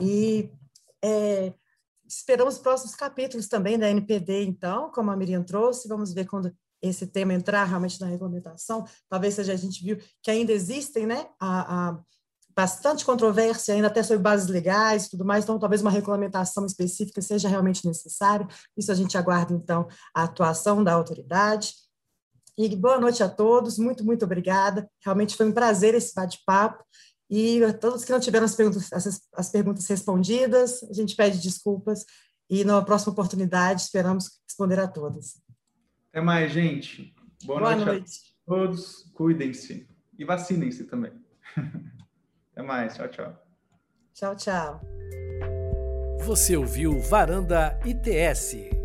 [0.00, 0.50] E
[1.02, 1.54] é,
[2.06, 6.52] esperamos os próximos capítulos também da NPD, então, como a Miriam trouxe, vamos ver quando
[6.82, 8.84] esse tema entrar realmente na regulamentação.
[9.08, 11.98] Talvez seja a gente viu que ainda existem, né, a, a
[12.54, 17.20] bastante controvérsia ainda até sobre bases legais e tudo mais, então talvez uma regulamentação específica
[17.20, 18.48] seja realmente necessária.
[18.76, 21.74] Isso a gente aguarda, então, a atuação da autoridade.
[22.58, 24.88] E boa noite a todos, muito, muito obrigada.
[25.04, 26.82] Realmente foi um prazer esse bate-papo.
[27.28, 31.40] E a todos que não tiveram as perguntas, as, as perguntas respondidas, a gente pede
[31.40, 32.04] desculpas
[32.48, 35.42] e na próxima oportunidade esperamos responder a todas.
[36.10, 37.14] Até mais, gente.
[37.44, 39.10] Boa, Boa noite, noite, a todos.
[39.12, 39.86] Cuidem-se
[40.18, 41.12] e vacinem-se também.
[42.52, 42.94] Até mais.
[42.94, 43.46] Tchau, tchau.
[44.14, 44.80] Tchau, tchau.
[46.24, 48.75] Você ouviu Varanda ITS